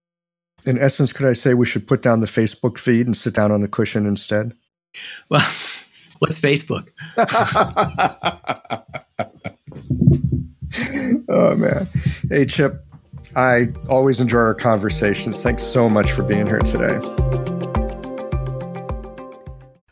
In 0.65 0.79
essence, 0.79 1.13
could 1.13 1.27
I 1.27 1.33
say 1.33 1.55
we 1.55 1.65
should 1.65 1.87
put 1.87 2.03
down 2.03 2.21
the 2.21 2.27
Facebook 2.27 2.79
feed 2.79 3.07
and 3.07 3.17
sit 3.17 3.35
down 3.35 3.53
on 3.53 3.61
the 3.61 3.69
cushion 3.69 4.05
instead? 4.05 4.53
Well, 5.29 5.49
what's 6.19 6.39
Facebook? 6.39 6.89
oh, 11.29 11.57
man. 11.57 11.87
Hey, 12.29 12.47
Chip, 12.47 12.85
I 13.35 13.69
always 13.89 14.21
enjoy 14.21 14.39
our 14.39 14.55
conversations. 14.55 15.43
Thanks 15.43 15.63
so 15.63 15.89
much 15.89 16.13
for 16.13 16.23
being 16.23 16.47
here 16.47 16.59
today. 16.59 16.99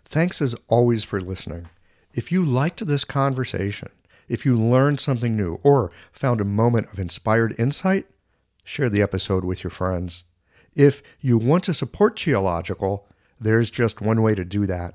Thanks 0.05 0.41
as 0.41 0.55
always 0.69 1.05
for 1.05 1.21
listening. 1.21 1.69
If 2.13 2.31
you 2.31 2.45
liked 2.45 2.87
this 2.87 3.05
conversation, 3.05 3.89
if 4.29 4.47
you 4.47 4.57
learned 4.57 5.01
something 5.01 5.37
new 5.37 5.59
or 5.63 5.91
found 6.13 6.41
a 6.41 6.45
moment 6.45 6.93
of 6.93 6.99
inspired 6.99 7.55
insight, 7.59 8.07
share 8.63 8.89
the 8.89 9.03
episode 9.03 9.45
with 9.45 9.65
your 9.65 9.71
friends. 9.71 10.25
If 10.75 11.03
you 11.21 11.37
want 11.37 11.65
to 11.65 11.75
support 11.75 12.17
Qiological, 12.17 13.03
there's 13.41 13.71
just 13.71 14.01
one 14.01 14.23
way 14.23 14.35
to 14.35 14.45
do 14.45 14.67
that. 14.67 14.95